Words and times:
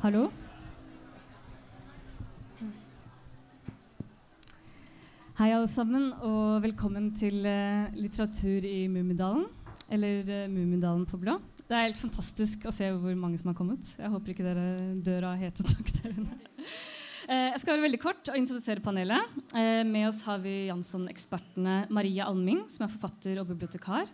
Hallo? 0.00 0.30
Hei, 5.36 5.50
alle 5.52 5.66
sammen, 5.68 6.06
og 6.24 6.62
velkommen 6.64 7.10
til 7.20 7.44
uh, 7.44 7.90
litteratur 7.92 8.64
i 8.64 8.86
Mummidalen. 8.88 9.44
Eller 9.92 10.24
uh, 10.24 10.46
Mummidalen 10.48 11.04
på 11.04 11.20
blå. 11.20 11.34
Det 11.66 11.76
er 11.76 11.90
helt 11.90 12.00
fantastisk 12.00 12.64
å 12.64 12.72
se 12.72 12.88
hvor 12.94 13.12
mange 13.12 13.42
som 13.42 13.52
har 13.52 13.58
kommet. 13.60 13.92
Jeg 14.00 14.14
håper 14.14 14.32
ikke 14.32 14.48
dere 14.48 14.64
dør 15.04 15.28
av 15.34 15.44
hetetokk 15.44 15.92
der 15.98 16.16
inne. 16.16 16.40
Uh, 17.28 17.50
jeg 17.52 17.60
skal 17.60 17.74
være 17.74 17.88
veldig 17.90 18.02
kort 18.08 18.32
og 18.32 18.40
introdusere 18.40 18.80
panelet. 18.80 19.38
med 19.84 20.08
oss 20.08 20.24
har 20.24 20.40
vi 20.40 20.70
Jansson-ekspertene 20.72 21.90
Maria 21.92 22.32
Alming, 22.32 22.64
som 22.72 22.88
er 22.88 22.94
forfatter 22.96 23.44
og 23.44 23.52
bibliotekar, 23.52 24.08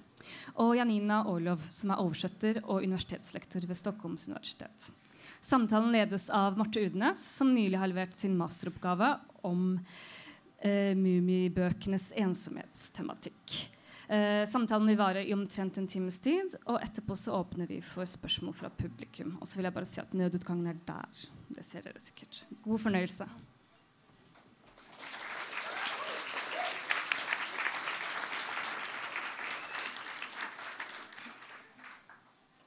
og 0.59 0.75
Janina 0.83 1.23
Orlov, 1.31 1.63
som 1.71 1.95
er 1.95 2.03
oversetter 2.03 2.65
og 2.65 2.83
universitetslektor 2.83 3.71
ved 3.71 3.85
Stockholms 3.87 4.27
universitet. 4.27 4.91
Samtalen 5.47 5.93
ledes 5.93 6.31
av 6.31 6.59
Marte 6.59 6.81
Udnes, 6.81 7.37
som 7.37 7.55
nylig 7.55 7.79
har 7.79 7.87
levert 7.87 8.15
sin 8.15 8.33
masteroppgave 8.35 9.13
om 9.47 9.77
eh, 10.59 10.91
Mummibøkenes 10.99 12.09
ensomhetstematikk. 12.19 13.55
Eh, 14.09 14.43
samtalen 14.51 14.91
vil 14.91 14.99
vare 14.99 15.23
i 15.23 15.31
omtrent 15.37 15.79
en 15.79 15.87
times 15.87 16.19
tid, 16.19 16.59
og 16.67 16.81
etterpå 16.83 17.15
så 17.15 17.39
åpner 17.39 17.71
vi 17.71 17.79
for 17.79 18.11
spørsmål 18.11 18.59
fra 18.59 18.73
publikum. 18.75 19.37
Og 19.39 19.47
så 19.47 19.61
vil 19.61 19.71
jeg 19.71 19.79
bare 19.79 19.93
si 19.93 20.03
at 20.03 20.19
nødutgangen 20.19 20.67
er 20.75 20.83
der. 20.91 21.25
Det 21.47 21.71
ser 21.71 21.87
dere 21.87 22.03
sikkert. 22.03 22.43
God 22.67 22.83
fornøyelse. 22.83 23.31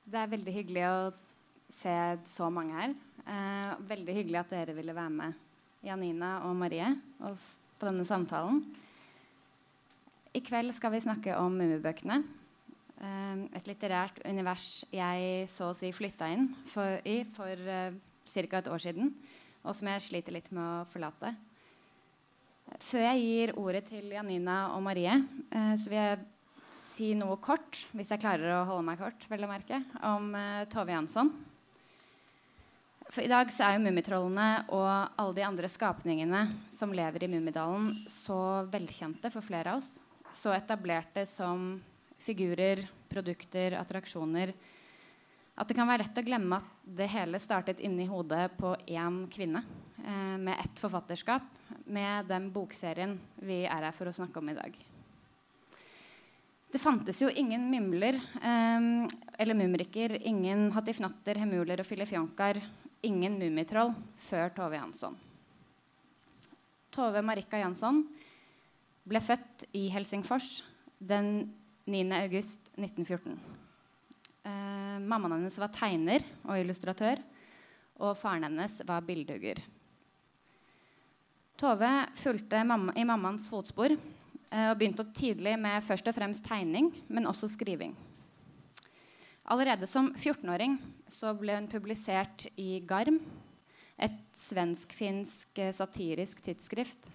Det 0.08 0.23
er 0.23 0.38
veldig 0.39 0.61
hyggelig 0.64 0.88
å 0.88 1.02
se 1.79 1.95
så 2.29 2.49
mange 2.53 2.75
her. 2.75 2.95
Eh, 3.29 3.71
veldig 3.89 4.15
hyggelig 4.17 4.41
at 4.41 4.53
dere 4.53 4.75
ville 4.77 4.95
være 4.95 5.13
med, 5.13 5.33
Janina 5.85 6.39
og 6.47 6.55
Marie, 6.59 6.91
på 7.19 7.88
denne 7.88 8.05
samtalen. 8.08 8.63
I 10.36 10.41
kveld 10.45 10.73
skal 10.77 10.94
vi 10.94 11.02
snakke 11.02 11.38
om 11.39 11.55
Mummibøkene. 11.58 12.21
Eh, 12.99 13.44
et 13.55 13.69
litterært 13.69 14.19
univers 14.27 14.83
jeg 14.91 15.45
så 15.52 15.69
å 15.71 15.77
si 15.77 15.91
flytta 15.95 16.27
inn 16.33 16.49
for, 16.67 16.99
i 17.08 17.21
for 17.36 17.53
eh, 17.55 17.95
ca. 18.30 18.59
et 18.59 18.71
år 18.71 18.83
siden, 18.83 19.14
og 19.64 19.75
som 19.75 19.88
jeg 19.89 20.03
sliter 20.05 20.36
litt 20.36 20.52
med 20.52 20.64
å 20.64 20.89
forlate. 20.91 21.33
Før 22.77 23.08
jeg 23.08 23.23
gir 23.23 23.55
ordet 23.58 23.88
til 23.88 24.11
Janina 24.14 24.75
og 24.75 24.83
Marie, 24.86 25.16
eh, 25.49 25.73
så 25.80 25.89
vil 25.89 26.02
jeg 26.02 26.19
si 26.75 27.14
noe 27.17 27.39
kort, 27.41 27.86
hvis 27.95 28.11
jeg 28.14 28.21
klarer 28.21 28.59
å 28.59 28.66
holde 28.67 28.86
meg 28.91 28.99
kort, 29.02 29.23
vel 29.31 29.47
å 29.47 29.49
merke, 29.49 29.80
om 30.05 30.33
eh, 30.38 30.67
Tove 30.69 30.93
Jansson. 30.93 31.31
For 33.09 33.25
i 33.25 33.29
dag 33.29 33.49
så 33.49 33.65
er 33.65 33.77
jo 33.77 33.85
Mummitrollene 33.88 34.47
og 34.69 34.85
alle 35.17 35.33
de 35.33 35.41
andre 35.41 35.69
skapningene 35.71 36.43
som 36.69 36.91
lever 36.93 37.23
i 37.25 37.29
Mummidalen, 37.31 37.88
så 38.05 38.67
velkjente 38.69 39.31
for 39.33 39.41
flere 39.41 39.73
av 39.73 39.79
oss. 39.81 39.95
Så 40.29 40.52
etablerte 40.53 41.23
som 41.25 41.80
figurer, 42.21 42.83
produkter, 43.09 43.73
attraksjoner. 43.80 44.52
At 45.57 45.71
det 45.71 45.77
kan 45.80 45.89
være 45.89 46.03
lett 46.03 46.21
å 46.21 46.23
glemme 46.27 46.59
at 46.61 46.83
det 46.99 47.07
hele 47.09 47.41
startet 47.41 47.81
inni 47.81 48.05
hodet 48.05 48.45
på 48.59 48.75
én 48.85 49.23
kvinne. 49.33 49.63
Eh, 50.05 50.35
med 50.37 50.61
ett 50.61 50.77
forfatterskap, 50.80 51.47
med 51.89 52.30
den 52.30 52.52
bokserien 52.53 53.15
vi 53.41 53.63
er 53.63 53.87
her 53.87 53.95
for 53.95 54.11
å 54.11 54.13
snakke 54.13 54.37
om 54.37 54.52
i 54.53 54.55
dag. 54.59 54.77
Det 56.69 56.77
fantes 56.77 57.23
jo 57.23 57.31
ingen 57.33 57.65
mimler 57.71 58.21
eh, 58.21 58.85
eller 59.41 59.57
mumrikker, 59.57 60.13
ingen 60.21 60.67
hattifnatter, 60.77 61.41
hemuler 61.41 61.81
og 61.81 61.89
filifjonker 61.89 62.61
ingen 63.05 63.38
mummitroll 63.39 63.94
før 64.19 64.52
Tove 64.55 64.80
Jansson. 64.80 65.16
Tove 66.94 67.22
Marika 67.23 67.59
Jansson 67.61 68.02
ble 69.09 69.22
født 69.23 69.66
i 69.78 69.88
Helsingfors 69.94 70.59
den 70.99 71.49
9. 71.89 72.04
august 72.20 72.70
1914. 72.77 73.37
Eh, 74.45 74.98
mammaen 74.99 75.37
hennes 75.37 75.58
var 75.61 75.71
tegner 75.73 76.26
og 76.45 76.60
illustratør, 76.60 77.21
og 77.99 78.17
faren 78.17 78.48
hennes 78.48 78.80
var 78.87 79.05
bildehugger. 79.05 79.61
Tove 81.60 81.89
fulgte 82.16 82.61
mamma, 82.64 82.93
i 82.95 83.04
mammaens 83.08 83.49
fotspor 83.52 83.95
eh, 83.95 84.67
og 84.70 84.77
begynte 84.80 85.08
tidlig 85.16 85.58
med 85.60 85.83
først 85.83 86.08
og 86.08 86.16
fremst 86.16 86.45
tegning, 86.45 86.92
men 87.08 87.27
også 87.27 87.49
skriving. 87.52 87.95
Allerede 89.49 89.87
som 89.89 90.11
14-åring 90.14 90.77
ble 91.39 91.55
hun 91.58 91.70
publisert 91.70 92.47
i 92.59 92.80
Garm, 92.86 93.20
et 93.99 94.20
svensk-finsk 94.39 95.59
eh, 95.59 95.73
satirisk 95.75 96.42
tidsskrift, 96.45 97.09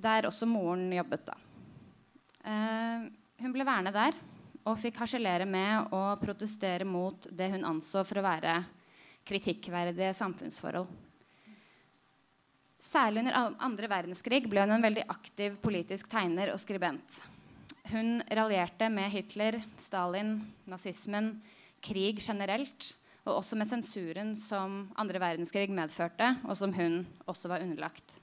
der 0.00 0.28
også 0.28 0.48
moren 0.48 0.88
jobbet. 0.92 1.26
da. 1.26 1.36
Uh, 2.40 3.10
hun 3.42 3.52
ble 3.52 3.66
værende 3.68 3.92
der 3.92 4.16
og 4.64 4.78
fikk 4.80 5.02
harselere 5.02 5.44
med 5.48 5.92
å 5.92 6.16
protestere 6.20 6.86
mot 6.88 7.26
det 7.28 7.50
hun 7.52 7.66
anså 7.68 8.00
for 8.08 8.20
å 8.20 8.24
være 8.24 8.54
kritikkverdige 9.28 10.14
samfunnsforhold. 10.16 10.88
Særlig 12.90 13.22
under 13.22 13.58
andre 13.60 13.90
verdenskrig 13.92 14.46
ble 14.50 14.64
hun 14.64 14.74
en 14.78 14.84
veldig 14.84 15.04
aktiv 15.12 15.60
politisk 15.62 16.08
tegner 16.10 16.54
og 16.54 16.60
skribent. 16.62 17.20
Hun 17.90 18.22
raljerte 18.24 18.88
med 18.92 19.12
Hitler, 19.12 19.60
Stalin, 19.78 20.38
nazismen, 20.70 21.34
krig 21.84 22.20
generelt. 22.22 22.92
Og 23.26 23.36
også 23.36 23.58
med 23.58 23.68
sensuren 23.68 24.32
som 24.38 24.86
andre 24.98 25.20
verdenskrig 25.20 25.68
medførte, 25.74 26.32
og 26.48 26.56
som 26.56 26.72
hun 26.72 27.02
også 27.28 27.50
var 27.52 27.62
underlagt. 27.62 28.14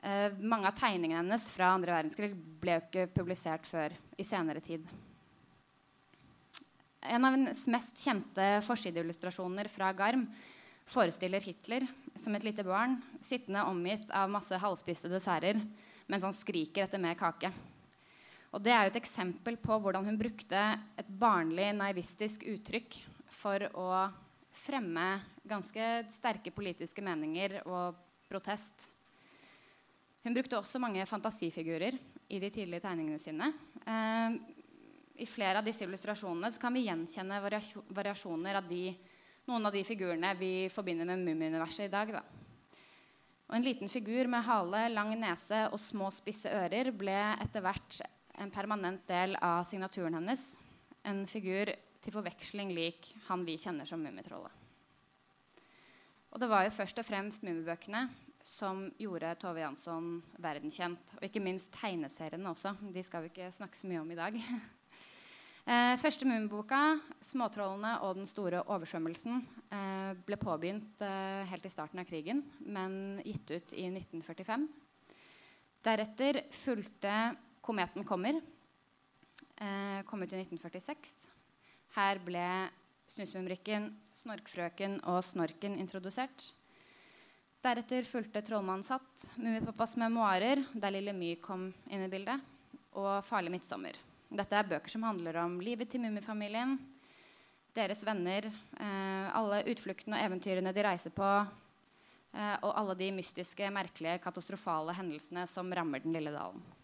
Eh, 0.00 0.32
mange 0.38 0.70
av 0.70 0.76
tegningene 0.78 1.18
hennes 1.20 1.48
fra 1.52 1.74
andre 1.74 1.92
verdenskrig 1.92 2.30
ble 2.62 2.78
jo 2.78 2.84
ikke 2.86 3.08
publisert 3.18 3.66
før 3.68 3.92
i 4.16 4.24
senere 4.24 4.62
tid. 4.64 4.86
En 7.00 7.26
av 7.26 7.34
hennes 7.34 7.60
mest 7.72 8.00
kjente 8.00 8.46
forsideillustrasjoner 8.64 9.68
fra 9.72 9.90
Garm 9.96 10.24
forestiller 10.90 11.44
Hitler 11.44 11.84
som 12.18 12.34
et 12.36 12.46
lite 12.46 12.64
barn 12.66 12.98
sittende 13.24 13.64
omgitt 13.68 14.08
av 14.12 14.32
masse 14.32 14.56
halvspiste 14.60 15.10
desserter 15.12 15.60
mens 16.10 16.24
han 16.26 16.36
skriker 16.36 16.86
etter 16.86 17.02
mer 17.02 17.18
kake. 17.18 17.52
Og 18.50 18.62
det 18.64 18.72
er 18.74 18.86
jo 18.86 18.90
et 18.90 18.98
eksempel 18.98 19.58
på 19.62 19.76
hvordan 19.78 20.08
hun 20.08 20.18
brukte 20.18 20.62
et 20.98 21.10
barnlig 21.20 21.68
naivistisk 21.78 22.42
uttrykk 22.50 22.96
for 23.30 23.62
å 23.78 23.90
fremme 24.50 25.20
ganske 25.46 25.90
sterke 26.10 26.50
politiske 26.54 27.04
meninger 27.04 27.60
og 27.62 27.98
protest. 28.26 28.88
Hun 30.26 30.34
brukte 30.34 30.58
også 30.58 30.82
mange 30.82 31.06
fantasifigurer 31.06 31.94
i 32.30 32.40
de 32.42 32.50
tidlige 32.50 32.82
tegningene 32.84 33.22
sine. 33.22 33.52
Eh, 33.86 34.34
I 35.22 35.30
flere 35.30 35.62
av 35.62 35.66
disse 35.66 35.86
illustrasjonene 35.86 36.50
kan 36.60 36.74
vi 36.74 36.84
gjenkjenne 36.88 37.40
variasjoner 37.94 38.58
av 38.58 38.68
de, 38.68 38.90
noen 39.46 39.66
av 39.66 39.74
de 39.74 39.86
figurene 39.86 40.34
vi 40.38 40.52
forbinder 40.74 41.06
med 41.08 41.22
Mummiuniverset 41.22 41.86
i 41.86 41.92
dag. 41.92 42.12
Da. 42.18 42.24
Og 43.46 43.56
en 43.56 43.66
liten 43.66 43.90
figur 43.90 44.26
med 44.30 44.42
hale, 44.46 44.88
lang 44.90 45.14
nese 45.18 45.68
og 45.70 45.80
små, 45.82 46.10
spisse 46.14 46.50
ører 46.50 46.90
ble 46.94 47.18
etter 47.46 47.64
hvert 47.64 48.02
en 48.40 48.50
permanent 48.50 49.02
del 49.08 49.36
av 49.44 49.64
signaturen 49.68 50.16
hennes. 50.16 50.54
En 51.04 51.26
figur 51.28 51.70
til 52.00 52.14
forveksling 52.14 52.72
lik 52.72 53.12
han 53.28 53.44
vi 53.44 53.58
kjenner 53.60 53.88
som 53.88 54.00
Mummitrollet. 54.00 54.56
Og 56.30 56.40
det 56.40 56.48
var 56.48 56.64
jo 56.64 56.72
først 56.72 57.00
og 57.02 57.06
fremst 57.06 57.44
Mummibøkene 57.44 58.04
som 58.46 58.86
gjorde 59.00 59.34
Tove 59.42 59.60
Jansson 59.60 60.20
verdenskjent. 60.40 61.16
Og 61.18 61.26
ikke 61.26 61.42
minst 61.42 61.72
tegneseriene 61.74 62.52
også. 62.52 62.72
De 62.94 63.02
skal 63.04 63.26
vi 63.26 63.32
ikke 63.32 63.50
snakke 63.52 63.76
så 63.76 63.90
mye 63.90 64.00
om 64.00 64.12
i 64.14 64.18
dag. 64.18 64.38
eh, 65.70 65.96
første 66.00 66.28
Mummiboka, 66.28 67.00
'Småtrollene 67.20 67.98
og 68.06 68.14
den 68.22 68.30
store 68.30 68.62
oversvømmelsen', 68.62 69.42
eh, 69.74 70.14
ble 70.24 70.38
påbegynt 70.40 71.02
eh, 71.04 71.44
helt 71.50 71.66
i 71.66 71.74
starten 71.74 72.00
av 72.00 72.08
krigen, 72.08 72.44
men 72.60 73.20
gitt 73.26 73.50
ut 73.50 73.74
i 73.74 73.90
1945. 73.90 74.68
Deretter 75.84 76.44
fulgte 76.52 77.36
'Kometen 77.70 78.04
kommer'. 78.04 78.42
Eh, 79.56 80.02
kom 80.02 80.22
ut 80.22 80.32
i 80.32 80.40
1946. 80.42 81.12
Her 81.94 82.18
ble 82.18 82.46
Snusmumrikken, 83.06 83.92
Snorkfrøken 84.18 84.96
og 85.06 85.20
Snorken 85.22 85.76
introdusert. 85.78 86.48
Deretter 87.62 88.02
fulgte 88.08 88.42
'Trollmannens 88.42 88.90
hatt', 88.90 89.28
'Mummipappas 89.36 89.94
memoarer', 89.96 90.64
der 90.74 90.90
Lille 90.90 91.12
My 91.12 91.36
kom 91.36 91.72
inn 91.86 92.02
i 92.02 92.08
bildet, 92.08 92.40
og 92.92 93.22
'Farlig 93.22 93.54
midtsommer'. 93.54 93.94
Dette 94.30 94.56
er 94.56 94.66
bøker 94.66 94.90
som 94.90 95.02
handler 95.02 95.36
om 95.36 95.60
livet 95.60 95.90
til 95.90 96.00
mummifamilien, 96.00 96.76
deres 97.74 98.02
venner, 98.02 98.46
eh, 98.80 99.30
alle 99.36 99.62
utfluktene 99.62 100.18
og 100.18 100.26
eventyrene 100.26 100.74
de 100.74 100.82
reiser 100.82 101.10
på, 101.10 101.46
eh, 102.34 102.56
og 102.62 102.74
alle 102.74 102.96
de 102.96 103.12
mystiske, 103.12 103.70
merkelige, 103.70 104.18
katastrofale 104.18 104.92
hendelsene 104.92 105.46
som 105.46 105.70
rammer 105.70 106.00
den 106.02 106.12
lille 106.12 106.32
dalen. 106.34 106.79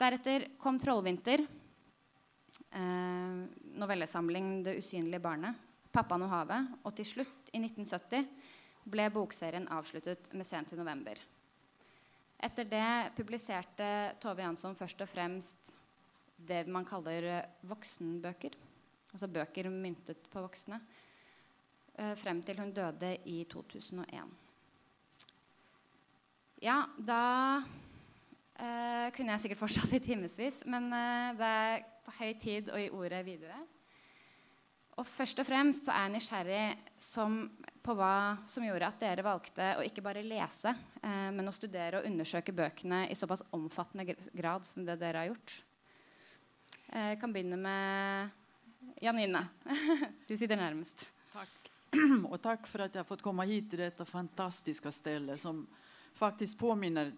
Deretter 0.00 0.46
kom 0.58 0.78
'Trollvinter', 0.80 1.46
eh, 2.72 3.40
novellesamling 3.76 4.62
'Det 4.62 4.78
usynlige 4.78 5.20
barnet', 5.20 5.54
'Pappaen 5.92 6.22
og 6.22 6.30
havet', 6.30 6.78
og 6.84 6.94
til 6.96 7.04
slutt, 7.04 7.50
i 7.52 7.58
1970, 7.58 8.26
ble 8.86 9.10
bokserien 9.10 9.68
avsluttet 9.68 10.32
med 10.32 10.46
'Sent 10.46 10.72
i 10.72 10.76
november'. 10.76 11.20
Etter 12.40 12.64
det 12.64 13.12
publiserte 13.16 14.16
Tove 14.20 14.40
Jansson 14.40 14.74
først 14.74 15.02
og 15.02 15.08
fremst 15.08 15.72
det 16.48 16.66
man 16.66 16.86
kaller 16.88 17.22
eh, 17.22 17.46
voksenbøker. 17.68 18.56
Altså 19.12 19.28
bøker 19.28 19.68
myntet 19.68 20.30
på 20.30 20.40
voksne. 20.40 20.80
Uh, 21.98 22.14
frem 22.14 22.40
til 22.42 22.56
hun 22.56 22.72
døde 22.72 23.18
i 23.26 23.44
2001. 23.44 24.30
Ja, 26.62 26.86
da 26.96 27.62
uh, 28.60 29.08
kunne 29.16 29.34
jeg 29.34 29.44
sikkert 29.44 29.62
fortsatt 29.62 29.92
i 29.96 30.02
timevis, 30.04 30.62
men 30.70 30.88
uh, 30.92 31.32
det 31.38 31.50
er 31.50 31.84
på 32.06 32.14
høy 32.20 32.32
tid 32.42 32.70
å 32.72 32.80
gi 32.80 32.88
ordet 32.94 33.20
videre. 33.26 33.58
Og 35.00 35.06
først 35.08 35.40
og 35.40 35.48
fremst 35.48 35.86
så 35.86 35.94
er 35.94 36.06
jeg 36.06 36.14
nysgjerrig 36.16 36.64
som, 37.00 37.38
på 37.80 37.94
hva 37.96 38.36
som 38.50 38.66
gjorde 38.66 38.90
at 38.90 39.00
dere 39.00 39.24
valgte 39.24 39.70
å 39.78 39.84
ikke 39.86 40.04
bare 40.04 40.24
lese, 40.26 40.74
men 41.00 41.48
å 41.48 41.54
studere 41.56 42.02
og 42.02 42.08
undersøke 42.10 42.52
bøkene 42.52 43.06
i 43.08 43.16
såpass 43.16 43.46
omfattende 43.56 44.04
grad 44.36 44.66
som 44.68 44.84
det 44.84 44.98
dere 45.00 45.22
har 45.22 45.30
gjort. 45.30 45.54
Jeg 46.90 47.20
kan 47.22 47.32
begynne 47.32 47.56
med 47.56 48.36
Janine. 49.00 49.46
Du 50.28 50.36
sitter 50.36 50.56
nærmest. 50.56 51.08
Takk. 51.32 51.70
Og 52.30 52.36
takk 52.42 52.66
for 52.70 52.84
at 52.84 52.94
jeg 52.94 53.02
har 53.02 53.08
fått 53.08 53.24
komme 53.24 53.46
hit 53.48 53.70
til 53.72 53.82
dette 53.82 54.06
fantastiske 54.06 54.92
stedet, 54.94 55.38
som 55.40 55.64
faktisk 56.18 56.60
påminner 56.60 57.12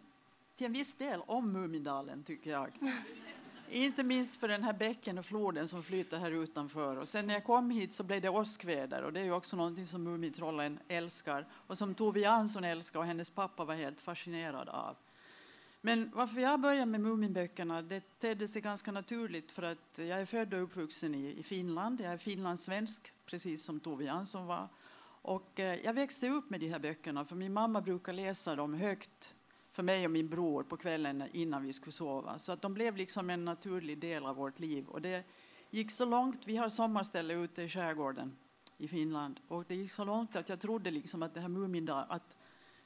til 0.62 0.70
en 0.70 0.78
viss 0.78 0.94
del 0.94 1.22
om 1.26 1.46
Mummidalen, 1.50 2.20
syns 2.22 2.44
jeg. 2.46 2.92
Ikke 3.72 4.04
minst 4.06 4.36
for 4.38 4.52
denne 4.52 4.70
bekken 4.78 5.18
og 5.18 5.24
floden 5.26 5.66
som 5.66 5.82
flyter 5.82 6.20
her 6.22 6.36
utenfor. 6.38 7.00
Og 7.02 7.08
sen 7.08 7.26
når 7.26 7.40
jeg 7.40 7.44
kom 7.46 7.70
hit, 7.72 7.96
så 7.96 8.04
ble 8.06 8.20
det 8.22 8.30
åskväder. 8.30 9.02
Og 9.02 9.14
det 9.14 9.24
er 9.24 9.30
jo 9.32 9.38
også 9.40 9.58
noe 9.58 9.86
som 9.88 10.04
Mummitrollen 10.06 10.76
elsker, 10.92 11.48
og 11.66 11.80
som 11.80 11.96
Tove 11.98 12.22
Jansson 12.22 12.68
elsker, 12.68 13.00
og 13.00 13.08
hennes 13.10 13.32
pappa 13.32 13.66
var 13.66 13.80
helt 13.80 14.00
fascinerad 14.00 14.68
av. 14.68 15.00
Men 15.80 16.10
varför 16.14 16.40
jag 16.40 16.60
började 16.60 16.86
med 16.86 17.00
Muminböckerna 17.00 17.82
det 17.82 18.20
tedde 18.20 18.48
sig 18.48 18.62
ganska 18.62 18.92
naturligt 18.92 19.52
för 19.52 19.62
att 19.62 19.98
jag 19.98 20.20
är 20.20 20.26
född 20.26 20.54
och 20.54 20.62
uppvuxen 20.62 21.14
i, 21.14 21.42
Finland. 21.42 22.00
Jag 22.00 22.12
är 22.12 22.16
finlandssvensk, 22.16 23.12
precis 23.26 23.64
som 23.64 23.80
Tove 23.80 24.04
Jansson 24.04 24.46
var. 24.46 24.68
Och 25.22 25.60
eh, 25.60 25.78
jag 25.84 25.94
upp 26.30 26.50
med 26.50 26.60
de 26.60 26.68
här 26.68 26.78
böckerna 26.78 27.24
för 27.24 27.36
min 27.36 27.52
mamma 27.52 27.80
bruker 27.80 28.12
läsa 28.12 28.56
dem 28.56 28.74
högt 28.74 29.34
för 29.72 29.82
mig 29.82 30.04
och 30.04 30.10
min 30.10 30.28
bror 30.28 30.62
på 30.62 30.76
kvällen 30.76 31.24
innan 31.32 31.62
vi 31.62 31.72
skulle 31.72 31.92
sova. 31.92 32.38
Så 32.38 32.52
att 32.52 32.62
de 32.62 32.74
blev 32.74 32.96
liksom 32.96 33.30
en 33.30 33.44
naturlig 33.44 33.98
del 33.98 34.26
av 34.26 34.36
vårt 34.36 34.60
liv. 34.60 34.86
Och 34.88 35.02
det 35.02 35.24
gick 35.70 35.90
så 35.90 36.04
långt, 36.04 36.40
vi 36.44 36.56
har 36.56 36.68
sommarställe 36.68 37.34
ute 37.34 37.62
i 37.62 37.68
skärgården 37.68 38.36
i 38.78 38.88
Finland. 38.88 39.40
Och 39.48 39.64
det 39.68 39.74
gick 39.74 39.90
så 39.90 40.04
långt 40.04 40.36
att 40.36 40.48
jag 40.48 40.60
trodde 40.60 40.90
liksom 40.90 41.22
att 41.22 41.34
det 41.34 41.40
här 41.40 41.48
Mumindal, 41.48 42.04
att 42.08 42.36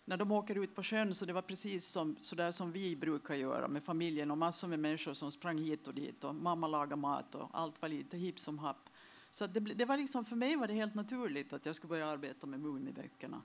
när 0.05 0.17
de 0.17 0.33
åker 0.33 0.59
ut 0.59 0.75
på 0.75 0.83
sjön 0.83 1.15
så 1.15 1.25
det 1.25 1.33
var 1.33 1.43
precis 1.43 1.87
som, 1.87 2.17
som 2.53 2.73
vi 2.73 2.97
brukar 2.97 3.35
göra 3.35 3.69
med 3.69 3.85
familjen 3.85 4.31
och 4.31 4.39
massor 4.39 4.69
med 4.69 4.79
människor 4.79 5.13
som 5.13 5.33
sprang 5.33 5.59
hit 5.59 5.89
och 5.89 5.95
dit 5.95 6.25
och 6.25 6.35
mamma 6.35 6.67
lagade 6.67 6.97
mat 6.97 7.35
och 7.35 7.49
allt 7.53 7.83
var 7.83 7.89
lite 7.89 8.17
hipp 8.17 8.39
som 8.39 8.59
happ. 8.59 8.91
Så 9.31 9.47
det, 9.47 9.61
det, 9.61 9.85
var 9.85 9.97
liksom, 9.97 10.25
för 10.25 10.37
mig 10.37 10.57
var 10.57 10.67
det 10.67 10.75
helt 10.75 10.95
naturligt 10.95 11.53
att 11.53 11.67
jag 11.67 11.77
skulle 11.77 11.89
börja 11.89 12.07
arbeta 12.07 12.47
med 12.47 12.61
Mumiböckerna. 12.61 13.43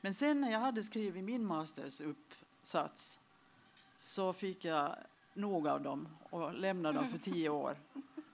Men 0.00 0.14
sen 0.14 0.40
när 0.40 0.52
jag 0.52 0.60
hade 0.60 0.82
skrivit 0.82 1.24
min 1.24 1.44
mastersuppsats 2.66 3.20
så 3.98 4.32
fick 4.32 4.64
jag 4.64 4.96
nog 5.34 5.68
av 5.68 5.82
dem 5.82 6.08
och 6.30 6.54
lämnade 6.54 6.98
dem 6.98 7.08
för 7.08 7.18
tio 7.18 7.48
år. 7.48 7.76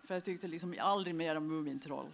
För 0.04 0.14
jag 0.14 0.24
tyckte 0.24 0.48
liksom 0.48 0.74
aldrig 0.80 1.14
mer 1.14 1.36
om 1.36 1.46
Mumintroll. 1.46 2.06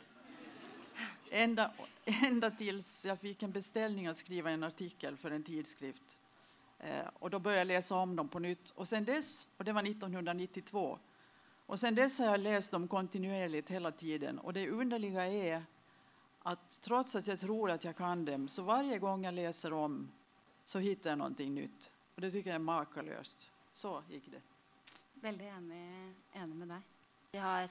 Ända, 1.31 1.73
ända 2.05 2.51
tills 2.51 3.07
jag 3.07 3.21
fick 3.21 3.43
en 3.43 3.51
beställning 3.51 4.07
att 4.07 4.17
skriva 4.17 4.51
en 4.51 4.65
artikel 4.65 5.17
för 5.17 5.31
en 5.31 5.43
tidskrift. 5.43 6.21
Eh, 6.79 7.07
och 7.19 7.31
då 7.31 7.39
började 7.39 7.61
jag 7.61 7.67
läsa 7.67 7.95
om 7.97 8.17
dem 8.17 8.29
på 8.29 8.39
nytt. 8.39 8.71
Och 8.71 8.89
sen 8.89 9.05
dess, 9.05 9.49
och 9.57 9.65
det 9.65 9.73
var 9.73 9.83
1992, 9.83 10.99
och 11.67 11.81
sen 11.81 11.95
dess 11.95 12.19
har 12.19 12.27
jag 12.27 12.41
läst 12.41 12.71
dem 12.71 12.89
kontinuerligt 12.89 13.71
hela 13.71 13.93
tiden. 13.93 14.39
Och 14.39 14.53
det 14.53 14.71
underliga 14.71 15.27
är 15.27 15.63
att 16.43 16.81
trots 16.83 17.17
att 17.17 17.27
jag 17.27 17.39
tror 17.39 17.71
att 17.71 17.85
jag 17.85 17.97
kan 17.97 18.25
dem, 18.25 18.49
så 18.49 18.63
varje 18.63 18.99
gång 18.99 19.25
jag 19.25 19.35
läser 19.35 19.73
om 19.73 20.09
så 20.65 20.79
hittar 20.79 21.11
jag 21.11 21.19
någonting 21.19 21.55
nytt. 21.55 21.93
Och 22.19 22.23
det 22.23 22.31
tycker 22.31 22.51
jag 22.51 22.55
är 22.55 22.59
makalöst. 22.59 23.51
Så 23.73 24.03
gick 24.09 24.31
det. 24.31 24.41
Veldig 25.15 25.47
enig, 25.47 26.15
enig 26.33 26.57
med 26.57 26.69
deg. 26.69 26.87
Vi 27.31 27.39
har, 27.39 27.69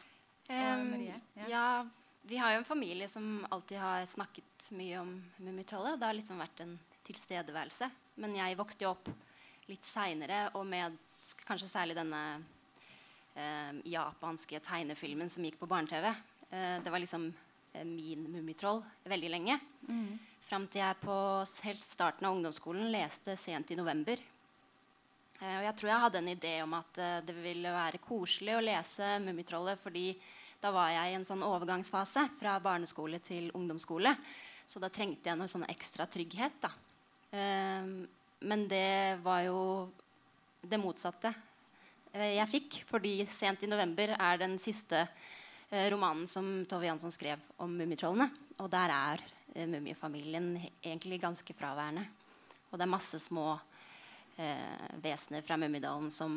um, 0.48 0.92
Marie, 0.92 1.18
ja. 1.34 1.48
ja 1.50 1.88
vi 2.22 2.38
har 2.40 2.54
jo 2.54 2.62
en 2.62 2.70
familie 2.70 3.10
som 3.12 3.46
alltid 3.50 3.78
har 3.78 4.06
snakket 4.06 4.70
mye 4.72 5.02
om 5.02 5.10
Mummitrollet. 5.38 6.00
Det 6.00 6.08
har 6.08 6.16
liksom 6.16 6.40
vært 6.40 6.62
en 6.64 6.78
tilstedeværelse. 7.10 7.90
Men 8.24 8.38
jeg 8.40 8.56
vokste 8.62 8.88
jo 8.88 8.94
opp 8.94 9.10
litt 9.68 9.84
seinere, 9.84 10.46
og 10.56 10.64
med 10.64 10.96
kanskje 11.44 11.68
særlig 11.74 12.00
denne 12.00 12.24
um, 13.36 13.84
japanske 13.84 14.64
tegnefilmen 14.64 15.28
som 15.28 15.44
gikk 15.44 15.60
på 15.60 15.68
barne-TV. 15.68 16.08
Uh, 16.54 16.80
det 16.88 16.96
var 16.96 17.04
liksom 17.04 17.28
uh, 17.34 17.84
min 17.84 18.24
Mummitroll 18.32 18.80
veldig 19.12 19.36
lenge. 19.36 19.60
Mm. 19.92 20.16
Fram 20.48 20.72
til 20.72 20.86
jeg 20.86 21.04
på 21.04 21.20
helt 21.68 21.84
starten 21.84 22.32
av 22.32 22.40
ungdomsskolen 22.40 22.88
leste 22.96 23.36
sent 23.44 23.76
i 23.76 23.82
november. 23.84 24.24
Eh, 25.38 25.58
og 25.60 25.66
jeg 25.68 25.76
tror 25.78 25.92
jeg 25.92 26.04
hadde 26.04 26.20
en 26.24 26.32
idé 26.32 26.54
om 26.64 26.74
at 26.80 27.00
eh, 27.02 27.22
det 27.28 27.36
ville 27.44 27.74
være 27.74 28.02
koselig 28.02 28.56
å 28.58 28.64
lese 28.64 29.18
Mummitrollet 29.22 29.82
fordi 29.84 30.10
da 30.58 30.72
var 30.74 30.90
jeg 30.90 31.12
i 31.12 31.18
en 31.20 31.28
sånn 31.28 31.46
overgangsfase 31.46 32.24
fra 32.40 32.56
barneskole 32.64 33.20
til 33.22 33.52
ungdomsskole. 33.54 34.16
Så 34.68 34.82
da 34.82 34.90
trengte 34.90 35.30
jeg 35.30 35.38
noe 35.38 35.52
sånn 35.52 35.68
ekstra 35.70 36.08
trygghet. 36.10 36.58
da. 36.64 36.72
Um, 37.30 38.08
men 38.50 38.64
det 38.70 39.20
var 39.22 39.44
jo 39.46 39.60
det 40.66 40.80
motsatte 40.82 41.30
jeg 42.10 42.50
fikk. 42.50 42.80
Fordi 42.90 43.22
'Sent 43.28 43.64
i 43.64 43.70
november' 43.70 44.16
er 44.18 44.42
den 44.42 44.58
siste 44.58 45.06
romanen 45.70 46.28
som 46.28 46.66
Tove 46.66 46.90
Jansson 46.90 47.14
skrev 47.14 47.38
om 47.62 47.78
mummitrollene. 47.78 48.32
Og 48.58 48.70
der 48.74 48.90
er 48.90 49.24
mummifamilien 49.68 50.58
egentlig 50.82 51.22
ganske 51.22 51.54
fraværende. 51.54 52.08
Og 52.72 52.80
det 52.80 52.86
er 52.88 52.96
masse 52.98 53.20
små 53.22 53.60
vesener 55.02 55.42
fra 55.42 55.58
Mummidalen 55.58 56.12
som 56.14 56.36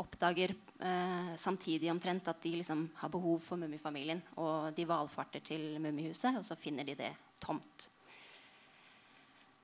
oppdager 0.00 0.54
eh, 0.80 1.36
samtidig 1.36 1.90
omtrent 1.92 2.28
at 2.28 2.42
de 2.42 2.56
liksom 2.60 2.86
har 2.96 3.12
behov 3.12 3.40
for 3.44 3.60
mummifamilien. 3.60 4.22
Og 4.40 4.72
de 4.76 4.86
valfarter 4.88 5.44
til 5.44 5.78
mummihuset, 5.82 6.36
og 6.38 6.46
så 6.46 6.58
finner 6.58 6.88
de 6.88 6.96
det 6.98 7.10
tomt. 7.42 7.88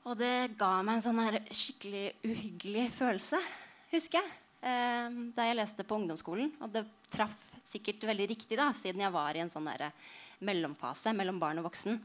Og 0.07 0.15
det 0.21 0.57
ga 0.59 0.71
meg 0.87 0.99
en 0.99 1.07
sånn 1.09 1.23
her 1.25 1.41
skikkelig 1.51 2.05
uhyggelig 2.27 2.91
følelse, 2.95 3.41
husker 3.95 4.21
jeg. 4.21 4.35
Eh, 4.67 5.17
da 5.37 5.49
jeg 5.49 5.59
leste 5.59 5.87
på 5.87 5.99
ungdomsskolen. 5.99 6.53
Og 6.61 6.75
det 6.75 6.87
traff 7.13 7.55
sikkert 7.71 8.07
veldig 8.09 8.31
riktig, 8.35 8.59
da, 8.59 8.71
siden 8.77 9.03
jeg 9.03 9.15
var 9.15 9.37
i 9.37 9.43
en 9.43 9.53
sånn 9.53 9.69
mellomfase 10.47 11.17
mellom 11.17 11.41
barn 11.43 11.63
og 11.63 11.71
voksen. 11.71 11.99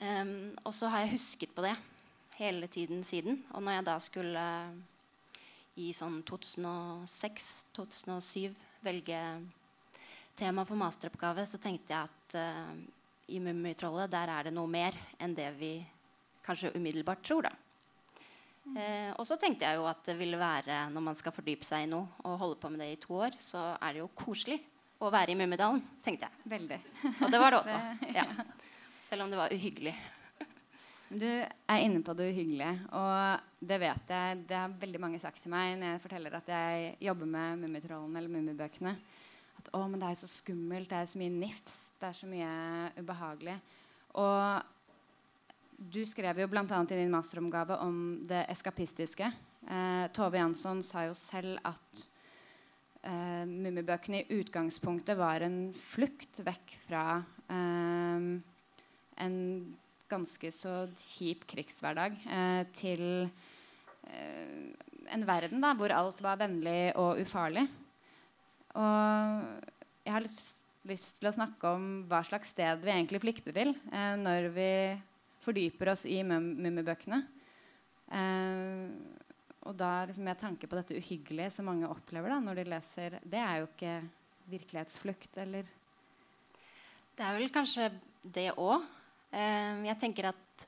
Um, 0.00 0.54
og 0.64 0.72
så 0.72 0.88
har 0.88 1.02
jeg 1.02 1.18
husket 1.18 1.50
på 1.52 1.60
det 1.60 1.74
hele 2.40 2.66
tiden 2.72 3.04
siden. 3.04 3.44
Og 3.52 3.62
når 3.62 3.72
jeg 3.78 3.86
da 3.86 3.98
skulle 4.00 4.44
i 5.80 5.92
sånn 5.96 6.22
2006-2007 6.28 8.54
velge 8.84 9.20
tema 10.36 10.64
for 10.68 10.76
masteroppgave, 10.80 11.46
så 11.46 11.58
tenkte 11.60 11.92
jeg 11.94 12.02
at 12.08 12.34
uh, 12.40 12.74
i 13.30 13.38
Mummitrollet 13.42 14.10
der 14.12 14.28
er 14.32 14.42
det 14.48 14.54
noe 14.56 14.68
mer 14.70 14.94
enn 15.20 15.34
det 15.36 15.50
vi 15.60 15.86
kanskje 16.46 16.74
umiddelbart 16.74 17.22
tror. 17.26 17.42
da. 17.48 17.52
Mm. 18.64 18.76
Uh, 18.76 19.10
og 19.20 19.24
så 19.28 19.34
tenkte 19.40 19.64
jeg 19.68 19.74
jo 19.78 19.84
at 19.90 20.00
det 20.08 20.16
ville 20.18 20.38
være, 20.40 20.74
når 20.94 21.02
man 21.10 21.16
skal 21.18 21.36
fordype 21.36 21.64
seg 21.66 21.78
i 21.84 21.92
noe 21.92 22.06
og 22.24 22.40
holde 22.40 22.60
på 22.60 22.68
med 22.72 22.80
det 22.84 22.90
i 22.94 23.02
to 23.04 23.12
år, 23.20 23.32
så 23.40 23.60
er 23.76 23.90
det 23.92 24.00
jo 24.02 24.16
koselig 24.16 24.58
å 25.00 25.12
være 25.12 25.30
i 25.32 25.38
Mummidalen, 25.38 25.82
tenkte 26.04 26.24
jeg. 26.28 26.34
Veldig. 26.52 26.80
Og 27.24 27.28
det 27.32 27.40
var 27.40 27.48
det 27.52 27.58
også. 27.62 27.78
Ja. 28.18 28.24
Selv 29.10 29.22
om 29.24 29.30
det 29.32 29.40
var 29.40 29.50
uhyggelig. 29.50 29.94
Du 31.10 31.26
er 31.26 31.80
inne 31.82 32.04
på 32.06 32.14
det 32.14 32.28
uhyggelige. 32.30 32.74
Og 32.94 33.64
det 33.66 33.80
vet 33.82 34.12
jeg. 34.14 34.42
Det 34.46 34.54
har 34.54 34.76
veldig 34.78 35.00
mange 35.02 35.18
sagt 35.18 35.42
til 35.42 35.50
meg 35.50 35.74
når 35.80 35.96
jeg 35.96 36.02
forteller 36.04 36.36
at 36.38 36.50
jeg 36.52 36.92
jobber 37.02 37.26
med 37.32 37.64
Mummitrollen 37.64 38.14
eller 38.14 38.30
Mummibøkene. 38.30 38.92
At 39.58 39.72
å, 39.74 39.80
men 39.90 39.98
det 39.98 40.06
er 40.06 40.14
jo 40.14 40.20
så 40.22 40.30
skummelt, 40.30 40.88
det 40.92 41.00
er 41.00 41.10
så 41.10 41.18
mye 41.18 41.32
nifs, 41.34 41.80
det 41.98 42.08
er 42.08 42.16
så 42.16 42.30
mye 42.30 42.52
ubehagelig. 43.00 43.56
Og 44.22 45.82
du 45.90 46.00
skrev 46.06 46.44
jo 46.44 46.48
bl.a. 46.52 46.62
i 46.62 46.94
din 46.94 47.12
masteromgave 47.12 47.80
om 47.82 47.98
det 48.30 48.44
eskapistiske. 48.54 49.32
Eh, 49.66 50.06
Tove 50.14 50.38
Jansson 50.38 50.84
sa 50.86 51.08
jo 51.08 51.18
selv 51.18 51.58
at 51.66 52.06
eh, 53.02 53.44
Mummibøkene 53.50 54.22
i 54.22 54.40
utgangspunktet 54.40 55.18
var 55.18 55.42
en 55.42 55.72
flukt 55.74 56.38
vekk 56.46 56.78
fra 56.86 57.04
eh, 57.50 58.32
en 59.26 59.38
ganske 60.10 60.52
så 60.54 60.74
kjip 60.98 61.46
krigshverdag 61.50 62.16
eh, 62.26 62.62
til 62.76 63.04
eh, 64.10 64.70
en 65.10 65.26
verden 65.26 65.62
da, 65.62 65.74
hvor 65.78 65.94
alt 65.94 66.20
var 66.24 66.40
vennlig 66.40 66.92
og 67.00 67.20
ufarlig. 67.22 67.66
Og 68.78 69.70
jeg 70.06 70.14
har 70.14 70.26
lyst 70.90 71.16
til 71.18 71.30
å 71.30 71.34
snakke 71.34 71.72
om 71.74 71.88
hva 72.10 72.22
slags 72.26 72.52
sted 72.54 72.82
vi 72.84 72.92
egentlig 72.94 73.22
flykter 73.22 73.56
til 73.56 73.74
eh, 73.90 74.14
når 74.20 74.50
vi 74.54 74.70
fordyper 75.44 75.94
oss 75.94 76.04
i 76.08 76.20
Mummibøkene. 76.26 77.22
Eh, 78.10 78.86
og 79.68 79.76
da 79.76 79.90
liksom, 80.08 80.24
med 80.26 80.40
tanke 80.40 80.68
på 80.68 80.78
dette 80.78 80.96
uhyggelige 80.96 81.52
som 81.54 81.68
mange 81.68 81.88
opplever 81.90 82.32
da, 82.32 82.40
når 82.42 82.60
de 82.60 82.70
leser 82.72 83.18
Det 83.20 83.40
er 83.40 83.60
jo 83.60 83.68
ikke 83.68 83.98
virkelighetsflukt, 84.50 85.36
eller? 85.44 85.68
Det 87.16 87.26
er 87.26 87.36
vel 87.36 87.52
kanskje 87.52 87.90
det 88.24 88.48
òg. 88.56 88.86
Eh, 89.30 89.82
jeg 89.86 89.98
tenker 90.00 90.30
at 90.32 90.66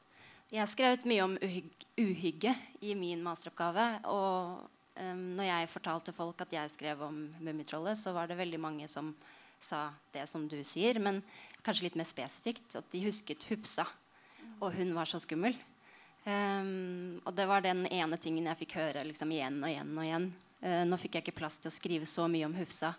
jeg 0.53 0.61
har 0.61 0.69
skrevet 0.69 1.07
mye 1.09 1.25
om 1.25 1.39
uhyg 1.41 1.87
uhygge 1.97 2.53
i 2.85 2.95
min 2.97 3.23
masteroppgave. 3.25 3.87
Og 4.13 4.67
um, 5.01 5.23
når 5.39 5.49
jeg 5.49 5.71
fortalte 5.73 6.15
folk 6.17 6.41
at 6.45 6.53
jeg 6.53 6.73
skrev 6.75 7.03
om 7.07 7.23
Mummitrollet, 7.41 7.99
så 8.01 8.13
var 8.17 8.29
det 8.29 8.37
veldig 8.37 8.61
mange 8.61 8.89
som 8.89 9.15
sa 9.63 9.87
det 10.13 10.27
som 10.29 10.49
du 10.51 10.59
sier, 10.67 10.99
men 10.99 11.21
kanskje 11.63 11.87
litt 11.87 11.97
mer 11.97 12.09
spesifikt. 12.09 12.75
At 12.77 12.89
de 12.93 13.05
husket 13.07 13.47
Hufsa. 13.49 13.87
Og 14.61 14.73
hun 14.77 14.93
var 14.97 15.09
så 15.09 15.21
skummel. 15.23 15.57
Um, 16.25 17.21
og 17.25 17.33
det 17.35 17.49
var 17.51 17.65
den 17.65 17.87
ene 17.91 18.19
tingen 18.21 18.47
jeg 18.51 18.61
fikk 18.67 18.77
høre 18.79 19.07
liksom, 19.09 19.33
igjen 19.35 19.59
og 19.63 19.71
igjen. 19.73 19.97
og 19.97 20.07
igjen. 20.07 20.29
Uh, 20.63 20.83
nå 20.87 21.01
fikk 21.01 21.17
jeg 21.17 21.27
ikke 21.27 21.41
plass 21.41 21.59
til 21.59 21.73
å 21.73 21.75
skrive 21.75 22.09
så 22.09 22.29
mye 22.31 22.49
om 22.49 22.57
Hufsa 22.61 22.93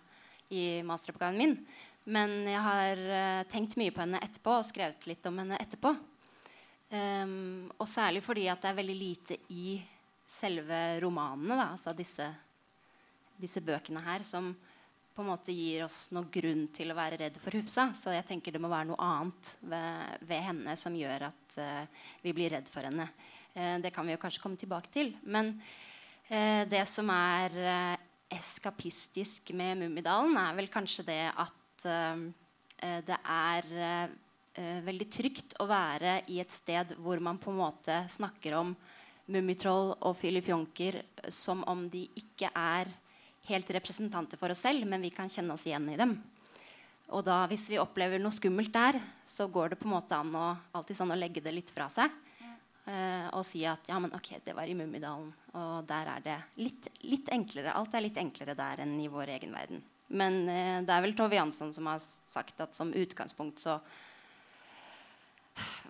i 0.54 0.82
masteroppgaven 0.86 1.40
min. 1.40 1.58
Men 2.04 2.42
jeg 2.50 2.60
har 2.60 3.00
uh, 3.00 3.44
tenkt 3.52 3.78
mye 3.80 3.94
på 3.96 4.04
henne 4.04 4.20
etterpå 4.24 4.58
og 4.58 4.68
skrevet 4.68 5.06
litt 5.08 5.24
om 5.30 5.38
henne 5.40 5.60
etterpå. 5.62 5.94
Um, 6.94 7.72
og 7.80 7.88
særlig 7.90 8.22
fordi 8.26 8.50
at 8.52 8.62
det 8.62 8.70
er 8.70 8.78
veldig 8.82 8.96
lite 8.98 9.38
i 9.56 9.78
selve 10.34 11.00
romanene, 11.02 11.56
da, 11.56 11.70
altså 11.74 11.94
disse, 11.96 12.28
disse, 13.40 13.64
bøkene 13.66 14.04
her, 14.04 14.26
som 14.28 14.52
på 15.14 15.24
en 15.24 15.30
måte 15.30 15.56
gir 15.56 15.86
oss 15.86 16.08
noe 16.14 16.28
grunn 16.34 16.68
til 16.74 16.92
å 16.92 16.98
være 16.98 17.22
redd 17.22 17.40
for 17.42 17.56
Hufsa. 17.56 17.92
Så 17.98 18.14
jeg 18.14 18.28
tenker 18.28 18.54
det 18.54 18.62
må 18.62 18.70
være 18.70 18.92
noe 18.92 19.02
annet 19.02 19.56
ved, 19.62 20.28
ved 20.28 20.46
henne 20.50 20.78
som 20.80 20.98
gjør 20.98 21.30
at 21.30 21.58
uh, 21.62 22.06
vi 22.26 22.36
blir 22.36 22.52
redd 22.58 22.70
for 22.70 22.86
henne. 22.90 23.08
Uh, 23.56 23.78
det 23.82 23.94
kan 23.96 24.06
vi 24.10 24.18
jo 24.18 24.22
kanskje 24.22 24.44
komme 24.44 24.60
tilbake 24.60 24.92
til. 24.94 25.16
Men 25.24 25.56
det 26.34 26.86
som 26.88 27.10
er 27.12 27.52
eskapistisk 28.32 29.52
med 29.60 29.76
Mummidalen, 29.82 30.38
er 30.40 30.56
vel 30.56 30.70
kanskje 30.72 31.04
det 31.06 31.18
at 31.30 31.63
det 31.84 33.18
er 33.18 33.70
eh, 33.78 34.80
veldig 34.84 35.08
trygt 35.12 35.56
å 35.64 35.68
være 35.70 36.22
i 36.34 36.40
et 36.44 36.52
sted 36.52 36.96
hvor 37.00 37.22
man 37.24 37.40
på 37.42 37.52
en 37.54 37.62
måte 37.62 38.02
snakker 38.12 38.58
om 38.60 38.76
Mummitroll 39.32 39.94
og 40.04 40.18
filifjonker 40.20 41.00
som 41.32 41.64
om 41.70 41.86
de 41.90 42.04
ikke 42.20 42.50
er 42.52 42.92
helt 43.48 43.70
representanter 43.76 44.40
for 44.40 44.52
oss 44.52 44.64
selv, 44.66 44.84
men 44.88 45.04
vi 45.04 45.12
kan 45.16 45.32
kjenne 45.32 45.56
oss 45.56 45.66
igjen 45.68 45.88
i 45.94 46.00
dem. 46.00 46.18
Og 47.14 47.24
da, 47.28 47.44
hvis 47.52 47.68
vi 47.72 47.80
opplever 47.82 48.22
noe 48.22 48.34
skummelt 48.34 48.74
der, 48.74 49.00
så 49.28 49.48
går 49.52 49.74
det 49.74 49.80
på 49.80 49.88
en 49.88 49.96
måte 49.96 50.18
an 50.18 50.36
å, 50.36 50.50
alltid 50.76 50.98
sånn 50.98 51.14
å 51.14 51.20
legge 51.20 51.44
det 51.44 51.54
litt 51.56 51.72
fra 51.74 51.90
seg. 51.92 52.12
Uh, 52.84 53.30
og 53.38 53.46
si 53.48 53.62
at 53.64 53.86
ja, 53.88 53.96
men 54.02 54.12
ok, 54.12 54.42
det 54.44 54.56
var 54.58 54.68
i 54.68 54.76
Mummidalen. 54.76 55.30
Og 55.56 55.86
der 55.88 56.10
er 56.18 56.24
det 56.24 56.38
litt, 56.60 56.90
litt, 57.08 57.30
enklere. 57.32 57.76
Alt 57.78 57.96
er 57.96 58.04
litt 58.04 58.20
enklere 58.20 58.58
der 58.60 58.84
enn 58.84 58.98
i 59.00 59.12
vår 59.12 59.36
egen 59.38 59.56
verden. 59.56 59.84
Men 60.14 60.44
eh, 60.50 60.80
det 60.86 60.94
er 60.94 61.06
vel 61.06 61.16
Tove 61.18 61.38
Jansson 61.38 61.74
som 61.76 61.90
har 61.90 62.02
sagt 62.04 62.62
at 62.64 62.76
som 62.78 62.94
utgangspunkt 62.94 63.62
så 63.64 63.80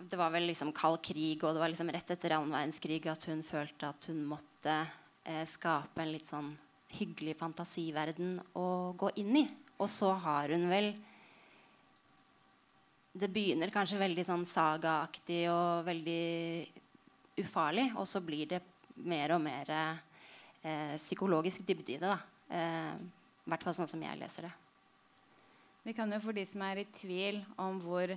det 0.10 0.20
var 0.20 0.34
vel 0.34 0.50
liksom 0.50 0.74
kald 0.76 1.00
krig, 1.06 1.44
og 1.44 1.56
det 1.56 1.62
var 1.62 1.72
liksom 1.72 1.92
rett 1.94 2.12
etter 2.12 2.36
annen 2.36 2.52
verdenskrig 2.52 3.06
at 3.08 3.24
hun 3.30 3.44
følte 3.48 3.90
at 3.94 4.08
hun 4.10 4.24
måtte 4.28 4.76
eh, 5.24 5.46
skape 5.48 6.04
en 6.04 6.12
litt 6.12 6.30
sånn 6.32 6.52
hyggelig 6.94 7.38
fantasiverden 7.40 8.38
å 8.60 8.68
gå 9.00 9.14
inn 9.24 9.38
i. 9.40 9.46
Og 9.80 9.90
så 9.90 10.12
har 10.26 10.54
hun 10.54 10.70
vel 10.72 10.94
Det 13.14 13.28
begynner 13.30 13.70
kanskje 13.70 14.00
veldig 14.02 14.24
sånn 14.26 14.44
sagaaktig 14.50 15.44
og 15.52 15.84
veldig 15.86 16.66
ufarlig, 17.44 17.92
og 17.94 18.08
så 18.10 18.22
blir 18.26 18.48
det 18.50 18.62
mer 19.06 19.36
og 19.36 19.42
mer 19.44 19.70
eh, 19.70 20.96
psykologisk 20.98 21.62
dybde 21.68 21.94
i 21.94 22.00
det. 22.02 22.10
da. 22.10 22.18
eh, 22.50 23.23
hvert 23.50 23.66
fall 23.66 23.76
sånn 23.78 23.92
som 23.92 24.04
jeg 24.04 24.20
leser 24.20 24.48
det. 24.48 24.54
Vi 25.84 25.96
kan 25.96 26.12
jo 26.16 26.20
for 26.24 26.36
de 26.36 26.46
som 26.48 26.62
er 26.64 26.80
i 26.80 26.90
tvil 26.96 27.42
om 27.60 27.80
hvor 27.84 28.14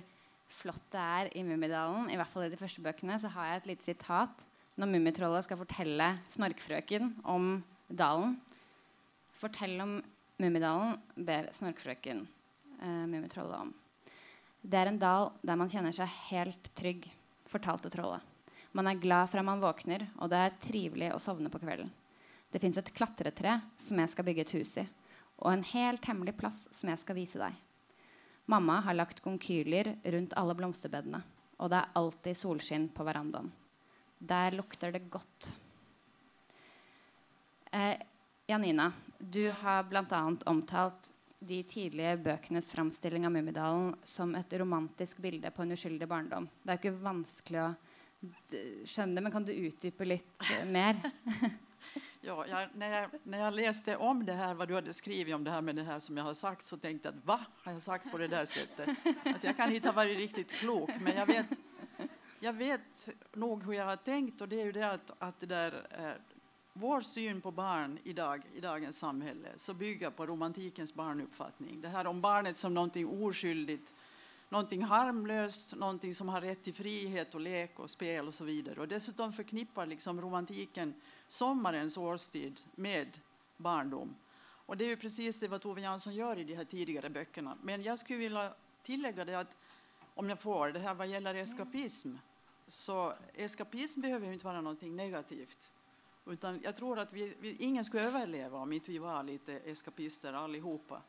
flott 0.61 0.85
det 0.93 1.01
er 1.03 1.31
i 1.35 1.43
Mummidalen, 1.43 2.07
i 2.07 2.15
hvert 2.15 2.31
fall 2.31 2.45
i 2.47 2.51
de 2.51 2.59
første 2.59 2.83
bøkene, 2.83 3.17
så 3.19 3.31
har 3.33 3.49
jeg 3.49 3.61
et 3.61 3.71
lite 3.73 3.87
sitat 3.89 4.45
når 4.77 4.91
Mummitrollet 4.93 5.47
skal 5.47 5.59
fortelle 5.59 6.07
Snorkfrøken 6.31 7.11
om 7.27 7.57
dalen. 7.89 8.37
Fortell 9.41 9.75
om 9.83 9.97
Mummidalen, 10.39 10.95
ber 11.17 11.49
Snorkfrøken 11.55 12.23
eh, 12.23 13.03
Mummitrollet 13.09 13.67
om. 13.67 13.73
Det 14.61 14.79
er 14.79 14.91
en 14.91 15.01
dal 15.01 15.31
der 15.45 15.59
man 15.59 15.71
kjenner 15.71 15.95
seg 15.95 16.11
helt 16.29 16.71
trygg, 16.77 17.07
fortalte 17.49 17.91
trollet. 17.91 18.23
Man 18.77 18.87
er 18.89 18.99
glad 19.01 19.31
fra 19.31 19.41
man 19.45 19.61
våkner, 19.63 20.05
og 20.21 20.29
det 20.31 20.39
er 20.39 20.57
trivelig 20.61 21.11
å 21.15 21.21
sovne 21.21 21.49
på 21.49 21.61
kvelden. 21.61 21.89
Det 22.51 22.61
fins 22.61 22.77
et 22.79 22.93
klatretre 22.95 23.57
som 23.81 23.99
jeg 23.99 24.11
skal 24.13 24.27
bygge 24.27 24.45
et 24.45 24.53
hus 24.59 24.75
i, 24.79 24.85
og 25.37 25.51
en 25.51 25.65
helt 25.73 26.05
hemmelig 26.09 26.35
plass 26.39 26.65
som 26.73 26.89
jeg 26.91 27.01
skal 27.01 27.17
vise 27.17 27.39
deg. 27.41 27.55
Mamma 28.47 28.79
har 28.85 28.95
lagt 28.95 29.21
konkyler 29.25 29.93
rundt 30.07 30.35
alle 30.39 30.55
blomsterbedene, 30.57 31.19
og 31.59 31.71
det 31.71 31.81
er 31.81 31.97
alltid 31.99 32.39
solskinn 32.39 32.87
på 32.95 33.05
verandaen. 33.07 33.51
Der 34.17 34.55
lukter 34.55 34.93
det 34.95 35.03
godt. 35.13 35.51
Eh, 37.71 37.99
Janina, 38.47 38.91
du 39.19 39.43
har 39.61 39.83
bl.a. 39.83 40.21
omtalt 40.45 41.11
de 41.39 41.59
tidlige 41.67 42.15
bøkenes 42.23 42.71
framstilling 42.73 43.27
av 43.27 43.35
Mummidalen 43.35 43.91
som 44.07 44.33
et 44.35 44.53
romantisk 44.57 45.19
bilde 45.21 45.51
på 45.53 45.61
en 45.61 45.75
uskyldig 45.75 46.07
barndom. 46.09 46.47
Det 46.63 46.71
er 46.71 46.79
jo 46.79 46.83
ikke 46.85 47.03
vanskelig 47.03 47.61
å 47.61 47.69
skjønne 48.87 49.19
det, 49.19 49.23
men 49.27 49.33
kan 49.35 49.45
du 49.45 49.53
utdype 49.53 50.07
litt 50.07 50.51
mer? 50.71 50.97
Ja, 52.27 52.47
jag, 52.47 52.69
när, 52.73 53.01
jag, 53.01 53.09
när 53.23 53.39
jag 53.39 53.53
läste 53.53 53.97
om 53.97 54.25
det 54.25 54.33
här, 54.33 54.53
vad 54.53 54.67
du 54.67 54.75
hade 54.75 54.93
skrivit 54.93 55.35
om 55.35 55.43
det 55.43 55.51
här 55.51 55.61
med 55.61 55.75
det 55.75 55.83
här 55.83 55.99
som 55.99 56.17
jag 56.17 56.23
har 56.23 56.33
sagt, 56.33 56.65
så 56.65 56.77
tänkte 56.77 57.07
jag 57.07 57.17
att 57.17 57.25
va, 57.25 57.45
har 57.63 57.71
jag 57.71 57.81
sagt 57.81 58.11
på 58.11 58.17
det 58.17 58.27
där 58.27 58.45
sättet? 58.45 58.89
Att 59.25 59.43
jag 59.43 59.57
kan 59.57 59.75
inte 59.75 59.87
ha 59.87 59.93
varit 59.93 60.17
riktigt 60.17 60.51
klok, 60.51 60.89
men 61.01 61.15
jag 61.15 61.25
vet, 61.25 61.47
jag 62.39 62.53
vet 62.53 63.09
nog 63.33 63.63
hur 63.63 63.73
jag 63.73 63.85
har 63.85 63.95
tänkt 63.95 64.41
och 64.41 64.49
det 64.49 64.61
är 64.61 64.65
ju 64.65 64.71
det 64.71 64.91
att, 64.91 65.11
att 65.19 65.39
det 65.39 65.45
där, 65.45 65.87
eh, 65.99 66.21
vår 66.73 67.01
syn 67.01 67.41
på 67.41 67.51
barn 67.51 67.99
idag, 68.03 68.41
i 68.53 68.59
dagens 68.59 68.99
samhälle 68.99 69.49
så 69.57 69.73
bygger 69.73 70.09
på 70.09 70.25
romantikens 70.25 70.93
barnuppfattning. 70.93 71.81
Det 71.81 71.87
här 71.87 72.07
om 72.07 72.21
barnet 72.21 72.57
som 72.57 72.73
någonting 72.73 73.07
oskyldigt, 73.07 73.93
någonting 74.49 74.83
harmlöst, 74.83 75.75
någonting 75.75 76.15
som 76.15 76.29
har 76.29 76.41
rätt 76.41 76.63
till 76.63 76.73
frihet 76.73 77.35
och 77.35 77.41
lek 77.41 77.79
och 77.79 77.89
spel 77.89 78.27
och 78.27 78.35
så 78.35 78.43
vidare. 78.43 78.81
Och 78.81 78.87
dessutom 78.87 79.33
förknippar 79.33 79.85
liksom 79.85 80.21
romantiken 80.21 80.93
sommarens 81.27 81.97
årstid 81.97 82.61
med 82.75 83.19
barndom. 83.57 84.15
Och 84.39 84.77
det 84.77 84.85
är 84.85 84.89
ju 84.89 84.97
precis 84.97 85.39
det 85.39 85.59
Tove 85.59 85.81
Jansson 85.81 86.15
gör 86.15 86.39
i 86.39 86.43
de 86.43 86.55
här 86.55 86.65
tidigare 86.65 87.09
böckerna. 87.09 87.57
Men 87.61 87.83
jag 87.83 87.99
skulle 87.99 88.19
vilja 88.19 88.53
tillägga 88.83 89.25
det 89.25 89.39
att 89.39 89.55
om 90.13 90.29
jag 90.29 90.39
får, 90.39 90.67
det 90.67 90.79
här 90.79 90.93
vad 90.93 91.07
gäller 91.07 91.35
eskapism, 91.35 92.15
så 92.67 93.13
eskapism 93.33 94.01
behöver 94.01 94.27
ju 94.27 94.33
inte 94.33 94.45
vara 94.45 94.61
någonting 94.61 94.95
negativt. 94.95 95.71
Utan 96.25 96.61
jag 96.63 96.75
tror 96.75 96.99
att 96.99 97.13
vi, 97.13 97.35
vi, 97.39 97.55
ingen 97.55 97.85
skulle 97.85 98.03
överleva 98.03 98.59
om 98.59 98.73
inte 98.73 98.91
vi 98.91 98.97
var 98.97 99.23
lite 99.23 99.53
eskapister 99.53 100.33
allihopa. 100.33 101.01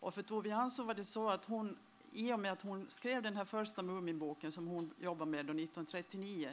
Och 0.00 0.14
för 0.14 0.22
Tove 0.22 0.48
Jansson 0.48 0.86
var 0.86 0.94
det 0.94 1.04
så 1.04 1.30
att 1.30 1.44
hon, 1.44 1.78
i 2.12 2.32
och 2.32 2.40
med 2.40 2.52
att 2.52 2.62
hon 2.62 2.86
skrev 2.88 3.22
den 3.22 3.36
här 3.36 3.44
första 3.44 3.82
Muminboken 3.82 4.52
som 4.52 4.66
hon 4.66 4.94
jobbade 4.98 5.30
med 5.30 5.40
1939, 5.40 6.52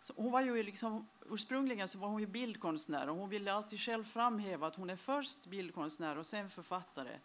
så 0.00 0.12
hon 0.16 0.32
var 0.32 0.40
ju 0.40 0.62
liksom, 0.62 1.08
ursprungligen 1.30 1.88
så 1.88 1.98
var 1.98 2.08
hon 2.08 2.20
ju 2.20 2.26
bildkonstnär 2.26 3.08
och 3.08 3.16
hon 3.16 3.28
ville 3.28 3.52
alltid 3.52 3.80
själv 3.80 4.04
framhäva 4.04 4.66
att 4.66 4.76
hon 4.76 4.90
är 4.90 4.96
först 4.96 5.46
bildkonstnär 5.46 6.18
och 6.18 6.26
sen 6.26 6.50
författare. 6.50 7.18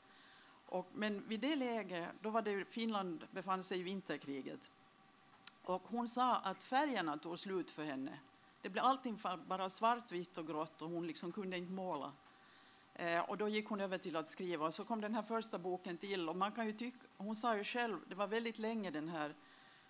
Och, 0.66 0.90
men 0.94 1.28
vid 1.28 1.40
det 1.40 1.56
läget, 1.56 2.10
då 2.22 2.30
var 2.30 2.42
det 2.42 2.66
Finland 2.66 3.28
befann 3.32 3.64
sig 3.64 3.80
i 3.80 3.84
vinterkriget. 3.84 4.72
Och 5.64 5.82
hon 5.86 6.08
sa 6.08 6.36
att 6.36 6.64
färgerna 6.64 7.18
tog 7.18 7.40
slut 7.40 7.72
för 7.72 7.84
henne. 7.84 8.20
Det 8.62 8.70
blev 8.70 8.84
allting 8.84 9.20
bara 9.48 9.70
svartvitt 9.70 10.38
och 10.38 10.48
grått 10.48 10.82
och 10.82 10.90
hon 10.90 11.08
liksom 11.08 11.32
kunde 11.32 11.58
inte 11.58 11.72
måla. 11.72 12.12
Eh, 12.94 13.20
och 13.20 13.38
då 13.38 13.48
gick 13.48 13.68
hon 13.68 13.82
över 13.82 13.98
till 13.98 14.16
att 14.16 14.28
skriva 14.28 14.66
och 14.66 14.74
så 14.74 14.86
kom 14.86 15.02
den 15.02 15.16
här 15.16 15.22
första 15.22 15.58
boken 15.58 15.98
till 15.98 16.30
och 16.30 16.36
man 16.36 16.52
kan 16.52 16.66
ju 16.66 16.74
tycka, 16.74 16.98
hon 17.18 17.36
sa 17.36 17.58
ju 17.58 17.64
själv, 17.64 17.98
det 18.08 18.16
var 18.16 18.28
väldigt 18.28 18.58
länge 18.58 18.92
den 18.92 19.10
här 19.10 19.36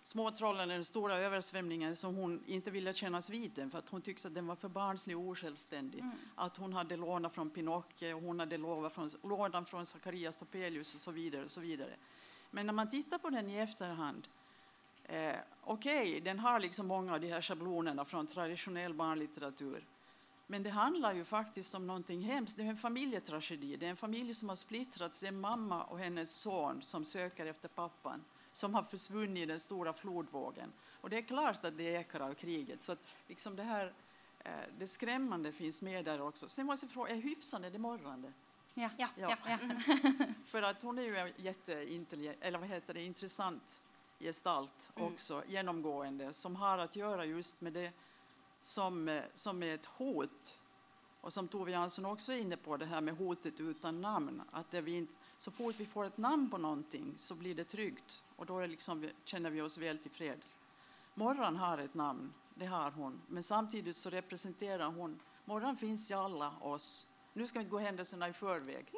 småtrollen, 0.04 0.68
den 0.68 0.84
stora 0.84 1.18
översvämningen, 1.18 1.96
som 1.96 2.14
hon 2.14 2.42
inte 2.46 2.70
ville 2.70 2.94
kännas 2.94 3.30
vid 3.30 3.50
den 3.50 3.70
för 3.70 3.78
att 3.78 3.88
hon 3.88 4.02
tyckte 4.02 4.28
att 4.28 4.34
den 4.34 4.46
var 4.46 4.56
för 4.56 4.68
barnslig 4.68 5.18
och 5.18 5.24
osjälvständig. 5.24 6.00
Mm. 6.00 6.16
Att 6.34 6.56
hon 6.56 6.72
hade 6.72 6.96
lånat 6.96 7.34
från 7.34 7.50
Pinocchio, 7.50 8.12
hon 8.12 8.40
hade 8.40 8.56
lånat 8.56 8.92
från, 8.92 9.10
från 9.66 9.86
Topelius 10.38 10.94
och 10.94 11.00
så 11.00 11.10
vidare. 11.10 11.44
Och 11.44 11.50
så 11.50 11.60
vidare. 11.60 11.96
Men 12.50 12.66
när 12.66 12.72
man 12.72 12.90
tittar 12.90 13.18
på 13.18 13.30
den 13.30 13.50
i 13.50 13.56
efterhand, 13.56 14.28
eh, 15.04 15.36
okej, 15.60 16.08
okay, 16.08 16.20
den 16.20 16.38
har 16.38 16.60
liksom 16.60 16.86
många 16.86 17.14
av 17.14 17.20
de 17.20 17.32
här 17.32 17.42
schablonerna 17.42 18.04
från 18.04 18.26
traditionell 18.26 18.94
barnlitteratur. 18.94 19.84
Men 20.46 20.62
det 20.62 20.70
handlar 20.70 21.14
ju 21.14 21.24
faktiskt 21.24 21.74
om 21.74 21.86
någonting 21.86 22.20
hemskt. 22.20 22.56
Det 22.56 22.62
är 22.62 22.66
en 22.66 22.76
familjetragedi. 22.76 23.76
Det 23.76 23.86
är 23.86 23.90
en 23.90 23.96
familj 23.96 24.34
som 24.34 24.48
har 24.48 24.56
splittrats. 24.56 25.20
Det 25.20 25.26
är 25.26 25.32
mamma 25.32 25.84
och 25.84 25.98
hennes 25.98 26.34
son 26.34 26.82
som 26.82 27.04
söker 27.04 27.46
efter 27.46 27.68
pappan 27.68 28.24
som 28.54 28.74
har 28.74 28.82
försvunnit 28.82 29.42
i 29.42 29.46
den 29.46 29.60
stora 29.60 29.92
flodvågen. 29.92 30.72
Och 31.00 31.10
det 31.10 31.18
är 31.18 31.22
klart 31.22 31.64
att 31.64 31.76
det 31.76 31.84
ekar 31.84 32.20
av 32.20 32.34
kriget. 32.34 32.82
Så 32.82 32.92
att 32.92 32.98
liksom 33.26 33.56
det 33.56 33.62
här 33.62 33.92
eh, 34.38 34.52
det 34.78 34.86
skrämmande 34.86 35.52
finns 35.52 35.82
med 35.82 36.04
där 36.04 36.20
också. 36.20 36.48
Sen 36.48 36.66
måste 36.66 36.86
jag 36.86 36.92
fråga, 36.92 37.10
är 37.10 37.16
hyfsande 37.16 37.70
det 37.70 37.78
morrande? 37.78 38.32
Ja. 38.74 38.90
Ja. 38.96 39.08
Ja. 39.16 39.36
ja. 39.46 39.58
För 40.46 40.62
att 40.62 40.82
hon 40.82 40.98
är 40.98 41.02
ju 41.02 41.16
en 41.16 41.32
jätteintelligent, 41.36 42.38
eller 42.40 42.58
vad 42.58 42.68
heter 42.68 42.94
det, 42.94 43.02
intressant 43.02 43.82
gestalt 44.18 44.92
Mm. 44.96 45.12
gjennomgående, 45.16 45.52
genomgående, 45.52 46.32
som 46.32 46.56
har 46.56 46.78
att 46.78 46.96
göra 46.96 47.24
just 47.24 47.60
med 47.60 47.72
det 47.72 47.92
som, 48.60 49.08
eh, 49.08 49.22
som 49.34 49.62
är 49.62 49.74
ett 49.74 49.86
hot. 49.86 50.62
Och 51.20 51.32
som 51.32 51.48
Tove 51.48 51.70
Jansson 51.70 52.04
också 52.04 52.32
är 52.32 52.36
inne 52.36 52.56
på, 52.56 52.76
det 52.76 52.86
här 52.86 53.00
med 53.00 53.16
hotet 53.16 53.60
utan 53.60 54.00
namn. 54.00 54.42
Att 54.50 54.70
det 54.70 54.80
vi 54.80 54.96
inte, 54.96 55.12
så 55.38 55.50
fort 55.50 55.74
vi 55.78 55.86
får 55.86 56.04
ett 56.04 56.18
namn 56.18 56.50
på 56.50 56.58
någonting 56.58 57.14
så 57.18 57.34
blir 57.34 57.54
det 57.54 57.64
tryggt 57.64 58.24
då 58.46 58.58
är 58.58 58.68
liksom, 58.68 59.08
känner 59.24 59.50
vi 59.50 59.60
oss 59.60 59.78
väl 59.78 59.98
tillfreds. 59.98 60.58
Morran 61.14 61.56
har 61.56 61.78
ett 61.78 61.94
namn, 61.94 62.32
det 62.54 62.66
har 62.66 62.90
hon, 62.90 63.20
men 63.26 63.42
samtidigt 63.42 63.96
så 63.96 64.10
representerar 64.10 64.86
hon, 64.86 65.20
Morran 65.44 65.76
finns 65.76 66.10
i 66.10 66.14
alla 66.14 66.50
oss. 66.60 67.06
Nu 67.32 67.46
ska 67.46 67.58
vi 67.58 67.62
inte 67.62 67.70
gå 67.70 67.78
händelserna 67.78 68.28
i 68.28 68.32
förväg. 68.32 68.94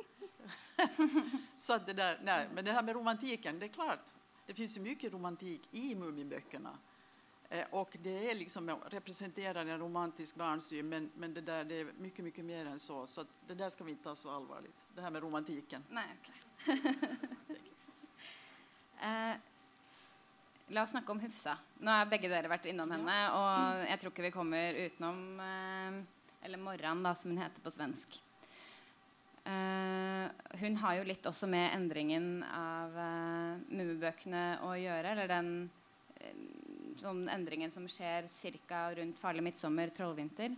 så 1.57 1.79
det 1.79 1.93
där, 1.93 2.21
nej, 2.25 2.49
men 2.55 2.65
det 2.65 2.73
här 2.73 2.83
med 2.83 2.95
romantiken, 2.95 3.59
det 3.59 3.67
är 3.67 3.71
klart, 3.71 4.15
det 4.47 4.55
finns 4.55 4.77
ju 4.77 4.81
mycket 4.81 5.13
romantik 5.13 5.69
i 5.71 5.95
Muminböckerna. 5.95 6.79
Eh, 7.49 7.65
och 7.71 7.97
det 8.03 8.31
är 8.31 8.35
liksom, 8.35 8.71
representerar 8.71 9.67
en 9.67 9.79
romantisk 9.79 10.35
barnsyn, 10.35 10.89
men, 10.89 11.11
men 11.15 11.35
det, 11.35 11.41
där, 11.41 11.65
det 11.65 11.81
är 11.81 11.93
mycket, 11.99 12.25
mycket 12.25 12.45
mer 12.45 12.67
än 12.67 12.79
så. 12.79 13.07
Så 13.07 13.21
att 13.21 13.29
det 13.47 13.55
där 13.55 13.71
ska 13.71 13.85
vi 13.85 13.91
inte 13.91 14.05
ta 14.05 14.17
så 14.17 14.31
allvarligt, 14.31 14.75
det 14.95 15.03
här 15.03 15.11
med 15.11 15.23
romantiken. 15.23 15.85
Nej, 15.91 16.07
okay. 16.21 16.77
eh, 19.11 19.37
la 20.67 20.83
oss 20.83 20.91
snakke 20.91 21.13
om 21.13 21.21
Hufsa. 21.21 21.59
Nå 21.79 21.91
har 21.91 22.07
begge 22.11 22.29
dere 22.29 22.51
vært 22.51 22.67
innom 22.67 22.91
henne, 22.91 23.17
og 23.31 23.87
jeg 23.87 24.01
tror 24.03 24.15
ikke 24.15 24.27
vi 24.27 24.35
kommer 24.35 24.85
utenom 24.87 25.41
eh, 25.41 26.05
Eller 26.47 26.59
Morran, 26.63 27.03
da, 27.03 27.15
som 27.15 27.31
hun 27.31 27.43
heter 27.43 27.63
på 27.63 27.71
svensk. 27.75 28.21
Uh, 29.47 30.27
hun 30.59 30.75
har 30.77 30.97
jo 30.99 31.07
litt 31.07 31.27
også 31.29 31.47
med 31.47 31.71
endringen 31.71 32.41
av 32.51 32.95
uh, 32.99 33.59
Mummibøkene 33.71 34.59
å 34.67 34.73
gjøre. 34.75 35.13
Eller 35.13 35.31
den 35.31 35.51
eh, 36.19 36.35
sånn 37.03 37.27
endringen 37.33 37.73
som 37.75 37.87
skjer 37.91 38.29
ca. 38.69 38.83
rundt 38.97 39.19
Farlig 39.23 39.45
midtsommer, 39.47 39.93
trollvinter. 39.95 40.55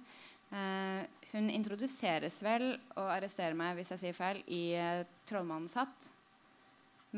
Eh, 0.49 1.01
hun 1.33 1.51
introduseres 1.53 2.39
vel, 2.41 2.71
og 2.97 3.11
arresterer 3.13 3.57
meg 3.57 3.77
hvis 3.77 3.93
jeg 3.93 4.03
sier 4.03 4.17
feil, 4.17 4.41
i 4.49 4.63
eh, 4.81 5.05
Trollmannens 5.29 5.77
hatt. 5.77 6.09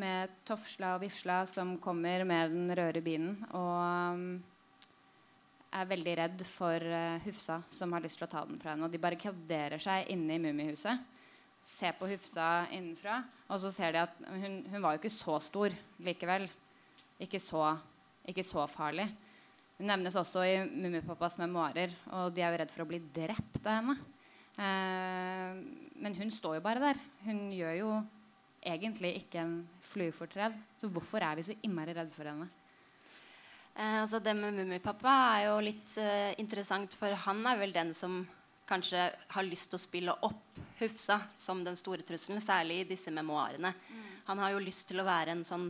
Med 0.00 0.32
Tofsla 0.46 0.94
og 0.96 1.04
Vifsla 1.04 1.44
som 1.50 1.76
kommer 1.82 2.24
med 2.26 2.54
den 2.54 2.74
røde 2.78 3.02
bilen. 3.02 3.36
Og 3.50 4.14
um, 4.14 4.26
er 5.74 5.88
veldig 5.90 6.14
redd 6.18 6.44
for 6.46 6.82
uh, 6.82 7.18
Hufsa, 7.24 7.60
som 7.70 7.94
har 7.94 8.02
lyst 8.04 8.18
til 8.20 8.26
å 8.28 8.30
ta 8.30 8.44
den 8.46 8.60
fra 8.62 8.72
henne. 8.72 8.86
Og 8.86 8.94
de 8.94 9.02
barrikaderer 9.02 9.82
seg 9.82 10.10
inne 10.14 10.36
i 10.36 10.42
Mummihuset. 10.42 11.02
Ser 11.66 11.98
på 11.98 12.08
Hufsa 12.10 12.68
innenfra, 12.72 13.18
og 13.50 13.58
så 13.60 13.72
ser 13.74 13.92
de 13.92 14.04
at 14.06 14.14
hun, 14.30 14.60
hun 14.70 14.80
var 14.80 14.94
jo 14.94 15.02
ikke 15.02 15.12
så 15.12 15.36
stor 15.44 15.74
likevel. 16.06 16.46
Ikke 17.20 17.42
så, 17.42 17.74
ikke 18.30 18.46
så 18.46 18.66
farlig. 18.70 19.08
Hun 19.80 19.88
nevnes 19.88 20.16
også 20.18 20.44
i 20.44 20.56
Mummipappas 20.68 21.38
memoarer, 21.40 21.92
og 22.12 22.34
de 22.36 22.42
er 22.44 22.52
jo 22.52 22.60
redd 22.60 22.72
for 22.72 22.84
å 22.84 22.88
bli 22.90 23.00
drept 23.14 23.62
av 23.64 23.78
henne. 23.78 23.96
Eh, 24.60 25.60
men 26.04 26.16
hun 26.18 26.32
står 26.34 26.58
jo 26.58 26.64
bare 26.64 26.82
der. 26.82 27.00
Hun 27.24 27.46
gjør 27.56 27.76
jo 27.78 27.92
egentlig 28.60 29.14
ikke 29.22 29.40
en 29.40 29.54
flue 29.80 30.12
for 30.12 30.28
tredd. 30.28 30.56
Så 30.76 30.90
hvorfor 30.92 31.24
er 31.24 31.38
vi 31.38 31.46
så 31.48 31.56
innmari 31.64 31.94
redd 31.96 32.12
for 32.12 32.28
henne? 32.28 32.50
Eh, 33.74 34.02
altså 34.02 34.20
det 34.20 34.34
med 34.36 34.58
Mummipappa 34.58 35.14
er 35.38 35.46
jo 35.48 35.56
litt 35.64 35.96
eh, 36.00 36.34
interessant, 36.42 36.96
for 37.00 37.16
han 37.24 37.40
er 37.48 37.60
vel 37.62 37.72
den 37.72 37.94
som 37.96 38.20
kanskje 38.70 39.08
har 39.32 39.46
lyst 39.46 39.72
til 39.72 39.80
å 39.80 39.82
spille 39.82 40.18
opp 40.26 40.60
Hufsa 40.80 41.18
som 41.36 41.64
den 41.64 41.76
store 41.76 42.04
trusselen, 42.06 42.40
særlig 42.40 42.82
i 42.82 42.90
disse 42.92 43.12
memoarene. 43.12 43.72
Han 44.28 44.38
har 44.40 44.54
jo 44.54 44.62
lyst 44.62 44.86
til 44.88 45.02
å 45.02 45.08
være 45.08 45.34
en 45.34 45.42
sånn 45.44 45.66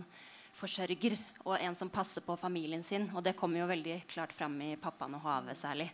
forsørger 0.61 1.17
og 1.47 1.57
en 1.57 1.77
som 1.77 1.91
passer 1.93 2.25
på 2.25 2.37
familien 2.39 2.85
sin. 2.85 3.09
Og 3.15 3.25
det 3.25 3.37
kommer 3.39 3.63
jo 3.63 3.71
veldig 3.71 4.03
klart 4.11 4.33
fram 4.37 4.61
i 4.63 4.77
'Pappaen 4.77 5.17
og 5.17 5.25
havet' 5.25 5.57
særlig. 5.57 5.91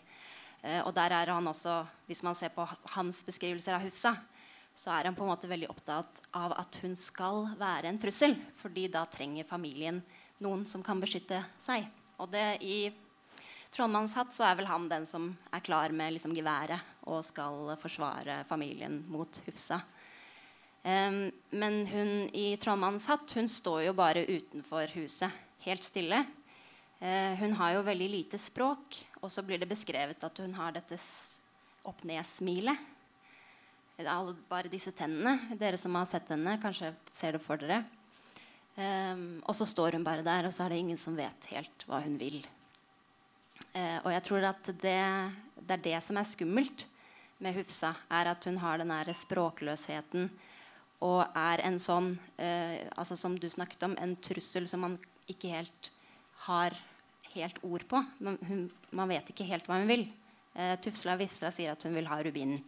Eh, 0.62 0.80
og 0.82 0.94
der 0.94 1.12
er 1.12 1.32
han 1.32 1.46
også, 1.46 1.86
hvis 2.06 2.22
man 2.22 2.34
ser 2.34 2.48
på 2.48 2.66
hans 2.96 3.22
beskrivelser 3.24 3.74
av 3.74 3.82
Hufsa, 3.82 4.16
så 4.76 4.90
er 4.92 5.08
han 5.08 5.14
på 5.14 5.24
en 5.24 5.32
måte 5.32 5.48
veldig 5.48 5.70
opptatt 5.70 6.20
av 6.34 6.52
at 6.52 6.76
hun 6.82 6.96
skal 6.96 7.56
være 7.58 7.88
en 7.88 7.98
trussel. 7.98 8.36
Fordi 8.56 8.88
da 8.92 9.06
trenger 9.06 9.48
familien 9.48 10.02
noen 10.44 10.66
som 10.66 10.82
kan 10.82 11.00
beskytte 11.00 11.44
seg. 11.58 11.86
Og 12.20 12.30
det 12.32 12.58
i 12.60 12.92
Trollmannshatt 13.72 14.32
så 14.32 14.46
er 14.48 14.56
vel 14.56 14.68
han 14.70 14.88
den 14.88 15.06
som 15.08 15.30
er 15.52 15.64
klar 15.64 15.92
med 15.92 16.14
liksom, 16.16 16.34
geværet 16.36 16.80
og 17.06 17.24
skal 17.24 17.74
forsvare 17.80 18.42
familien 18.48 19.02
mot 19.08 19.40
Hufsa. 19.46 19.80
Em, 20.86 21.32
men 21.50 21.80
hun 21.90 22.10
i 22.30 22.52
Trollmannens 22.62 23.08
hatt 23.10 23.32
hun 23.34 23.48
står 23.50 23.88
jo 23.88 23.94
bare 23.98 24.22
utenfor 24.28 24.92
huset, 24.94 25.34
helt 25.64 25.82
stille. 25.82 26.20
Uh, 27.00 27.34
hun 27.40 27.56
har 27.58 27.74
jo 27.74 27.86
veldig 27.88 28.06
lite 28.12 28.38
språk, 28.40 28.94
og 29.18 29.32
så 29.32 29.42
blir 29.44 29.58
det 29.60 29.68
beskrevet 29.68 30.22
at 30.22 30.38
hun 30.40 30.54
har 30.56 30.76
dette 30.76 31.00
opp-ned-smilet. 31.86 32.94
Bare 33.98 34.70
disse 34.70 34.92
tennene. 34.94 35.56
Dere 35.58 35.80
som 35.80 35.94
har 35.98 36.06
sett 36.08 36.30
henne, 36.30 36.56
kanskje 36.62 36.94
ser 37.18 37.34
det 37.34 37.42
for 37.42 37.60
dere. 37.60 37.82
Um, 38.76 39.40
og 39.42 39.56
så 39.58 39.66
står 39.66 39.96
hun 39.96 40.06
bare 40.06 40.24
der, 40.24 40.46
og 40.46 40.54
så 40.54 40.66
er 40.66 40.74
det 40.74 40.82
ingen 40.84 41.00
som 41.00 41.16
vet 41.18 41.50
helt 41.50 41.86
hva 41.88 42.02
hun 42.04 42.18
vil. 42.20 42.42
Uh, 43.74 43.98
og 44.04 44.10
jeg 44.14 44.24
tror 44.28 44.50
at 44.54 44.68
det, 44.70 44.98
det 45.66 45.80
er 45.80 45.86
det 45.90 46.00
som 46.04 46.20
er 46.20 46.28
skummelt 46.28 46.86
med 47.42 47.56
Hufsa, 47.58 47.96
er 48.06 48.30
at 48.30 48.44
hun 48.46 48.60
har 48.62 48.78
den 48.80 49.16
språkløsheten 49.16 50.30
og 51.04 51.36
er 51.36 51.60
en 51.66 51.76
sånn 51.80 52.14
eh, 52.40 52.86
altså 52.96 53.16
Som 53.20 53.36
du 53.38 53.48
snakket 53.52 53.82
om, 53.84 53.96
en 54.00 54.14
trussel 54.24 54.68
som 54.68 54.80
man 54.86 54.96
ikke 55.28 55.50
helt 55.52 55.90
har 56.46 56.76
helt 57.34 57.58
ord 57.66 57.84
på. 57.88 58.00
Man, 58.24 58.38
hun, 58.48 58.62
man 58.96 59.10
vet 59.12 59.28
ikke 59.32 59.48
helt 59.48 59.66
hva 59.68 59.80
hun 59.82 59.90
vil. 59.90 60.06
Eh, 60.54 60.76
Tufsla 60.80 61.18
Visla 61.20 61.50
sier 61.52 61.74
at 61.74 61.84
hun 61.84 61.96
vil 61.96 62.08
ha 62.08 62.20
rubinen. 62.24 62.62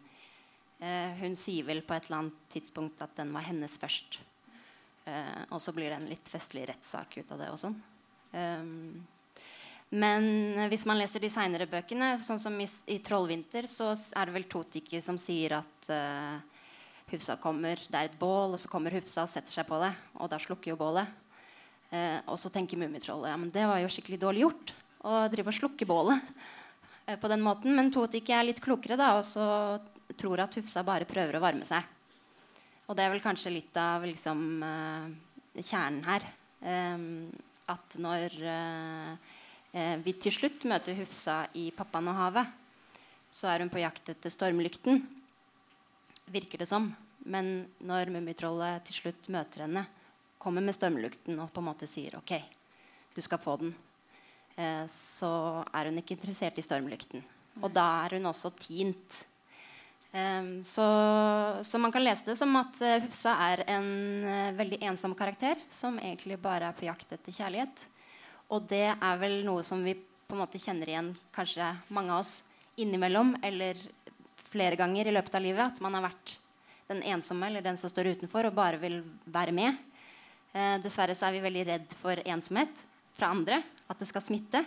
Eh, 0.79 1.15
hun 1.23 1.37
sier 1.39 1.67
vel 1.67 1.81
på 1.87 1.97
et 1.97 2.09
eller 2.09 2.25
annet 2.25 2.43
tidspunkt 2.53 3.01
at 3.03 3.17
den 3.17 3.33
var 3.35 3.47
hennes 3.49 3.79
først. 3.81 4.21
Eh, 5.09 5.45
og 5.49 5.63
så 5.63 5.73
blir 5.73 5.89
det 5.89 6.01
en 6.01 6.11
litt 6.11 6.29
festlig 6.29 6.67
rettssak 6.69 7.21
ut 7.23 7.33
av 7.33 7.41
det. 7.41 7.53
og 7.55 7.63
sånn. 7.63 7.79
Um, 8.29 9.07
men 9.89 10.27
eh, 10.59 10.69
hvis 10.69 10.85
man 10.89 10.99
leser 11.01 11.23
de 11.23 11.31
seinere 11.33 11.69
bøkene, 11.71 12.19
sånn 12.25 12.41
som 12.43 12.61
i, 12.61 12.69
i 12.93 12.99
'Trollvinter', 13.01 13.69
så 13.71 13.95
er 13.95 14.29
det 14.29 14.37
vel 14.37 14.49
Totiki 14.51 15.01
som 15.05 15.19
sier 15.21 15.59
at 15.63 15.91
eh, 15.95 16.58
Hufsa 17.09 17.39
kommer, 17.41 17.81
det 17.89 17.97
er 17.97 18.11
et 18.11 18.19
bål, 18.21 18.55
og 18.55 18.61
så 18.61 18.71
kommer 18.71 18.95
Hufsa 18.95 19.25
og 19.25 19.33
setter 19.33 19.55
seg 19.55 19.67
på 19.69 19.79
det. 19.83 19.93
Og 20.21 20.31
da 20.31 20.39
slukker 20.43 20.73
jo 20.73 20.79
bålet. 20.81 21.09
Eh, 21.91 22.19
og 22.29 22.37
så 22.41 22.51
tenker 22.53 22.81
Mummitrollet 22.81 23.31
ja, 23.33 23.37
men 23.41 23.53
det 23.53 23.65
var 23.65 23.81
jo 23.81 23.89
skikkelig 23.89 24.19
dårlig 24.21 24.43
gjort 24.43 24.73
å 25.09 25.23
drive 25.33 25.49
og 25.49 25.57
slukke 25.57 25.87
bålet 25.89 26.27
eh, 27.07 27.17
på 27.17 27.31
den 27.33 27.45
måten. 27.45 27.73
Men 27.77 27.89
Totik 27.95 28.29
er 28.35 28.45
litt 28.45 28.61
klokere 28.65 28.99
da, 29.01 29.15
og 29.17 29.25
så 29.25 29.47
tror 30.19 30.45
at 30.45 30.59
Hufsa 30.59 30.85
bare 30.85 31.09
prøver 31.09 31.39
å 31.39 31.43
varme 31.45 31.69
seg. 31.69 31.87
Og 32.89 32.97
det 32.97 33.05
er 33.05 33.13
vel 33.13 33.25
kanskje 33.25 33.53
litt 33.53 33.77
av 33.81 34.05
liksom, 34.09 34.45
eh, 34.65 35.63
kjernen 35.63 36.05
her. 36.07 36.25
Em, 36.65 37.29
at 37.69 37.99
når 38.01 38.33
eh, 38.49 39.35
eh, 39.77 39.97
vi 40.03 40.15
til 40.17 40.35
slutt 40.35 40.65
møter 40.71 40.97
Hufsa 40.99 41.45
i 41.55 41.69
'Pappaen 41.71 42.09
og 42.09 42.17
havet', 42.17 42.53
så 43.31 43.51
er 43.53 43.61
hun 43.61 43.71
på 43.71 43.83
jakt 43.83 44.09
etter 44.09 44.33
stormlykten, 44.33 45.03
virker 46.33 46.63
det 46.63 46.69
som. 46.71 46.91
Men 47.29 47.69
når 47.85 48.13
Mummitrollet 48.15 48.85
til 48.89 49.03
slutt 49.03 49.29
møter 49.33 49.67
henne, 49.67 49.85
kommer 50.39 50.63
med 50.65 50.77
stormlukten 50.77 51.39
og 51.43 51.51
på 51.53 51.63
en 51.63 51.69
måte 51.69 51.89
sier 51.91 52.15
'OK, 52.17 52.39
du 53.15 53.21
skal 53.21 53.43
få 53.43 53.57
den', 53.59 53.75
eh, 54.57 54.87
så 54.87 55.65
er 55.75 55.91
hun 55.91 55.99
ikke 55.99 56.15
interessert 56.17 56.59
i 56.59 56.63
stormlukten. 56.63 57.25
Og 57.63 57.73
da 57.75 58.05
er 58.07 58.17
hun 58.17 58.31
også 58.31 58.55
tint. 58.55 59.27
Em, 60.15 60.63
så, 60.65 60.87
så 61.63 61.79
man 61.79 61.93
kan 61.93 62.05
lese 62.05 62.25
det 62.25 62.39
som 62.39 62.55
at 62.57 62.81
eh, 62.81 63.01
Hufsa 63.03 63.35
er 63.51 63.65
en 63.69 64.25
eh, 64.25 64.57
veldig 64.57 64.79
ensom 64.89 65.15
karakter 65.15 65.59
som 65.69 65.99
egentlig 65.99 66.39
bare 66.41 66.71
er 66.71 66.79
på 66.79 66.87
jakt 66.87 67.13
etter 67.13 67.35
kjærlighet. 67.35 67.89
Og 68.49 68.65
det 68.71 68.87
er 68.95 69.21
vel 69.21 69.43
noe 69.45 69.65
som 69.67 69.83
vi 69.85 69.93
på 69.99 70.37
en 70.37 70.41
måte 70.41 70.61
kjenner 70.61 70.89
igjen 70.89 71.11
kanskje 71.35 71.75
mange 71.93 72.15
av 72.15 72.25
oss 72.25 72.39
innimellom 72.81 73.35
eller 73.43 73.77
flere 74.53 74.79
ganger 74.79 75.09
i 75.09 75.15
løpet 75.15 75.37
av 75.39 75.45
livet. 75.45 75.75
At 75.75 75.83
man 75.85 75.97
har 75.99 76.09
vært 76.09 76.37
den 76.89 77.03
ensomme 77.13 77.49
eller 77.51 77.65
den 77.65 77.79
som 77.81 77.93
står 77.93 78.15
utenfor 78.15 78.49
og 78.49 78.57
bare 78.57 78.81
vil 78.81 79.01
være 79.29 79.55
med. 79.57 79.79
Eh, 80.53 80.77
dessverre 80.85 81.17
så 81.17 81.29
er 81.29 81.37
vi 81.37 81.45
veldig 81.45 81.65
redd 81.69 81.97
for 82.01 82.21
ensomhet 82.25 82.85
fra 83.19 83.33
andre. 83.35 83.63
At 83.89 84.01
det 84.01 84.09
skal 84.11 84.25
smitte. 84.25 84.65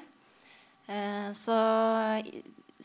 Eh, 0.87 1.31
så 1.37 1.57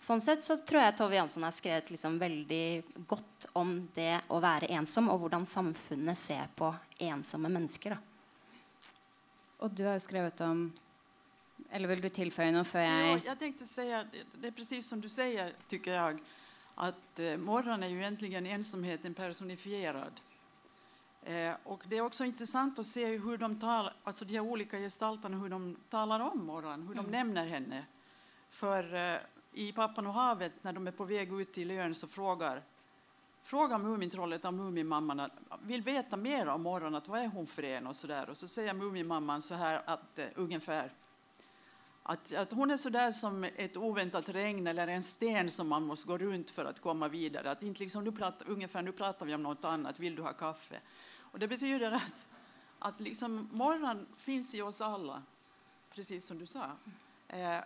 sånn 0.03 0.23
sett 0.23 0.45
så 0.45 0.59
tror 0.61 0.83
jeg 0.85 0.97
Tove 0.99 1.17
Jansson 1.17 1.47
har 1.47 1.55
skrevet 1.57 1.91
liksom 1.93 2.19
veldig 2.21 3.07
godt 3.09 3.49
om 3.59 3.79
det 3.97 4.21
å 4.33 4.41
være 4.43 4.69
ensom, 4.77 5.09
og 5.13 5.25
hvordan 5.25 5.47
samfunnet 5.49 6.21
ser 6.21 6.51
på 6.57 6.71
ensomme 7.09 7.51
mennesker. 7.53 7.97
Da. 7.97 8.01
Og 9.65 9.73
du 9.73 9.87
har 9.87 9.97
jo 9.97 10.05
skrevet 10.05 10.41
om 10.45 10.67
Eller 11.73 11.89
vil 11.89 12.03
du 12.05 12.09
tilføye 12.13 12.53
noe 12.53 12.67
før 12.69 12.85
jeg 12.85 13.07
ja, 13.07 13.21
Jeg 13.31 13.39
tenkte 13.41 13.65
å 13.65 13.71
si 13.71 13.87
Det 13.89 14.51
er 14.51 14.55
presis 14.55 14.89
som 14.91 15.01
du 15.01 15.09
sier, 15.09 15.55
syns 15.71 15.89
jeg, 15.89 16.19
at 16.77 17.21
uh, 17.21 17.37
morgon 17.37 17.83
er 17.83 17.89
jo 17.89 18.01
egentlig 18.01 18.35
ensomheten 18.35 19.15
personifierad. 19.15 20.21
Eh, 21.27 21.55
och 21.65 21.83
det 21.89 21.97
är 21.97 22.01
också 22.01 22.25
intressant 22.25 22.79
att 22.79 22.87
se 22.87 23.07
hur 23.07 23.39
de, 23.39 23.61
tal, 23.61 23.91
alltså 24.05 24.25
de 24.25 24.41
olika 24.41 24.79
gestalterna 24.79 25.39
hur 25.39 25.49
de 25.49 25.77
talar 25.91 26.21
om 26.21 26.45
morgonen, 26.45 26.87
hur 26.87 26.95
de 26.95 27.01
mm. 27.01 27.11
nämner 27.11 27.47
henne. 27.47 27.85
För 28.51 28.95
eh, 28.95 29.19
i 29.53 29.73
Pappan 29.73 30.07
och 30.07 30.13
havet, 30.13 30.53
när 30.63 30.73
de 30.73 30.87
är 30.87 30.91
på 30.91 31.05
väg 31.05 31.41
ut 31.41 31.53
till 31.53 31.71
ön, 31.71 31.95
så 31.95 32.07
frågar 32.07 32.63
frågar 33.43 33.79
Mumintrollet 33.79 34.45
av 34.45 34.55
Muminmamman 34.55 35.31
vill 35.63 35.83
veta 35.83 36.17
mer 36.17 36.47
om 36.47 36.63
morgonen, 36.63 37.03
vad 37.07 37.21
är 37.21 37.27
hon 37.27 37.47
för 37.47 37.63
en 37.63 37.87
och 37.87 37.97
så 37.97 38.07
där. 38.07 38.31
Och 38.31 38.37
så 38.37 38.49
säger 38.49 38.75
Muminmamman 38.75 39.43
så 39.43 39.55
här 39.55 39.83
att 39.87 40.19
uh, 40.19 40.25
ungefär 40.35 40.93
att, 42.09 42.33
att 42.33 42.53
hon 42.53 42.71
är 42.71 42.77
så 42.77 42.89
där 42.89 43.13
som 43.13 43.45
ett 43.45 43.77
oväntat 43.77 44.29
regn 44.29 44.67
eller 44.67 44.89
en 44.89 45.03
sten 45.03 45.51
som 45.51 45.69
man 45.69 45.83
måste 45.83 46.09
gå 46.09 46.19
runt 46.19 46.51
för 46.51 46.65
att 46.65 46.81
komma 46.81 47.09
vidare. 47.09 47.51
Att 47.51 47.63
inte 47.63 47.81
liksom, 47.81 48.05
nu 48.05 48.13
pratar, 48.13 48.49
ungefär 48.49 48.83
nu 48.83 48.93
pratar 48.93 49.27
vi 49.27 49.35
om 49.35 49.43
något 49.43 49.65
annat, 49.65 50.01
vill 50.01 50.17
du 50.17 50.23
ha 50.23 50.33
kaffe? 50.33 50.81
Och 51.19 51.39
det 51.39 51.49
betyder 51.49 51.93
att, 51.93 52.29
att 52.79 53.01
liksom 53.01 53.49
morgon 53.53 54.07
finns 54.17 54.55
i 54.55 54.63
oss 54.63 54.81
alla, 54.81 55.23
precis 55.91 56.27
som 56.27 56.39
du 56.39 56.47
sa. 56.47 56.71
Eh, 57.29 57.59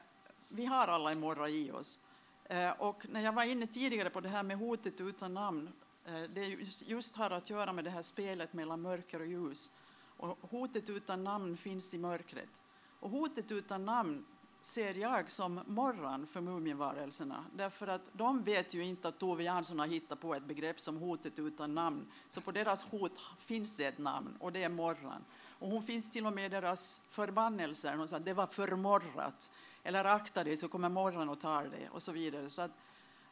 vi 0.48 0.64
har 0.64 0.88
alla 0.88 1.12
en 1.12 1.20
morgon 1.20 1.48
i 1.48 1.70
oss. 1.70 2.00
Eh, 2.44 2.70
och 2.70 3.06
när 3.08 3.20
jag 3.20 3.32
var 3.32 3.44
inne 3.44 3.66
tidigare 3.66 4.10
på 4.10 4.20
det 4.20 4.28
här 4.28 4.42
med 4.42 4.58
hotet 4.58 5.00
utan 5.00 5.34
namn, 5.34 5.72
eh, 6.04 6.22
det 6.22 6.44
just, 6.46 6.88
just 6.88 7.16
har 7.16 7.30
att 7.30 7.50
göra 7.50 7.72
med 7.72 7.84
det 7.84 7.90
här 7.90 8.02
spelet 8.02 8.52
mellan 8.52 8.80
mörker 8.80 9.20
och 9.20 9.26
ljus. 9.26 9.70
Och 10.16 10.38
hotet 10.50 10.90
utan 10.90 11.24
namn 11.24 11.56
finns 11.56 11.94
i 11.94 11.98
mörkret. 11.98 12.59
Hotet 13.00 13.52
utan 13.52 13.84
namn 13.84 14.24
ser 14.60 14.94
jag 14.94 15.30
som 15.30 15.60
morran 15.66 16.26
för 16.26 16.40
Muminvarelserna. 16.40 17.44
Därför 17.52 18.00
de 18.12 18.42
vet 18.42 18.74
ju 18.74 18.84
inte 18.84 19.08
att 19.08 19.18
Tove 19.18 19.44
Jansson 19.44 19.78
har 19.78 19.86
hittat 19.86 20.20
på 20.20 20.34
ett 20.34 20.44
begrepp 20.44 20.80
som 20.80 20.96
hotet 20.96 21.38
utan 21.38 21.74
namn. 21.74 22.06
Så 22.28 22.40
på 22.40 22.52
deras 22.52 22.84
hot 22.84 23.20
finns 23.38 23.76
det 23.76 23.84
ett 23.84 23.98
namn 23.98 24.36
och 24.40 24.52
det 24.52 24.62
är 24.62 24.68
morran. 24.68 25.24
Och 25.58 25.68
hon 25.68 25.82
finns 25.82 26.10
till 26.10 26.26
och 26.26 26.32
med 26.32 26.46
i 26.46 26.48
deras 26.48 27.02
förbannelser. 27.10 27.96
Hon 27.96 28.08
säger 28.08 28.24
det 28.24 28.32
var 28.32 28.46
förmorrat. 28.46 29.50
Eller 29.82 30.04
akta 30.04 30.44
dig 30.44 30.56
så 30.56 30.68
kommer 30.68 30.88
morran 30.88 31.28
och 31.28 31.40
tar 31.40 31.64
dig 31.64 31.88
och 31.92 32.02
så 32.02 32.12
vidare. 32.12 32.50
Så 32.50 32.62
att, 32.62 32.70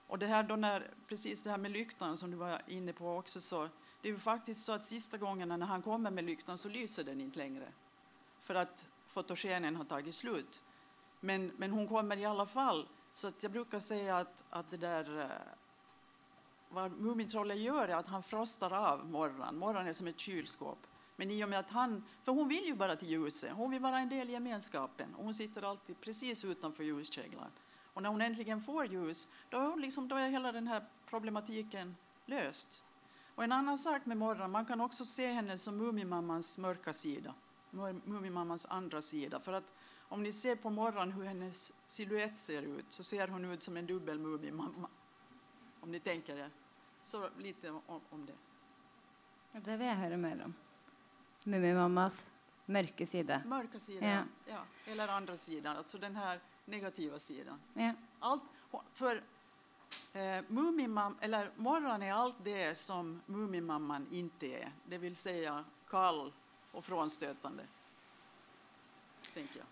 och 0.07 0.19
det 0.19 0.27
här 0.27 0.43
då 0.43 0.57
när, 0.57 0.91
det 1.45 1.51
här 1.51 1.59
med 1.59 1.71
lyktan 1.71 2.17
som 2.17 2.31
du 2.31 2.37
var 2.37 2.63
inne 2.67 2.93
på 2.93 3.17
också 3.17 3.41
så. 3.41 3.69
Det 4.03 4.09
är 4.09 4.13
ju 4.13 4.19
faktiskt 4.19 4.65
så 4.65 4.73
att 4.73 4.85
sista 4.85 5.19
gången 5.19 5.49
när 5.49 5.67
han 5.67 5.83
kommer 5.83 6.11
med 6.11 6.25
lyktan 6.25 6.59
så 6.59 6.69
lyser 6.69 7.05
den 7.05 7.21
inte 7.21 7.39
längre. 7.39 7.69
För 8.41 8.55
att 8.55 8.89
fotogenen 9.19 9.77
har 9.77 9.85
tagit 9.85 10.15
slut. 10.15 10.63
Men, 11.21 11.53
men 11.57 11.71
hon 11.71 11.89
kommer 11.89 12.17
i 12.17 12.25
alla 12.25 12.47
fall. 12.47 12.89
Så 13.11 13.33
jag 13.41 13.53
brukar 13.53 13.81
säga 13.81 14.17
att, 14.19 14.45
att 14.51 14.71
det 14.71 14.77
där, 14.77 15.21
eh, 15.21 15.27
vad 16.69 16.93
Mumintrollet 16.93 17.59
gör 17.59 17.89
är 17.89 17.97
att 17.97 18.07
han 18.07 18.23
frostar 18.23 18.73
av 18.73 19.07
morran. 19.07 19.59
Morran 19.59 19.87
är 19.87 19.93
som 19.93 20.07
ett 20.07 20.19
kylskåp. 20.19 20.79
Men 21.17 21.31
i 21.31 21.45
och 21.45 21.49
med 21.49 21.59
att 21.59 21.71
han, 21.71 22.05
för 22.23 22.33
hon 22.33 22.49
vill 22.49 22.65
ju 22.65 22.75
bara 22.75 22.97
till 22.97 23.09
ljuset, 23.09 23.53
hon 23.53 23.71
vill 23.71 23.81
vara 23.81 23.99
en 23.99 24.09
del 24.09 24.29
i 24.31 24.33
gemenskapen. 24.33 25.15
Och 25.15 25.25
hon 25.25 25.35
sitter 25.35 25.63
alltid 25.63 26.01
precis 26.01 26.45
utanför 26.45 26.85
ljuskäglan. 26.85 27.51
Och 27.95 28.03
när 28.03 28.11
hon 28.11 28.21
äntligen 28.21 28.63
får 28.63 28.87
ljus, 28.87 29.29
då, 29.49 29.77
liksom, 29.77 30.09
då 30.09 30.17
är 30.17 30.29
hela 30.29 30.53
den 30.53 30.67
här 30.67 30.85
problematiken 31.07 31.97
löst. 32.27 32.83
Och 33.35 33.45
en 33.45 33.53
annan 33.53 33.79
sak 33.79 34.07
med 34.07 34.17
Morran, 34.17 34.51
man 34.51 34.67
kan 34.67 34.81
också 34.81 35.05
se 35.05 35.33
henne 35.33 35.59
som 35.59 35.77
Mumimammans 35.77 36.59
mörka 36.59 36.93
sida. 36.93 37.35
Mumimammans 38.05 38.67
andra 38.67 39.03
sida. 39.03 39.41
För 39.41 39.53
att 39.53 39.75
om 40.09 40.23
ni 40.23 40.33
ser 40.33 40.57
på 40.57 40.71
morgonen 40.71 41.13
hur 41.13 41.25
hennes 41.25 41.73
siluett 41.87 42.39
ser 42.39 42.63
ut 42.63 42.87
så 42.89 43.05
ser 43.05 43.29
hon 43.29 43.45
ut 43.45 43.63
som 43.63 43.77
en 43.77 43.87
dubbel 43.87 44.19
Mumimamma. 44.19 44.89
Om 45.81 45.93
ni 45.93 46.01
tänker 46.01 46.37
det. 46.37 46.51
Så 47.03 47.29
lite 47.39 47.71
om, 47.71 48.01
om 48.11 48.27
det. 48.27 48.33
Det 49.61 49.77
vil 49.77 49.87
jeg 49.87 49.97
høre 49.97 50.17
mer 50.17 50.43
om. 50.45 50.55
Mumimammas 51.45 52.27
mørke 52.67 53.07
side. 53.07 53.41
Mörka 53.47 53.79
sida 53.79 54.07
ja. 54.07 54.23
ja. 54.47 54.93
Eller 54.93 55.09
andra 55.09 55.37
sidan, 55.37 55.77
alltså 55.77 55.99
den 55.99 56.17
här 56.17 56.41
negativa 56.65 57.19
sidan. 57.19 57.61
Ja. 57.75 57.93
Allt, 58.19 58.43
för 58.93 59.23
eh, 60.13 60.43
Mumimam, 60.49 61.17
eller 61.21 61.51
morgonen 61.57 62.03
är 62.03 62.13
allt 62.13 62.45
det 62.45 62.79
som 62.79 63.21
Mumimamman 63.27 64.07
inte 64.11 64.47
är. 64.47 64.73
Det 64.87 64.99
vill 64.99 65.17
säga 65.17 65.65
kall 65.89 66.33
och 66.73 66.85
frånstötande. 66.85 67.65
tenker 69.35 69.61
jeg. 69.61 69.67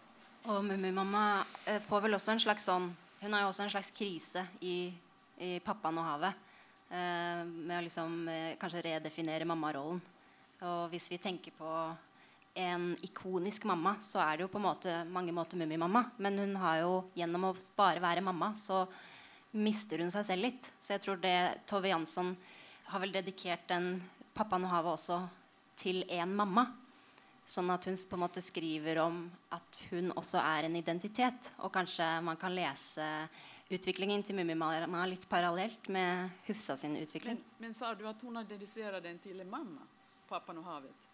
Og 0.47 0.65
Mummimamma 0.65 1.45
eh, 1.67 1.81
får 1.83 2.05
vel 2.05 2.15
også 2.15 2.35
en 2.37 2.43
slags 2.43 2.67
sånn 2.69 2.93
Hun 3.19 3.33
har 3.33 3.43
jo 3.43 3.49
også 3.51 3.65
en 3.65 3.73
slags 3.73 3.91
krise 3.97 4.43
i, 4.61 4.93
i 5.41 5.59
'Pappaen 5.65 5.99
og 5.99 6.05
havet'. 6.05 6.43
Eh, 6.91 7.45
med 7.49 7.79
å 7.79 7.85
liksom 7.87 8.29
eh, 8.29 8.59
kanskje 8.61 8.83
redefinere 8.85 9.49
mammarollen. 9.49 10.03
Og 10.61 10.93
hvis 10.93 11.09
vi 11.11 11.19
tenker 11.19 11.51
på 11.57 11.71
en 12.55 12.85
ikonisk 13.03 13.65
mamma, 13.65 13.97
så 14.05 14.21
er 14.21 14.37
det 14.37 14.45
jo 14.45 14.53
på 14.53 14.61
måte, 14.61 14.93
mange 15.09 15.33
måter 15.33 15.57
Mummimamma. 15.57 16.05
Men 16.19 16.39
hun 16.39 16.55
har 16.61 16.83
jo 16.85 16.93
gjennom 17.17 17.49
å 17.49 17.57
bare 17.77 18.05
være 18.05 18.25
mamma, 18.25 18.53
så 18.61 18.85
mister 19.57 20.05
hun 20.05 20.13
seg 20.13 20.29
selv 20.29 20.47
litt. 20.51 20.71
Så 20.81 20.95
jeg 20.95 21.07
tror 21.07 21.21
det 21.25 21.65
Tove 21.67 21.89
Jansson 21.89 22.35
har 22.93 23.01
vel 23.01 23.17
dedikert 23.17 23.67
den 23.73 24.03
'Pappaen 24.37 24.69
og 24.69 24.71
havet' 24.77 24.93
også 24.93 25.23
til 25.81 26.05
én 26.13 26.29
mamma. 26.29 26.69
Sånn 27.47 27.71
at 27.71 27.85
hun 27.87 27.97
på 28.11 28.17
en 28.19 28.25
måte 28.25 28.43
skriver 28.43 28.99
om 29.05 29.21
at 29.55 29.83
hun 29.93 30.11
også 30.19 30.41
er 30.43 30.67
en 30.67 30.77
identitet. 30.77 31.53
Og 31.63 31.71
kanskje 31.75 32.07
man 32.27 32.39
kan 32.41 32.55
lese 32.55 33.07
utviklingen 33.71 34.23
til 34.27 34.39
Mummimarma 34.39 35.05
litt 35.07 35.29
parallelt 35.31 35.89
med 35.95 36.31
Hufsa 36.47 36.77
sin 36.77 36.97
utvikling. 36.99 37.39
Men, 37.39 37.69
men 37.69 37.75
sa 37.75 37.95
du 37.95 38.07
at 38.11 38.23
hun 38.23 38.39
har 38.39 38.47
dedisert 38.51 38.99
den 39.03 39.19
til 39.23 39.41
en 39.41 39.51
mamma? 39.51 39.87
'Pappaen 40.27 40.59
og 40.59 40.67
havet'? 40.67 41.07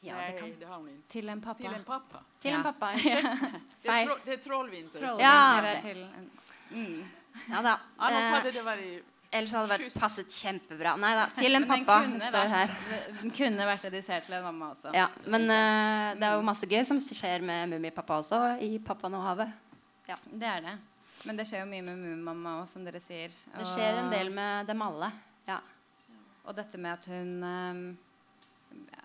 Ja, 0.00 0.14
Nei, 0.14 0.32
det, 0.32 0.40
kan. 0.40 0.50
det 0.60 0.66
har 0.68 0.76
hun 0.78 0.88
ikke. 0.88 1.04
Til 1.10 1.28
en 1.28 1.40
pappa. 1.40 1.62
Til 1.62 1.74
en 1.74 1.84
pappa. 1.84 2.18
Til 2.40 2.50
ja. 2.50 2.58
en 2.58 2.62
pappa. 2.62 2.90
det, 3.82 3.90
er, 3.90 4.04
tro, 4.06 4.16
det 4.24 4.34
er 4.34 4.42
Trollvinter. 4.42 5.06
Ja, 5.18 5.58
okay. 5.58 5.80
till 5.82 6.02
en, 6.02 6.30
mm. 6.70 7.08
ja 7.48 7.62
da. 7.62 7.78
Annars 7.96 8.30
hadde 8.36 8.52
det 8.52 8.62
varit 8.62 9.17
Ellers 9.28 9.52
hadde 9.52 9.68
det 9.68 9.76
vært 9.76 9.96
passet 10.00 10.32
kjempebra. 10.32 10.94
Nei 10.96 11.10
da. 11.18 11.26
Til 11.36 11.58
en 11.58 11.66
pappa. 11.68 11.98
Den 12.06 12.14
kunne, 12.16 12.44
vært, 12.48 12.92
den 13.18 13.32
kunne 13.36 13.66
vært 13.68 13.82
dedisert 13.84 14.24
til 14.24 14.38
en 14.38 14.46
mamma 14.46 14.70
også. 14.72 14.92
Ja, 14.96 15.10
Men 15.28 15.44
uh, 15.52 16.14
det 16.16 16.24
er 16.30 16.36
jo 16.38 16.46
masse 16.48 16.68
gøy 16.68 16.80
som 16.88 17.00
skjer 17.02 17.44
med 17.44 17.74
Mummipappa 17.74 18.22
også, 18.22 18.40
i 18.64 18.78
'Pappaen 18.80 19.18
og 19.18 19.26
havet'. 19.26 19.52
Ja, 20.08 20.16
det 20.32 20.48
er 20.48 20.64
det. 20.64 20.74
Men 21.28 21.36
det 21.36 21.48
skjer 21.48 21.64
jo 21.64 21.68
mye 21.68 21.84
med 21.84 22.00
Mummimamma 22.00 22.54
òg, 22.62 22.68
som 22.70 22.84
dere 22.86 23.02
sier. 23.04 23.34
Og, 23.52 23.60
det 23.60 23.68
skjer 23.74 24.00
en 24.00 24.10
del 24.14 24.32
med 24.32 24.70
dem 24.70 24.84
alle. 24.86 25.12
Ja. 25.48 25.60
Og 26.48 26.56
dette 26.56 26.80
med 26.80 26.94
at 26.94 27.08
hun 27.12 27.32
um, 27.44 27.86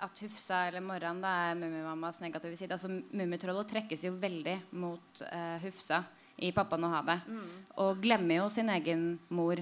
At 0.04 0.20
Hufsa 0.24 0.68
eller 0.70 0.84
Morran 0.84 1.20
da, 1.24 1.36
er 1.50 1.60
Mummimammas 1.60 2.22
negative 2.24 2.56
side. 2.56 2.72
Altså 2.72 2.88
Mummitrollet 2.92 3.68
trekkes 3.76 4.08
jo 4.08 4.16
veldig 4.16 4.60
mot 4.80 5.24
uh, 5.28 5.60
Hufsa 5.66 6.04
i 6.40 6.56
'Pappaen 6.56 6.88
og 6.88 6.96
havet'. 6.96 7.28
Mm. 7.28 7.56
Og 7.84 8.04
glemmer 8.04 8.40
jo 8.40 8.50
sin 8.54 8.72
egen 8.72 9.18
mor 9.28 9.60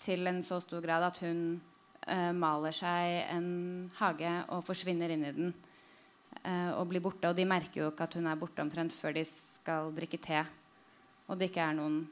til 0.00 0.26
en 0.26 0.42
så 0.44 0.60
stor 0.62 0.82
grad 0.84 1.06
at 1.06 1.20
hun 1.24 1.44
uh, 2.08 2.32
maler 2.36 2.74
seg 2.74 3.20
en 3.34 3.48
hage 4.00 4.34
og 4.54 4.64
forsvinner 4.66 5.14
inn 5.14 5.24
i 5.24 5.32
den 5.36 5.54
uh, 6.42 6.72
og 6.80 6.88
blir 6.90 7.04
borte. 7.04 7.30
Og 7.30 7.38
de 7.38 7.46
merker 7.48 7.82
jo 7.82 7.92
ikke 7.92 8.08
at 8.08 8.18
hun 8.18 8.28
er 8.30 8.40
borte 8.40 8.64
omtrent 8.64 8.94
før 8.96 9.16
de 9.16 9.24
skal 9.28 9.94
drikke 9.96 10.20
te. 10.22 10.44
Og 11.28 11.38
det 11.40 11.50
ikke 11.50 11.64
er 11.64 11.78
noen 11.78 12.02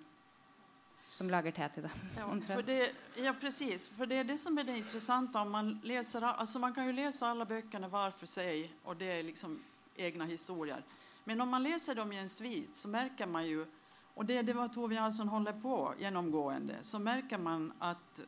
som 1.13 1.29
lager 1.29 1.53
te 1.53 1.69
til 1.75 1.85
dem. 1.85 2.07
Ja, 2.17 2.27
for 2.55 2.65
det, 2.65 2.79
ja, 3.21 3.35
precis. 3.37 3.89
For 3.93 4.09
det 4.09 4.23
er 4.23 4.29
det 4.29 4.39
som 4.41 4.57
er 4.59 4.69
det 4.69 4.79
interessante. 4.81 5.45
Man, 5.45 5.75
leser, 5.85 6.25
altså 6.33 6.63
man 6.63 6.75
kan 6.75 6.89
jo 6.89 6.97
lese 6.97 7.29
alle 7.29 7.47
bøkene 7.49 7.91
hver 7.93 8.17
for 8.17 8.31
seg, 8.31 8.71
og 8.85 8.97
det 9.01 9.11
er 9.19 9.27
liksom 9.29 9.59
egne 9.99 10.27
historier. 10.31 10.81
Men 11.25 11.41
om 11.41 11.53
man 11.53 11.63
leser 11.63 11.95
dem 11.95 12.13
i 12.13 12.19
en 12.23 12.33
svit, 12.33 12.73
så 12.77 12.89
merker 12.91 13.29
man 13.29 13.47
jo 13.47 13.67
och 14.15 14.25
det, 14.25 14.53
var 14.53 14.69
Tove 14.69 14.95
Jansson 14.95 15.29
håller 15.29 15.53
på 15.53 15.95
genomgående 15.99 16.77
så 16.83 16.99
märker 16.99 17.39
man 17.39 17.73
att 17.79 18.21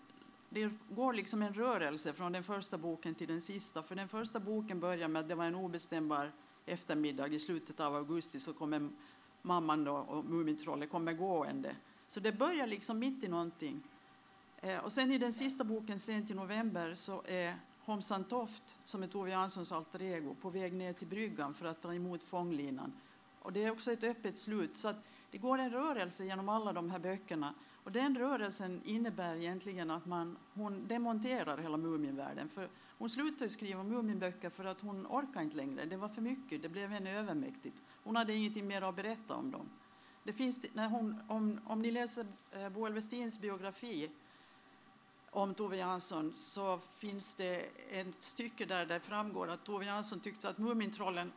det 0.48 0.70
går 0.90 1.12
liksom 1.12 1.42
en 1.42 1.54
rörelse 1.54 2.12
från 2.12 2.32
den 2.32 2.44
första 2.44 2.78
boken 2.78 3.14
till 3.14 3.28
den 3.28 3.40
sista. 3.40 3.82
För 3.82 3.94
den 3.94 4.08
första 4.08 4.40
boken 4.40 4.80
börjar 4.80 5.08
med 5.08 5.20
att 5.20 5.28
det 5.28 5.34
var 5.34 5.44
en 5.44 5.54
obestämbar 5.54 6.32
eftermiddag 6.66 7.28
i 7.28 7.38
slutet 7.38 7.80
av 7.80 7.96
augusti 7.96 8.40
så 8.40 8.52
kommer 8.52 8.88
mamman 9.42 9.84
då 9.84 9.96
och 9.96 10.90
kommer 10.90 11.12
gående. 11.12 11.76
Så 12.08 12.20
det 12.20 12.32
börjar 12.32 12.66
liksom 12.66 12.98
mitt 12.98 13.24
i 13.24 13.28
någonting. 13.28 13.82
Eh, 14.56 14.78
och 14.78 14.92
sen 14.92 15.12
i 15.12 15.18
den 15.18 15.32
sista 15.32 15.64
boken, 15.64 15.98
sent 15.98 16.30
i 16.30 16.34
november, 16.34 16.94
så 16.94 17.22
är 17.26 17.56
Homsan 17.84 18.24
Toft, 18.24 18.76
som 18.84 19.02
är 19.02 19.06
Tove 19.06 19.30
Janssons 19.30 19.72
alter 19.72 20.02
ego, 20.02 20.34
på 20.34 20.50
väg 20.50 20.72
ner 20.72 20.92
till 20.92 21.06
bryggan 21.06 21.54
för 21.54 21.66
att 21.66 21.82
ta 21.82 21.94
emot 21.94 22.22
fånglinan. 22.22 22.92
Och 23.42 23.52
det 23.52 23.64
är 23.64 23.70
också 23.70 23.92
ett 23.92 24.04
öppet 24.04 24.36
slut. 24.36 24.76
Så 24.76 24.88
att 24.88 24.96
Det 25.34 25.38
går 25.38 25.58
en 25.58 25.70
rörelse 25.70 26.24
gjennom 26.24 26.48
alle 26.48 26.72
de 26.72 26.90
här 26.90 26.98
böckerna. 26.98 27.54
Och 27.84 27.92
den 27.92 28.18
rörelsen 28.18 28.80
innebär 28.84 29.36
egentligen 29.36 29.90
att 29.90 30.06
man, 30.06 30.36
hon 30.52 30.88
demonterar 30.88 31.58
hela 31.58 31.76
Muminvärlden. 31.76 32.48
För 32.48 32.68
hon 32.98 33.10
slutade 33.10 33.50
skriva 33.50 33.82
Muminböcker 33.82 34.50
för 34.50 34.64
att 34.64 34.80
hon 34.80 35.06
orkade 35.06 35.44
inte 35.44 35.56
längre. 35.56 35.84
Det 35.84 35.96
var 35.96 36.08
för 36.08 36.22
mycket, 36.22 36.62
det 36.62 36.68
blev 36.68 36.90
henne 36.90 37.10
övermäktigt. 37.18 37.82
Hon 38.04 38.16
hade 38.16 38.34
ingenting 38.34 38.66
mer 38.66 38.82
att 38.82 38.96
berätta 38.96 39.34
om 39.34 39.50
dem. 39.50 39.68
Det 40.22 40.32
finns, 40.32 40.60
när 40.72 40.88
hon, 40.88 41.20
om, 41.28 41.60
om 41.66 41.82
ni 41.82 41.90
läser 41.90 42.26
eh, 42.52 42.68
Boel 42.68 42.92
Westins 42.92 43.40
biografi 43.40 44.10
om 45.30 45.54
Tove 45.54 45.76
Jansson 45.76 46.32
så 46.36 46.78
finns 46.78 47.34
det 47.34 47.66
ett 47.90 48.22
stycke 48.22 48.64
där 48.64 48.86
det 48.86 49.00
framgår 49.00 49.50
att 49.50 49.64
Tove 49.64 49.84
Jansson 49.84 50.20
tyckte 50.20 50.48
att 50.48 50.58
Mumintrollen 50.58 51.32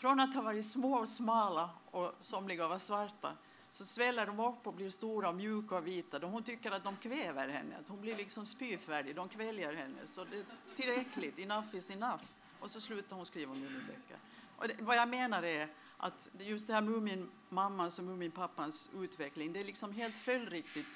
från 0.00 0.20
att 0.20 0.34
ha 0.34 0.42
varit 0.42 0.66
små 0.66 0.94
och 0.98 1.08
smala 1.08 1.70
och 1.90 2.14
somliga 2.20 2.68
var 2.68 2.78
svarta 2.78 3.36
så 3.70 3.84
sväller 3.84 4.26
de 4.26 4.40
upp 4.40 4.66
och 4.66 4.74
blir 4.74 4.90
stora 4.90 5.28
och 5.28 5.34
mjuka 5.34 5.76
och 5.76 5.86
vita. 5.86 6.18
Hon 6.18 6.42
tycker 6.42 6.70
att 6.70 6.84
de 6.84 6.96
kväver 6.96 7.48
henne, 7.48 7.76
att 7.80 7.88
hon 7.88 8.00
blir 8.00 8.16
liksom 8.16 8.46
spyfärdig, 8.46 9.16
de 9.16 9.28
kväljer 9.28 9.74
henne. 9.74 9.98
Så 10.04 10.24
det 10.24 10.38
är 10.38 10.44
tillräckligt, 10.76 11.38
enough 11.38 11.76
is 11.76 11.90
enough. 11.90 12.22
Och 12.60 12.70
så 12.70 12.80
slutar 12.80 13.16
hon 13.16 13.26
skriva 13.26 13.54
Muminböcker. 13.54 14.16
Och 14.56 14.68
det, 14.68 14.74
vad 14.80 14.96
jag 14.96 15.08
menar 15.08 15.42
är 15.42 15.68
att 15.96 16.28
just 16.38 16.66
det 16.66 16.74
här 16.74 16.80
Muminmammans 16.80 17.98
och 17.98 18.04
Muminpappans 18.04 18.90
utveckling, 18.94 19.52
det 19.52 19.60
är 19.60 19.64
liksom 19.64 19.92
helt 19.92 20.16
följdriktigt. 20.16 20.88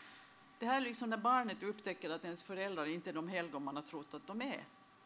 Det 0.59 0.67
här 0.67 0.77
är 0.77 0.81
liksom 0.81 1.11
när 1.11 1.17
barnet 1.17 1.63
upptäcker 1.63 2.11
att 2.11 2.25
ens 2.25 2.43
föräldrar 2.43 2.87
inte 2.87 3.11
är 3.11 3.15
de 3.15 3.29
helgon 3.29 3.65
man 3.65 3.77
har 3.77 3.83
trott 3.83 4.15
att 4.15 4.27
de 4.27 4.43
är. 4.43 4.65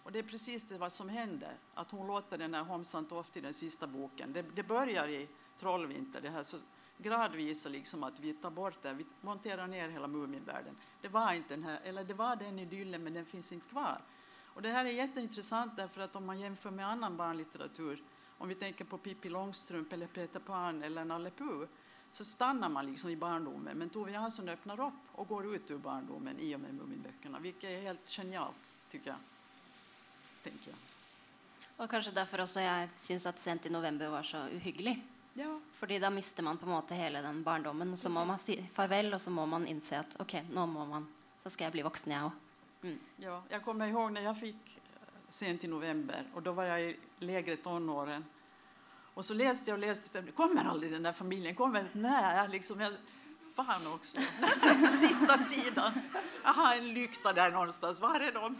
Och 0.08 0.12
det 0.12 0.18
är 0.18 0.22
precis 0.22 0.64
det 0.64 0.90
som 0.90 1.08
händer, 1.08 1.56
att 1.74 1.90
hon 1.90 2.06
låter 2.06 2.38
den 2.38 2.54
här 2.54 2.62
Homsan 2.62 3.04
Toft 3.04 3.36
i 3.36 3.40
den 3.40 3.54
sista 3.54 3.86
boken. 3.86 4.32
Det, 4.32 4.44
det 4.54 4.62
börjar 4.62 5.08
i 5.08 5.28
Trollvinter, 5.58 6.20
det 6.20 6.30
här 6.30 6.42
så 6.42 6.56
gradvis 6.98 7.64
liksom 7.64 8.02
att 8.02 8.20
vi 8.20 8.32
tar 8.32 8.50
bort 8.50 8.82
det, 8.82 8.92
vi 8.92 9.06
monterar 9.20 9.66
ner 9.66 9.88
hela 9.88 10.06
Muminvärlden. 10.06 10.76
Det 11.00 11.08
var 11.08 11.32
inte 11.32 11.54
den 11.54 11.64
här, 11.64 11.80
eller 11.84 12.04
det 12.04 12.14
var 12.14 12.36
den 12.36 12.58
idyllen 12.58 13.04
men 13.04 13.14
den 13.14 13.24
finns 13.24 13.52
inte 13.52 13.68
kvar. 13.68 14.00
Och 14.44 14.62
det 14.62 14.68
här 14.68 14.84
är 14.84 14.90
jätteintressant 14.90 15.76
därför 15.76 16.00
att 16.00 16.16
om 16.16 16.26
man 16.26 16.40
jämför 16.40 16.70
med 16.70 16.88
annan 16.88 17.16
barnlitteratur, 17.16 18.02
om 18.38 18.48
vi 18.48 18.54
tänker 18.54 18.84
på 18.84 18.98
Pippi 18.98 19.28
Långstrump 19.28 19.92
eller 19.92 20.06
Peter 20.06 20.40
Pan 20.40 20.82
eller 20.82 21.04
Nalle 21.04 21.30
Puh, 21.30 21.64
så 22.10 22.24
stannar 22.24 22.68
man 22.68 22.86
liksom 22.86 23.10
i 23.10 23.16
barndomen. 23.16 23.78
Men 23.78 23.90
Tove 23.90 24.12
Jansson 24.12 24.48
öppnar 24.48 24.86
upp 24.86 24.94
och 25.12 25.28
går 25.28 25.54
ut 25.54 25.70
ur 25.70 25.78
barndomen 25.78 26.38
i 26.38 26.54
och 26.54 26.60
med 26.60 26.74
Muminböckerna, 26.74 27.38
vilket 27.38 27.70
är 27.70 27.80
helt 27.80 28.08
genialt, 28.08 28.72
tycker 28.90 29.10
jag. 29.10 29.18
Tänker 30.48 30.72
jeg. 30.72 30.84
Og 31.78 31.86
kanskje 31.90 32.14
derfor 32.14 32.42
også 32.42 32.64
jeg 32.64 32.88
syns 32.98 33.26
at 33.26 33.38
'Sent 33.38 33.66
i 33.66 33.70
november' 33.70 34.10
var 34.10 34.22
så 34.22 34.48
uhyggelig. 34.56 34.96
Ja. 35.38 35.52
Fordi 35.78 35.98
da 35.98 36.10
mister 36.10 36.42
man 36.42 36.58
på 36.58 36.66
en 36.66 36.72
måte 36.72 36.94
hele 36.94 37.22
den 37.22 37.44
barndommen. 37.44 37.96
Så 37.96 38.08
må 38.08 38.24
man 38.24 38.38
si 38.38 38.56
farvel, 38.74 39.14
og 39.14 39.20
så 39.20 39.30
må 39.30 39.46
man 39.46 39.66
innse 39.66 40.00
at 40.00 40.16
ok, 40.20 40.40
nå 40.50 40.66
må 40.66 40.86
man, 40.86 41.06
så 41.42 41.50
skal 41.50 41.68
jeg 41.68 41.72
bli 41.72 41.84
voksen, 41.86 42.12
jeg 42.12 42.22
òg. 42.26 42.32
Mm. 42.82 42.98
Ja, 43.22 43.42
jeg 43.50 43.62
kommer 43.62 43.86
ihåg 43.86 44.10
når 44.14 44.26
jeg 44.26 44.36
fick 44.40 44.74
eh, 44.74 45.14
sent 45.30 45.64
i 45.64 45.70
november 45.70 46.26
og 46.34 46.44
da 46.46 46.52
var 46.54 46.64
jeg 46.64 46.90
i 46.90 47.26
lägre 47.26 47.56
tonåren. 47.62 48.26
Og 49.14 49.24
så 49.24 49.34
leste 49.34 49.70
jeg 49.70 49.74
og 49.74 49.82
leste. 49.82 50.22
kommer 50.34 50.70
aldri 50.70 50.90
den 50.90 51.02
der 51.02 51.12
familien? 51.12 51.54
kommer 51.54 51.88
Nei. 51.94 52.46
Liksom, 52.48 52.78
faen 52.78 53.66
fan 53.66 53.92
också, 53.92 54.20
sista 55.00 55.38
sidan. 55.38 55.92
jeg 56.44 56.52
har 56.52 56.76
en 56.76 56.94
lykta 56.94 57.32
där 57.32 57.50
någonstans, 57.50 58.00
var 58.00 58.20
är 58.20 58.32
de? 58.32 58.56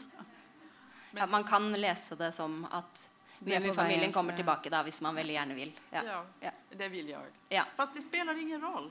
Ja, 1.16 1.26
man 1.30 1.44
kan 1.44 1.72
lese 1.72 2.16
det 2.18 2.32
som 2.36 2.66
at 2.70 3.06
Mumifamilien 3.38 4.12
kommer 4.12 4.36
tilbake 4.36 4.70
da, 4.70 4.82
hvis 4.82 5.00
man 5.00 5.14
veldig 5.14 5.34
gjerne 5.34 5.54
vil. 5.54 5.70
Ja, 5.94 6.02
ja, 6.04 6.22
ja. 6.40 6.50
det 6.76 6.88
vil 6.92 7.08
jeg. 7.12 7.34
Ja. 7.54 7.64
Fast 7.76 7.94
det 7.94 8.02
spiller 8.02 8.38
ingen 8.38 8.62
roll 8.62 8.90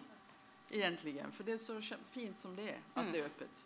egentlig. 0.72 1.18
For 1.36 1.48
det 1.48 1.58
er 1.58 1.62
så 1.62 1.78
fint 2.14 2.40
som 2.40 2.56
det 2.56 2.72
er, 2.74 2.82
at 2.96 3.06
mm. 3.06 3.12
det 3.14 3.22
er 3.22 3.30
åpent. 3.30 3.64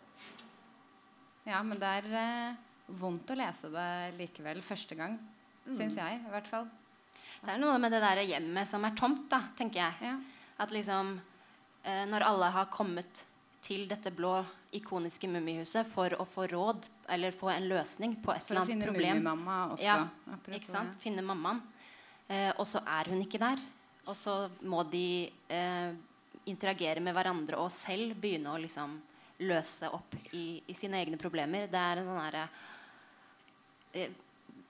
Ja, 1.44 1.62
men 1.62 1.78
det 1.78 1.90
er 2.00 2.12
eh, 2.18 2.60
vondt 3.02 3.32
å 3.32 3.38
lese 3.38 3.70
det 3.72 3.88
likevel 4.18 4.62
første 4.62 4.98
gang, 4.98 5.16
mm. 5.64 5.74
syns 5.78 5.98
jeg 5.98 6.20
i 6.20 6.32
hvert 6.34 6.50
fall. 6.50 6.68
Det 7.42 7.56
er 7.56 7.62
noe 7.62 7.78
med 7.82 7.90
det 7.90 8.02
der 8.02 8.22
hjemmet 8.22 8.70
som 8.70 8.84
er 8.86 8.94
tomt, 8.98 9.26
da, 9.30 9.44
tenker 9.58 9.82
jeg. 9.82 10.12
Ja. 10.12 10.16
At 10.62 10.70
liksom 10.70 11.16
eh, 11.82 12.04
Når 12.06 12.26
alle 12.28 12.50
har 12.54 12.68
kommet 12.70 13.24
til 13.62 13.84
dette 13.90 14.10
blå, 14.14 14.40
ikoniske 14.74 15.28
mummihuset 15.30 15.86
for 15.86 16.14
å 16.18 16.24
få 16.26 16.48
råd 16.50 16.88
eller 17.14 17.34
få 17.36 17.52
en 17.52 17.68
løsning 17.70 18.16
på 18.24 18.32
et 18.34 18.50
eller 18.50 18.64
annet 18.64 18.86
problem. 18.88 19.28
Også. 19.74 19.84
Ja, 19.84 19.98
sant? 20.66 20.96
Finne 21.02 21.22
mammaen. 21.26 21.60
Eh, 22.26 22.50
og 22.56 22.66
så 22.68 22.82
er 22.88 23.12
hun 23.12 23.22
ikke 23.22 23.40
der. 23.42 23.62
Og 24.08 24.16
så 24.18 24.34
må 24.66 24.82
de 24.90 25.30
eh, 25.52 25.92
interagere 26.50 27.02
med 27.04 27.14
hverandre 27.14 27.60
og 27.62 27.70
selv 27.74 28.16
begynne 28.18 28.50
å 28.50 28.60
liksom 28.62 28.96
løse 29.46 29.90
opp 29.94 30.16
i, 30.34 30.62
i 30.66 30.74
sine 30.78 30.98
egne 31.02 31.18
problemer. 31.20 31.68
Det 31.70 31.78
er 31.78 32.00
en 32.00 32.10
sånn 32.10 32.22
herre 32.22 32.44
eh, 33.94 34.20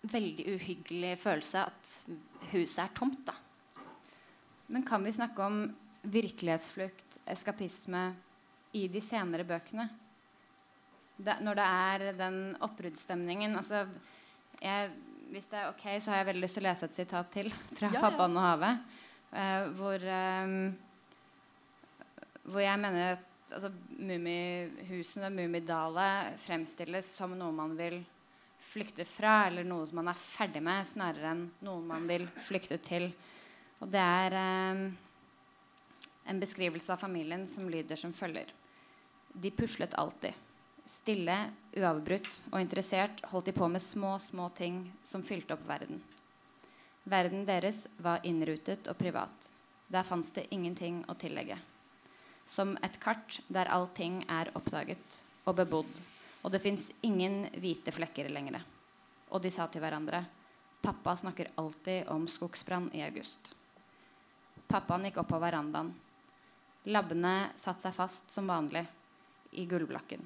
Veldig 0.03 0.57
uhyggelig 0.57 1.13
følelse 1.23 1.61
at 1.63 1.91
huset 2.51 2.81
er 2.83 2.89
tomt, 2.97 3.21
da. 3.23 3.37
Men 4.67 4.83
kan 4.83 5.05
vi 5.07 5.13
snakke 5.15 5.45
om 5.47 5.61
virkelighetsflukt, 6.03 7.21
eskapisme, 7.31 8.01
i 8.73 8.87
de 8.89 9.03
senere 9.05 9.47
bøkene? 9.47 9.89
Det, 11.23 11.37
når 11.45 11.59
det 11.59 11.67
er 11.67 12.05
den 12.19 12.39
oppbruddsstemningen 12.65 13.55
altså, 13.57 13.85
Hvis 15.31 15.49
det 15.51 15.59
er 15.59 15.69
ok, 15.69 15.85
så 16.01 16.11
har 16.11 16.23
jeg 16.23 16.31
veldig 16.33 16.45
lyst 16.45 16.57
til 16.59 16.65
å 16.65 16.69
lese 16.69 16.89
et 16.89 16.97
sitat 16.97 17.29
til 17.35 17.51
fra 17.77 17.91
ja, 17.93 18.01
'Pappaen 18.01 18.39
og 18.39 18.47
havet'. 18.47 18.81
Uh, 19.33 19.69
hvor, 19.79 20.03
um, 20.45 20.57
hvor 22.53 22.61
jeg 22.61 22.81
mener 22.81 23.15
at 23.15 23.55
altså, 23.55 23.71
Mummihusene 23.97 25.31
og 25.31 25.37
Mummidalet 25.39 26.37
fremstilles 26.43 27.15
som 27.17 27.33
noe 27.39 27.53
man 27.57 27.73
vil 27.79 28.03
flykte 28.63 29.07
fra, 29.09 29.47
eller 29.49 29.65
noe 29.67 29.87
som 29.89 30.03
man 30.03 30.13
er 30.13 30.21
ferdig 30.21 30.63
med, 30.65 30.85
snarere 30.89 31.33
enn 31.33 31.47
noe 31.65 31.81
man 31.85 32.05
vil 32.09 32.27
flykte 32.45 32.79
til. 32.85 33.09
Og 33.81 33.89
det 33.93 34.03
er 34.05 34.37
um, 34.37 34.85
en 36.29 36.43
beskrivelse 36.43 36.93
av 36.93 37.01
familien 37.01 37.49
som 37.51 37.71
lyder 37.73 37.99
som 37.99 38.13
følger. 38.15 38.53
De 39.33 39.51
puslet 39.51 39.95
alltid. 39.95 40.33
Stille, 40.87 41.37
uavbrutt 41.77 42.45
og 42.53 42.61
interessert 42.61 43.23
holdt 43.33 43.49
de 43.49 43.57
på 43.57 43.69
med 43.69 43.83
små, 43.83 44.19
små 44.21 44.49
ting 44.57 44.85
som 45.07 45.25
fylte 45.25 45.57
opp 45.57 45.65
verden. 45.69 46.03
Verden 47.05 47.47
deres 47.49 47.87
var 47.99 48.23
innrutet 48.29 48.89
og 48.91 48.99
privat. 48.99 49.51
Der 49.89 50.07
fantes 50.07 50.35
det 50.37 50.51
ingenting 50.51 51.03
å 51.09 51.17
tillegge 51.19 51.59
som 52.47 52.75
et 52.83 52.99
kart 53.01 53.41
der 53.49 53.71
allting 53.73 54.23
er 54.31 54.51
oppdaget 54.59 55.23
og 55.47 55.57
bebodd, 55.59 56.01
og 56.43 56.53
det 56.53 56.63
fins 56.63 56.91
ingen 57.07 57.47
hvite 57.57 57.95
flekker 57.95 58.29
lenger. 58.31 58.61
Og 59.33 59.43
de 59.43 59.51
sa 59.51 59.69
til 59.71 59.83
hverandre 59.85 60.25
Pappa 60.83 61.15
snakker 61.17 61.53
alltid 61.63 62.09
om 62.11 62.25
skogsbrann 62.27 62.89
i 62.93 63.05
august. 63.07 63.53
Pappaen 64.67 65.07
gikk 65.07 65.21
opp 65.23 65.29
på 65.31 65.39
verandaen. 65.39 65.93
Labbene 66.91 67.53
satte 67.55 67.87
seg 67.87 67.95
fast 67.95 68.33
som 68.35 68.51
vanlig 68.51 68.83
i 69.53 69.67
gulvlakken. 69.67 70.25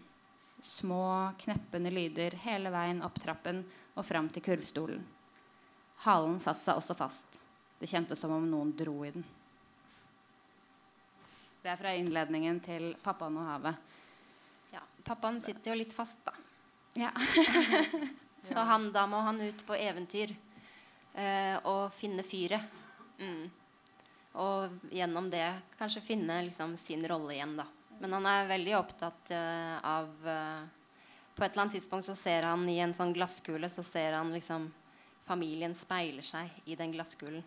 Små, 0.62 1.32
kneppende 1.38 1.90
lyder 1.90 2.38
hele 2.46 2.70
veien 2.72 3.02
opp 3.04 3.18
trappen 3.22 3.60
og 3.94 4.06
fram 4.06 4.28
til 4.32 4.42
kurvstolen. 4.42 5.02
Halen 6.06 6.38
satte 6.42 6.64
seg 6.64 6.78
også 6.78 6.96
fast. 6.96 7.38
Det 7.78 7.88
kjentes 7.90 8.20
som 8.20 8.32
om 8.32 8.46
noen 8.48 8.72
dro 8.76 8.96
i 9.04 9.12
den. 9.14 9.24
Det 11.62 11.72
er 11.72 11.80
fra 11.80 11.92
innledningen 11.98 12.60
til 12.62 12.94
'Pappaen 13.02 13.36
og 13.40 13.48
havet'. 13.50 13.76
Ja, 14.72 14.80
Pappaen 15.04 15.40
sitter 15.42 15.72
jo 15.72 15.78
litt 15.80 15.92
fast, 15.92 16.18
da. 16.24 16.32
Ja. 16.94 17.10
Så 18.48 18.58
han, 18.58 18.92
da 18.92 19.06
må 19.06 19.20
han 19.26 19.40
ut 19.40 19.66
på 19.66 19.74
eventyr 19.74 20.30
eh, 21.14 21.56
og 21.66 21.90
finne 21.92 22.22
fyret. 22.22 22.62
Mm. 23.18 23.50
Og 24.38 24.92
gjennom 24.92 25.30
det 25.32 25.48
kanskje 25.78 26.04
finne 26.04 26.42
liksom, 26.46 26.76
sin 26.76 27.02
rolle 27.08 27.34
igjen, 27.34 27.56
da. 27.58 27.66
Men 28.02 28.16
han 28.18 28.26
er 28.30 28.50
veldig 28.50 28.74
opptatt 28.78 29.30
uh, 29.32 29.76
av 29.86 30.08
uh, 30.26 30.66
På 31.36 31.44
et 31.44 31.52
eller 31.52 31.66
annet 31.66 31.76
tidspunkt 31.78 32.08
så 32.08 32.16
ser 32.18 32.46
han 32.48 32.66
i 32.68 32.78
en 32.84 32.94
sånn 32.96 33.14
glasskule 33.16 33.68
så 33.72 33.84
ser 33.86 34.16
han 34.18 34.32
liksom 34.34 34.70
Familien 35.26 35.72
speiler 35.74 36.22
seg 36.22 36.52
i 36.70 36.76
den 36.78 36.92
glasskulen. 36.94 37.42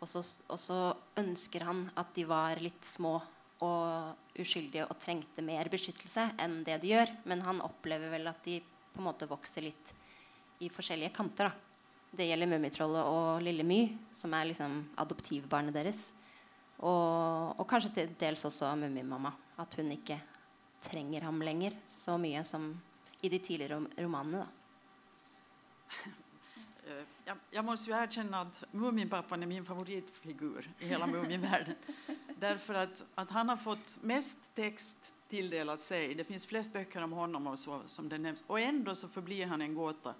Og 0.00 0.08
så, 0.08 0.22
og 0.48 0.56
så 0.56 0.78
ønsker 1.20 1.66
han 1.68 1.82
at 2.00 2.14
de 2.16 2.24
var 2.24 2.56
litt 2.64 2.86
små 2.88 3.18
og 3.60 4.38
uskyldige 4.40 4.86
og 4.86 4.96
trengte 5.02 5.44
mer 5.44 5.68
beskyttelse 5.68 6.30
enn 6.40 6.62
det 6.64 6.78
de 6.80 6.94
gjør. 6.94 7.12
Men 7.28 7.44
han 7.44 7.60
opplever 7.60 8.08
vel 8.14 8.30
at 8.30 8.40
de 8.46 8.62
på 8.64 9.02
en 9.02 9.08
måte 9.10 9.28
vokser 9.28 9.68
litt 9.68 9.92
i 10.64 10.70
forskjellige 10.72 11.12
kanter. 11.16 11.50
Da. 11.50 12.16
Det 12.16 12.26
gjelder 12.26 12.50
Mummitrollet 12.50 13.12
og 13.12 13.44
Lille 13.44 13.64
My, 13.66 13.82
som 14.16 14.32
er 14.34 14.48
liksom 14.48 14.80
adoptivbarnet 15.00 15.76
deres. 15.76 16.08
Og, 16.80 17.60
og 17.60 17.66
kanskje 17.68 17.92
til 17.94 18.14
dels 18.20 18.44
også 18.48 18.74
Mummimamma. 18.80 19.32
At 19.60 19.74
hun 19.76 19.92
ikke 19.92 20.20
trenger 20.80 21.26
ham 21.28 21.42
lenger 21.44 21.76
så 21.92 22.16
mye 22.18 22.44
som 22.48 22.72
i 23.22 23.28
de 23.28 23.38
tidligere 23.38 23.82
romanene. 23.98 24.44
da. 24.44 24.46
Jag, 27.24 27.36
jag 27.50 27.64
måste 27.64 27.90
ju 27.90 27.96
erkänna 27.96 28.40
att 28.40 28.64
Muminpappan 28.72 29.42
är 29.42 29.46
min 29.46 29.64
favoritfigur 29.64 30.70
i 30.78 30.86
hela 30.86 31.06
Muminvärlden. 31.06 31.74
Därför 32.38 32.74
att, 32.74 33.04
att 33.14 33.30
han 33.30 33.48
har 33.48 33.56
fått 33.56 33.98
mest 34.02 34.54
text 34.54 34.96
tilldelat 35.28 35.82
sig. 35.82 36.14
Det 36.14 36.24
finns 36.24 36.46
flest 36.46 36.72
böcker 36.72 37.02
om 37.02 37.12
honom 37.12 37.46
och 37.46 37.58
så, 37.58 37.82
som 37.86 38.08
det 38.08 38.18
nämns. 38.18 38.44
Och 38.46 38.60
ändå 38.60 38.94
så 38.94 39.08
förblir 39.08 39.46
han 39.46 39.62
en 39.62 39.74
gåta. 39.74 40.14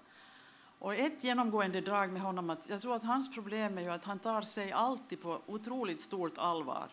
Och 0.81 0.95
ett 0.95 1.23
genomgående 1.23 1.81
drag 1.81 2.11
med 2.11 2.21
honom, 2.21 2.49
att 2.49 2.69
jag 2.69 2.81
tror 2.81 2.95
att 2.95 3.03
hans 3.03 3.33
problem 3.33 3.77
är 3.77 3.81
ju 3.81 3.89
att 3.89 4.05
han 4.05 4.19
tar 4.19 4.41
sig 4.41 4.71
alltid 4.71 5.21
på 5.21 5.41
otroligt 5.45 5.99
stort 5.99 6.37
allvar 6.37 6.89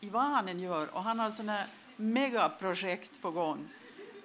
i 0.00 0.08
vad 0.08 0.22
han 0.22 0.48
än 0.48 0.60
gör. 0.60 0.94
Och 0.94 1.02
han 1.02 1.18
har 1.18 1.30
sådana 1.30 1.58
megaprojekt 1.96 3.22
på 3.22 3.30
gång. 3.30 3.68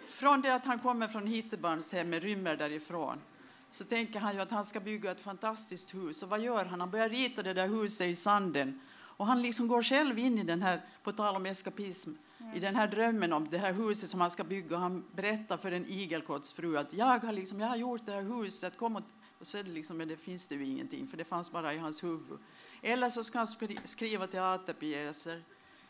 Från 0.09 0.41
det 0.41 0.55
att 0.55 0.65
han 0.65 0.79
kommer 0.79 1.07
från 1.07 1.27
Hittebarnshemmet, 1.27 2.23
rymmer 2.23 2.55
därifrån, 2.55 3.21
så 3.69 3.83
tänker 3.83 4.19
han 4.19 4.35
ju 4.35 4.41
att 4.41 4.51
han 4.51 4.65
ska 4.65 4.79
bygga 4.79 5.11
ett 5.11 5.21
fantastiskt 5.21 5.93
hus. 5.93 6.23
Och 6.23 6.29
vad 6.29 6.39
gör 6.39 6.65
han? 6.65 6.79
Han 6.79 6.91
börjar 6.91 7.09
rita 7.09 7.43
det 7.43 7.53
där 7.53 7.67
huset 7.67 8.07
i 8.07 8.15
sanden. 8.15 8.81
Och 8.93 9.25
han 9.25 9.41
liksom 9.41 9.67
går 9.67 9.83
själv 9.83 10.19
in 10.19 10.37
i 10.37 10.43
den 10.43 10.61
här, 10.61 10.81
på 11.03 11.11
tal 11.11 11.35
om 11.35 11.45
eskapism. 11.45 12.11
I 12.53 12.59
den 12.59 12.75
här 12.75 12.87
drömmen 12.87 13.33
om 13.33 13.49
det 13.49 13.57
här 13.57 13.73
huset 13.73 14.09
som 14.09 14.21
han 14.21 14.31
ska 14.31 14.43
bygga. 14.43 14.77
Han 14.77 15.03
berättar 15.15 15.57
för 15.57 15.71
en 15.71 15.85
igelkottsfru 15.85 16.77
att 16.77 16.93
jag 16.93 17.19
har, 17.19 17.31
liksom, 17.31 17.59
jag 17.59 17.67
har 17.67 17.75
gjort 17.75 18.05
det 18.05 18.11
här 18.11 18.21
huset, 18.21 18.77
kom 18.77 18.95
och, 18.95 19.01
och 19.39 19.47
så 19.47 19.57
är 19.57 19.63
det 19.63 19.71
liksom, 19.71 19.97
men 19.97 20.07
det 20.07 20.17
finns 20.17 20.47
det 20.47 20.55
ju 20.55 20.65
ingenting, 20.65 21.07
för 21.07 21.17
det 21.17 21.25
fanns 21.25 21.51
bara 21.51 21.73
i 21.73 21.77
hans 21.77 22.03
huvud. 22.03 22.39
Eller 22.81 23.09
så 23.09 23.23
ska 23.23 23.37
han 23.37 23.47
skriva 23.83 24.27
teaterpjäser. 24.27 25.43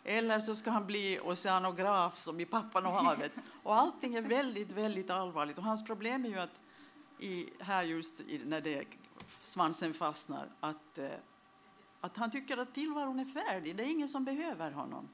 Eller 0.04 0.40
så 0.40 0.56
ska 0.56 0.72
han 0.72 0.86
bli 0.86 1.20
oceanograf 1.24 2.20
som 2.20 2.40
i 2.40 2.46
Pappan 2.46 2.86
och 2.86 2.92
havet. 2.92 3.32
Och 3.64 3.76
allting 3.76 4.16
är 4.16 4.22
väldigt, 4.22 4.72
väldigt 4.72 5.10
allvarligt. 5.10 5.58
Och 5.58 5.64
hans 5.64 5.86
problem 5.86 6.26
är 6.26 6.30
ju 6.30 6.40
att 6.40 6.60
i, 7.20 7.50
här 7.60 7.84
just 7.84 8.20
i, 8.20 8.42
när 8.46 8.62
det, 8.62 8.86
svansen 9.42 9.94
fastnar, 9.94 10.50
att, 10.60 10.98
eh, 10.98 11.10
att 12.02 12.18
han 12.18 12.32
tycker 12.32 12.58
att 12.58 12.74
tillvaron 12.74 13.20
är 13.20 13.26
färdig. 13.26 13.76
Det 13.76 13.84
är 13.84 13.88
ingen 13.88 14.10
som 14.10 14.26
behöver 14.26 14.72
honom. 14.72 15.08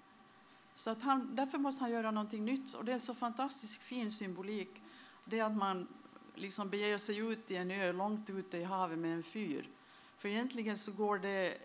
Så 0.76 0.96
han, 1.02 1.36
därför 1.36 1.58
måste 1.58 1.84
han 1.84 1.92
göra 1.92 2.12
någonting 2.12 2.46
nytt. 2.46 2.74
Och 2.74 2.86
det 2.86 2.94
är 2.94 3.00
så 3.00 3.16
fantastiskt 3.16 3.74
fin 3.76 4.12
symbolik. 4.12 4.82
Det 5.26 5.42
att 5.42 5.58
man 5.58 5.88
liksom 6.36 6.70
beger 6.70 6.98
sig 6.98 7.18
ut 7.18 7.52
i 7.52 7.56
en 7.56 7.72
ö 7.72 7.92
långt 7.92 8.30
ute 8.30 8.58
i 8.58 8.64
havet 8.64 9.00
med 9.00 9.14
en 9.14 9.24
fyr. 9.24 9.70
För 10.18 10.30
egentligen 10.30 10.78
så 10.78 10.92
går 10.92 11.20
det, 11.20 11.58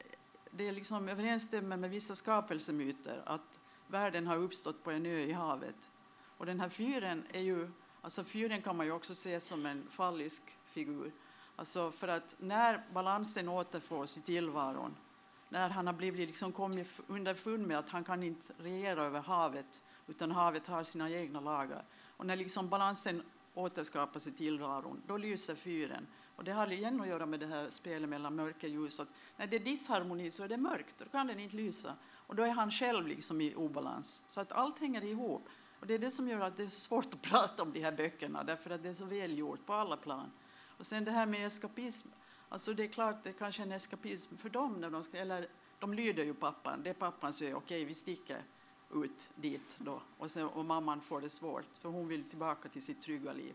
det 0.51 0.73
liksom 0.73 1.09
överensstämmer 1.09 1.77
med 1.77 1.90
vissa 1.90 2.16
skapelsemyter 2.16 3.23
att 3.27 3.61
världen 3.87 4.27
har 4.27 4.37
uppstått 4.37 4.85
på 4.85 4.90
en 4.90 5.07
ö 5.07 5.18
i 5.18 5.33
havet. 5.33 5.90
Och 6.37 6.47
den 6.47 6.71
fyren 6.71 7.25
är 7.33 7.40
ju, 7.40 7.71
alltså 8.03 8.25
fyren 8.25 8.62
kan 8.62 8.77
man 8.77 8.87
ju 8.87 8.92
också 8.92 9.14
se 9.14 9.40
som 9.40 9.66
en 9.66 9.87
fallisk 9.90 10.42
figur. 10.64 11.12
Alltså 11.57 11.90
för 11.90 12.09
att 12.09 12.37
när 12.38 12.85
balansen 12.92 13.49
återfås 13.49 14.16
i 14.16 14.23
tillvaron 14.23 14.94
när 15.48 15.68
han 15.70 15.87
har 15.87 15.94
blivit 15.94 16.28
liksom 16.28 16.52
kommit 16.52 16.88
underfund 17.06 17.66
med 17.66 17.78
att 17.78 17.88
han 17.88 18.04
kan 18.04 18.22
inte 18.22 18.52
regera 18.58 19.04
över 19.04 19.20
havet 19.20 19.82
utan 20.06 20.30
havet 20.30 20.66
har 20.66 20.84
sina 20.84 21.11
egna 21.11 21.40
lagar. 21.40 21.84
Och 22.16 22.26
när 22.26 22.37
liksom 22.37 22.68
balansen 22.68 23.22
återskapas 23.54 24.26
i 24.26 24.32
tillvaron, 24.32 25.02
då 25.06 25.16
lyser 25.16 25.54
fyren. 25.54 26.06
Och 26.37 26.44
det 26.44 26.52
har 26.52 26.72
igen 26.72 27.00
att 27.00 27.08
göra 27.08 27.26
med 27.26 27.40
det 27.40 27.46
här 27.46 27.70
spelet 27.70 28.08
mellan 28.08 28.37
mörker 28.37 28.66
och 28.68 28.72
ljus. 28.72 29.00
Att 29.00 29.08
när 29.37 29.46
det 29.46 29.56
är 29.56 29.61
disharmoni 29.61 30.30
så 30.30 30.44
är 30.44 30.48
det 30.48 30.56
mörkt, 30.56 30.94
då 30.98 31.04
kan 31.04 31.26
den 31.26 31.40
inte 31.40 31.56
lysa. 31.56 31.94
Och 32.12 32.34
då 32.34 32.42
är 32.42 32.50
han 32.50 32.70
själv 32.70 33.06
liksom 33.06 33.40
i 33.40 33.54
obalans. 33.54 34.22
Så 34.28 34.40
att 34.40 34.52
allt 34.52 34.78
hänger 34.78 35.04
ihop. 35.04 35.48
Och 35.80 35.87
det 35.87 35.94
är 35.94 35.98
det 35.98 36.11
som 36.11 36.28
gör 36.28 36.40
att 36.40 36.56
det 36.56 36.62
är 36.62 36.68
så 36.68 36.80
svårt 36.80 37.14
att 37.14 37.22
prata 37.30 37.62
om 37.62 37.72
de 37.72 37.80
här 37.80 37.92
böckerna, 37.92 38.44
därför 38.44 38.70
att 38.70 38.82
det 38.82 38.88
är 38.88 38.94
så 38.94 39.04
välgjort 39.04 39.66
på 39.66 39.74
alla 39.74 39.96
plan. 39.96 40.30
Och 40.78 40.87
sen 40.87 41.04
det 41.04 41.11
här 41.11 41.26
med 41.26 41.46
eskapism, 41.46 42.08
Alltså 42.48 42.74
det 42.74 42.84
är 42.84 42.88
klart, 42.88 43.16
det 43.22 43.28
är 43.28 43.32
kanske 43.32 43.62
en 43.62 43.72
eskapism 43.72 44.37
för 44.37 44.48
dem. 44.48 44.80
När 44.80 44.90
de, 44.90 45.04
eller, 45.12 45.48
de 45.78 45.94
lyder 45.94 46.24
ju 46.24 46.34
pappan. 46.34 46.82
Det 46.82 46.90
är 46.90 46.94
pappan 46.94 47.32
säger 47.32 47.54
okej, 47.54 47.84
vi 47.84 47.94
sticker 47.94 48.42
ut 48.94 49.30
dit 49.34 49.78
då. 49.78 50.02
Och, 50.18 50.30
sen, 50.30 50.46
och 50.46 50.64
mamman 50.64 51.00
får 51.00 51.20
det 51.20 51.30
svårt, 51.30 51.78
för 51.80 51.88
hon 51.88 52.08
vill 52.08 52.24
tillbaka 52.24 52.68
till 52.68 52.82
sitt 52.82 53.02
trygga 53.02 53.32
liv. 53.32 53.54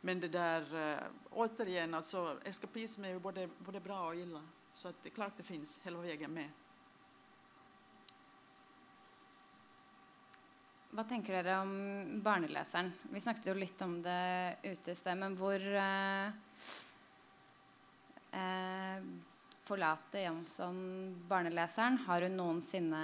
Men 0.00 0.20
det 0.20 0.28
där, 0.28 0.92
äh, 0.92 0.98
återigen, 1.30 1.94
alltså, 1.94 2.40
eskapism 2.44 3.04
är 3.04 3.08
ju 3.08 3.18
både, 3.18 3.48
både 3.58 3.80
bra 3.80 4.06
och 4.06 4.16
illa. 4.16 4.42
Så 4.74 4.88
att 4.88 5.02
det 5.02 5.08
är 5.08 5.14
klart 5.14 5.32
det 5.36 5.42
finns 5.42 5.80
hela 5.84 5.98
vägen 5.98 6.34
med. 6.34 6.48
Vad 10.90 11.08
tänker 11.08 11.32
dere 11.32 11.60
om 11.60 12.20
barneleseren? 12.22 12.92
Vi 13.02 13.20
snakket 13.20 13.46
jo 13.46 13.54
litt 13.54 13.82
om 13.82 14.02
det 14.02 14.56
ute 14.62 14.90
i 14.90 14.94
sted, 14.94 15.18
men 15.18 15.36
hvor 15.36 15.74
eh, 15.74 16.30
forlate 19.64 20.20
Jansson 20.20 20.76
barneleseren? 21.28 21.98
Har 22.06 22.22
hun 22.26 22.36
noensinne 22.36 23.02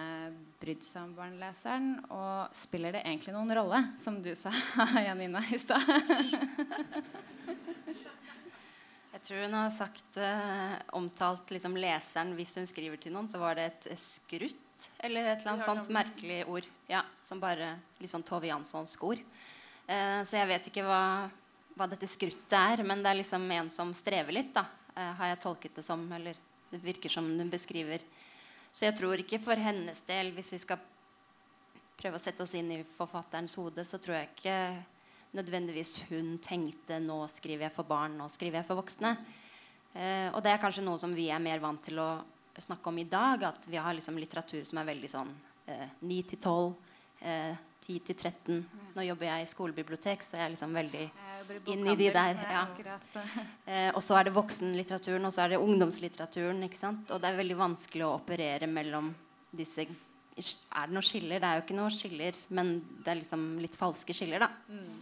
brydd 0.61 0.83
seg 0.85 1.07
om 1.07 1.15
barneleseren? 1.17 1.95
Og 2.13 2.57
spiller 2.57 2.93
det 2.97 3.05
egentlig 3.07 3.35
noen 3.37 3.55
rolle, 3.57 3.81
som 4.05 4.19
du 4.23 4.35
sa, 4.37 4.53
Janina, 5.07 5.43
i 5.49 5.59
stad? 5.63 5.87
Jeg 9.15 9.23
tror 9.27 9.43
hun 9.47 9.57
har 9.59 9.71
sagt 9.75 10.17
eh, 10.23 10.77
omtalt 10.97 11.51
liksom, 11.53 11.75
leseren 11.81 12.37
hvis 12.39 12.55
hun 12.61 12.69
skriver 12.71 13.01
til 13.01 13.13
noen, 13.17 13.29
så 13.29 13.41
var 13.41 13.59
det 13.59 13.65
et 13.69 13.89
skrutt 14.01 14.89
eller 15.03 15.27
et 15.27 15.41
eller 15.41 15.57
annet 15.57 15.67
sånt 15.67 15.91
merkelig 15.93 16.43
ord. 16.49 16.69
Ja, 16.89 17.03
som 17.27 17.41
bare 17.43 17.75
litt 17.99 18.13
sånn 18.13 18.25
Tove 18.25 18.47
Janssonsk 18.49 19.05
ord. 19.09 19.21
Eh, 19.91 20.21
så 20.23 20.39
jeg 20.39 20.49
vet 20.53 20.69
ikke 20.71 20.85
hva, 20.87 21.03
hva 21.77 21.89
dette 21.91 22.09
skruttet 22.09 22.57
er, 22.61 22.85
men 22.87 23.03
det 23.03 23.11
er 23.11 23.21
liksom 23.25 23.49
en 23.59 23.73
som 23.75 23.91
strever 23.97 24.37
litt. 24.39 24.53
da 24.55 24.69
Eh, 24.69 24.78
har 24.99 25.33
jeg 25.33 25.41
tolket 25.43 25.79
det 25.79 25.85
som. 25.87 26.05
Eller 26.13 26.39
det 26.71 26.83
virker 26.85 27.13
som 27.13 27.27
hun 27.29 27.51
beskriver. 27.51 28.03
Så 28.73 28.87
jeg 28.87 28.97
tror 28.99 29.21
ikke 29.21 29.41
for 29.43 29.59
hennes 29.59 30.01
del, 30.07 30.33
hvis 30.37 30.53
vi 30.55 30.61
skal 30.63 30.81
prøve 31.99 32.19
å 32.19 32.23
sette 32.23 32.45
oss 32.45 32.55
inn 32.55 32.71
i 32.75 32.85
forfatterens 32.99 33.57
hode, 33.59 33.85
så 33.87 33.99
tror 33.99 34.21
jeg 34.21 34.31
ikke 34.33 34.59
nødvendigvis 35.39 36.05
hun 36.09 36.37
tenkte 36.45 37.01
nå 37.03 37.19
skriver 37.35 37.67
jeg 37.67 37.75
for 37.75 37.89
barn, 37.89 38.17
nå 38.21 38.29
skriver 38.33 38.61
jeg 38.61 38.69
for 38.69 38.81
voksne. 38.81 39.15
Eh, 39.95 40.29
og 40.31 40.43
det 40.45 40.53
er 40.53 40.61
kanskje 40.63 40.85
noe 40.87 41.01
som 41.01 41.15
vi 41.17 41.29
er 41.33 41.43
mer 41.43 41.63
vant 41.65 41.83
til 41.85 41.99
å 42.01 42.11
snakke 42.59 42.93
om 42.93 43.01
i 43.01 43.09
dag. 43.09 43.49
At 43.51 43.67
vi 43.69 43.81
har 43.81 43.97
liksom 43.97 44.21
litteratur 44.21 44.63
som 44.69 44.81
er 44.81 44.91
veldig 44.93 45.13
sånn 45.13 45.33
ni 45.69 46.23
9 46.23 46.29
til 46.31 46.39
12. 46.41 47.68
Eh, 47.79 47.89
10 47.89 48.01
til 48.05 48.17
13. 48.17 48.67
Nå 48.95 49.05
jobber 49.07 49.27
jeg 49.29 49.43
i 49.43 49.49
skolebibliotek, 49.49 50.23
så 50.23 50.37
jeg 50.37 50.45
er 50.45 50.53
liksom 50.53 50.75
veldig 50.75 51.05
inn 51.73 51.87
i 51.87 51.97
de 51.97 52.11
der. 52.13 52.37
Ja. 52.51 52.67
Eh, 53.69 53.91
og 53.93 54.01
så 54.01 54.17
er 54.17 54.25
det 54.25 54.33
voksenlitteraturen, 54.33 55.27
og 55.29 55.33
så 55.33 55.43
er 55.45 55.53
det 55.53 55.59
ungdomslitteraturen. 55.61 56.63
Og 56.65 57.21
det 57.21 57.29
er 57.29 57.37
veldig 57.37 57.57
vanskelig 57.59 58.05
å 58.07 58.15
operere 58.17 58.67
mellom 58.67 59.11
disse 59.53 59.85
Er 59.85 60.87
det 60.87 60.95
noen 60.95 61.05
skiller? 61.05 61.41
Det 61.41 61.49
er 61.49 61.59
jo 61.59 61.65
ikke 61.67 61.77
noen 61.77 61.93
skiller, 61.93 62.39
men 62.49 62.73
det 63.05 63.13
er 63.13 63.21
liksom 63.21 63.45
litt 63.61 63.77
falske 63.77 64.17
skiller, 64.17 64.41
da. 64.47 64.49
Mm. 64.73 64.97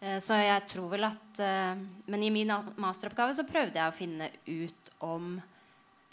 Eh, 0.00 0.18
så 0.20 0.36
jeg 0.36 0.66
tror 0.68 0.92
vel 0.92 1.08
at 1.08 1.40
eh, 1.40 1.80
Men 2.06 2.22
i 2.22 2.30
min 2.34 2.52
masteroppgave 2.76 3.36
så 3.38 3.46
prøvde 3.48 3.80
jeg 3.80 3.88
å 3.88 3.98
finne 3.98 4.30
ut 4.46 4.94
om 5.00 5.36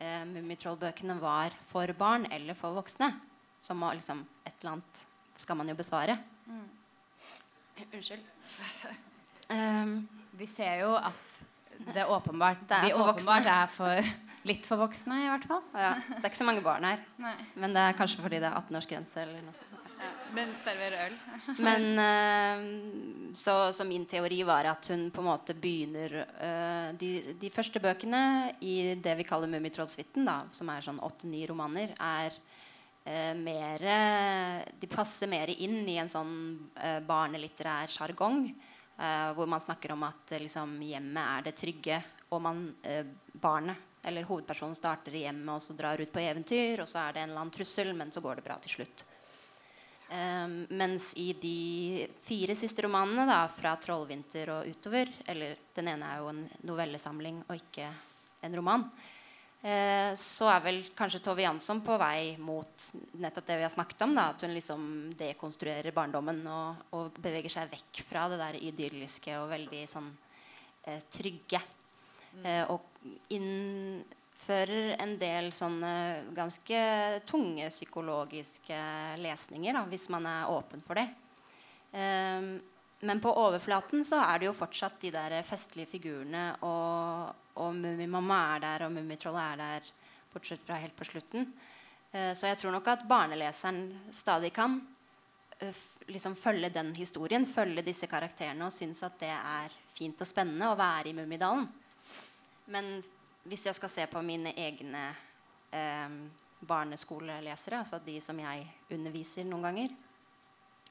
Mummitrollbøkene 0.02 1.14
var 1.22 1.54
for 1.70 1.92
barn 1.94 2.24
eller 2.34 2.58
for 2.58 2.74
voksne. 2.74 3.12
Som 3.62 3.84
liksom 3.86 4.24
et 4.48 4.56
eller 4.64 4.72
annet 4.72 5.04
skal 5.41 5.58
man 5.60 5.71
jo 5.71 5.77
besvare. 5.77 6.17
Mm. 6.47 6.67
Unnskyld. 7.91 8.27
Um, 9.49 9.95
vi 10.39 10.49
ser 10.49 10.84
jo 10.84 10.93
at 10.95 11.41
det 11.93 12.06
åpenbart, 12.06 12.62
det 12.69 12.77
er, 12.77 12.91
for 12.93 13.13
åpenbart 13.15 13.47
er 13.49 13.71
for 13.73 14.12
litt 14.47 14.65
for 14.65 14.82
voksne, 14.82 15.19
i 15.25 15.30
hvert 15.30 15.45
fall. 15.49 15.62
Ja, 15.77 15.93
det 15.97 16.21
er 16.21 16.32
ikke 16.32 16.41
så 16.41 16.47
mange 16.47 16.63
barn 16.65 16.86
her. 16.88 17.01
Nei. 17.21 17.36
Men 17.62 17.75
det 17.75 17.84
er 17.86 17.97
kanskje 17.97 18.23
fordi 18.23 18.41
det 18.41 18.49
er 18.49 18.58
18-årsgrense. 18.58 19.21
eller 19.21 19.45
noe 19.45 19.56
sånt. 19.58 19.77
Ja. 20.01 20.10
Men 20.34 20.54
serverer 20.63 21.12
øl. 21.12 21.17
Men 21.67 21.84
uh, 22.01 23.36
så, 23.38 23.56
så, 23.75 23.86
min 23.86 24.08
teori 24.10 24.41
var 24.47 24.69
at 24.71 24.89
hun 24.89 25.10
på 25.13 25.21
en 25.21 25.30
måte 25.30 25.54
begynner 25.54 26.15
uh, 26.25 26.88
de, 26.97 27.12
de, 27.38 27.51
første 27.54 27.82
bøkene 27.84 28.23
i 28.65 28.95
det 28.97 29.13
vi 29.19 29.27
kaller 29.27 29.51
Mummitrollsuiten, 29.51 30.30
som 30.58 30.73
er 30.73 30.88
sånn 30.88 31.01
åtte-ni 31.06 31.43
romaner, 31.49 31.93
er 31.99 32.34
uh, 33.08 33.34
mer 33.38 33.88
De 34.80 34.90
passer 34.92 35.30
mer 35.32 35.50
inn 35.54 35.82
i 35.90 35.98
en 36.02 36.12
sånn 36.12 36.36
barnelitterær 37.08 37.90
sjargong. 37.92 38.46
Eh, 39.02 39.34
hvor 39.34 39.48
man 39.48 39.60
snakker 39.60 39.92
om 39.92 40.04
at 40.04 40.34
liksom, 40.38 40.76
hjemmet 40.86 41.24
er 41.24 41.46
det 41.48 41.56
trygge, 41.58 41.96
og 42.30 42.42
man, 42.46 42.67
uh, 42.86 43.08
barnet 43.34 43.88
eller 44.06 44.28
hovedpersonen 44.28 44.78
starter 44.78 45.15
i 45.17 45.23
hjemmet 45.23 45.56
og 45.56 45.62
så 45.62 45.73
drar 45.78 46.02
ut 46.02 46.12
på 46.13 46.21
eventyr, 46.21 46.84
og 46.84 46.90
så 46.90 47.02
er 47.02 47.15
det 47.15 47.23
en 47.23 47.32
eller 47.32 47.42
annen 47.42 47.54
trussel, 47.54 47.92
men 47.98 48.13
så 48.13 48.21
går 48.21 48.38
det 48.38 48.46
bra 48.46 48.58
til 48.62 48.75
slutt. 48.75 49.04
Um, 50.12 50.56
mens 50.75 51.12
i 51.17 51.32
de 51.40 52.06
fire 52.21 52.56
siste 52.58 52.84
romanene, 52.86 53.25
da, 53.30 53.46
fra 53.56 53.73
'Trollvinter' 53.80 54.50
og 54.52 54.67
utover 54.67 55.08
Eller 55.25 55.56
den 55.73 55.88
ene 55.88 56.10
er 56.10 56.17
jo 56.19 56.28
en 56.34 56.42
novellesamling 56.67 57.46
og 57.48 57.56
ikke 57.56 57.88
en 58.44 58.58
roman. 58.60 58.84
Eh, 59.62 60.12
så 60.18 60.48
er 60.50 60.62
vel 60.66 60.80
kanskje 60.98 61.20
Tove 61.22 61.44
Jansson 61.44 61.84
på 61.86 61.94
vei 62.02 62.34
mot 62.42 62.86
nettopp 63.22 63.46
det 63.46 63.60
vi 63.60 63.66
har 63.68 63.74
snakket 63.74 64.02
om. 64.08 64.16
Da, 64.18 64.32
at 64.32 64.46
hun 64.46 64.56
liksom 64.56 64.88
dekonstruerer 65.20 65.94
barndommen 65.94 66.42
og, 66.50 66.88
og, 66.98 67.20
beveger 67.22 67.54
seg 67.54 67.70
vekk 67.76 68.02
fra 68.10 68.26
det 68.32 68.40
der 68.42 68.58
idylliske 68.72 69.36
og 69.38 69.52
veldig 69.54 69.84
sånn 69.92 70.10
eh, 70.90 71.04
trygge. 71.14 71.62
Mm. 72.32 72.48
Eh, 72.48 72.74
og 72.74 72.90
innfører 73.36 74.96
en 74.98 75.14
del 75.22 75.52
sånne 75.54 75.94
ganske 76.34 76.82
tunge 77.30 77.70
psykologiske 77.70 78.82
lesninger, 79.22 79.78
da, 79.78 79.86
hvis 79.94 80.10
man 80.14 80.26
er 80.30 80.50
åpen 80.50 80.82
for 80.86 80.98
det. 80.98 81.10
Um, 81.92 82.54
men 83.04 83.20
på 83.20 83.34
overflaten 83.36 84.06
så 84.08 84.22
er 84.24 84.40
det 84.40 84.48
jo 84.48 84.56
fortsatt 84.56 85.02
de 85.02 85.10
der 85.12 85.34
festlige 85.44 85.90
figurene, 85.92 86.44
og, 86.64 87.40
og 87.56 87.75
Mummimamma 87.75 88.39
er 88.56 88.63
der, 88.65 88.85
og 88.87 88.95
Mummitrollet 88.95 89.43
er 89.43 89.62
der, 89.62 89.91
bortsett 90.31 90.63
fra 90.63 90.79
helt 90.79 90.95
på 90.95 91.08
slutten. 91.10 91.49
Uh, 92.13 92.31
så 92.37 92.52
jeg 92.52 92.62
tror 92.62 92.75
nok 92.75 92.87
at 92.87 93.08
barneleseren 93.10 93.85
stadig 94.15 94.54
kan 94.56 94.79
uh, 95.62 95.81
liksom 96.08 96.35
følge 96.35 96.69
den 96.69 96.93
historien, 96.95 97.47
følge 97.47 97.83
disse 97.85 98.08
karakterene 98.08 98.67
og 98.67 98.75
synes 98.75 99.04
at 99.04 99.19
det 99.19 99.31
er 99.31 99.75
fint 99.97 100.21
og 100.21 100.27
spennende 100.27 100.71
å 100.71 100.77
være 100.79 101.12
i 101.12 101.17
Mummidalen. 101.17 101.67
Men 102.71 103.02
hvis 103.43 103.65
jeg 103.67 103.77
skal 103.77 103.91
se 103.91 104.06
på 104.10 104.21
mine 104.25 104.54
egne 104.58 105.02
eh, 105.73 106.15
barneskolelesere, 106.67 107.81
altså 107.81 107.99
de 108.06 108.19
som 108.21 108.37
jeg 108.39 108.67
underviser 108.93 109.47
noen 109.49 109.67
ganger, 109.67 109.95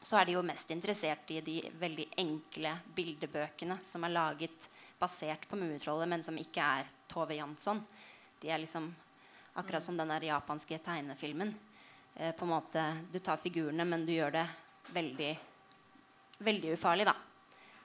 så 0.03 0.19
er 0.19 0.29
de 0.29 0.37
jo 0.39 0.45
mest 0.47 0.71
interessert 0.73 1.31
i 1.35 1.41
de 1.45 1.59
veldig 1.79 2.07
enkle 2.23 2.73
bildebøkene 2.97 3.77
som 3.87 4.07
er 4.07 4.15
laget 4.15 4.70
basert 5.01 5.49
på 5.49 5.57
Mummitrollet, 5.57 6.09
men 6.09 6.23
som 6.23 6.37
ikke 6.39 6.65
er 6.65 6.89
Tove 7.11 7.37
Jansson. 7.39 7.81
De 8.41 8.51
er 8.53 8.61
liksom 8.63 8.91
akkurat 9.59 9.85
som 9.85 9.97
den 9.97 10.13
der 10.13 10.29
japanske 10.29 10.79
tegnefilmen. 10.85 11.55
Eh, 12.15 12.35
på 12.35 12.45
en 12.45 12.53
måte, 12.55 12.85
Du 13.13 13.19
tar 13.19 13.37
figurene, 13.37 13.85
men 13.85 14.07
du 14.07 14.13
gjør 14.13 14.33
det 14.33 14.47
veldig, 14.93 15.39
veldig 16.39 16.75
ufarlig, 16.77 17.07
da. 17.09 17.15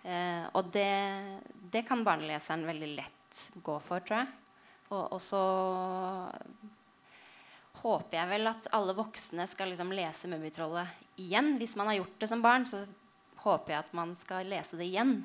Eh, 0.03 0.43
og 0.53 0.71
det, 0.73 1.39
det 1.71 1.85
kan 1.87 2.03
barneleseren 2.03 2.65
veldig 2.67 2.91
lett 2.95 3.45
gå 3.63 3.79
for, 3.79 4.03
tror 4.05 4.21
jeg. 4.21 4.27
Og, 4.89 5.13
og 5.15 5.21
så 5.23 5.43
håper 7.81 8.19
jeg 8.19 8.29
vel 8.29 8.51
at 8.51 8.67
alle 8.75 8.95
voksne 8.95 9.47
skal 9.49 9.71
liksom 9.71 9.91
lese 9.95 10.29
Mummitrollet 10.31 11.19
igjen. 11.21 11.55
Hvis 11.59 11.75
man 11.79 11.89
har 11.89 12.01
gjort 12.01 12.19
det 12.21 12.29
som 12.31 12.43
barn, 12.43 12.67
så 12.69 12.85
håper 13.45 13.73
jeg 13.73 13.83
at 13.83 13.95
man 13.97 14.13
skal 14.19 14.47
lese 14.49 14.77
det 14.79 14.87
igjen 14.89 15.19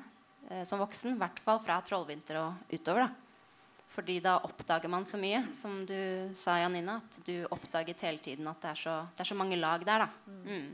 eh, 0.51 0.63
som 0.67 0.81
voksen. 0.83 1.15
I 1.15 1.21
hvert 1.21 1.41
fall 1.45 1.61
fra 1.63 1.79
Trollvinter 1.85 2.41
og 2.43 2.75
utover. 2.75 3.07
da. 3.07 3.31
Fordi 3.91 4.19
da 4.23 4.37
oppdager 4.47 4.87
man 4.87 5.05
så 5.05 5.17
mye, 5.19 5.41
som 5.59 5.81
du 5.85 6.31
sa, 6.35 6.59
Janina. 6.61 7.01
At 7.01 7.25
du 7.27 7.45
oppdaget 7.51 8.05
hele 8.07 8.23
tiden 8.23 8.47
at 8.47 8.61
det 8.63 8.69
er 8.69 8.79
så, 8.79 8.95
det 9.15 9.25
er 9.25 9.31
så 9.33 9.35
mange 9.35 9.59
lag 9.59 9.83
der. 9.85 10.05
da. 10.05 10.09
Mm. 10.27 10.45
mm. 10.45 10.71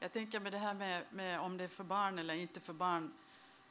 Jeg 0.00 0.12
tenker 0.12 0.40
med 0.40 0.52
det 0.52 0.60
her 0.60 0.72
med, 0.72 1.02
med, 1.12 1.38
om 1.40 1.58
det 1.58 1.64
er 1.64 1.74
for 1.74 1.84
barn 1.84 2.18
eller 2.18 2.34
ikke 2.34 2.60
for 2.60 2.72
barn 2.72 3.10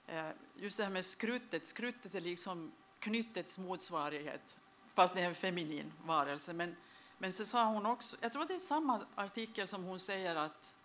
eh, 0.08 0.32
Just 0.62 0.78
det 0.78 0.86
her 0.86 0.94
med 0.94 1.06
skruttet. 1.06 1.66
Skruttet 1.66 2.16
er 2.16 2.22
liksom 2.22 2.68
knyttets 3.02 3.58
motsvarighet, 3.58 4.56
fast 4.96 5.16
det 5.16 5.24
er 5.24 5.32
en 5.32 5.36
feminin 5.36 5.92
varelse. 6.06 6.54
Men, 6.54 6.76
men 7.18 7.32
så 7.32 7.46
sa 7.46 7.64
hun 7.72 7.86
også 7.86 8.18
Jeg 8.22 8.32
tror 8.32 8.46
det 8.46 8.56
er 8.56 8.60
samme 8.60 9.00
artikkel 9.18 9.68
som 9.68 9.84
hun 9.84 10.00
sier 10.00 10.36
att, 10.36 10.76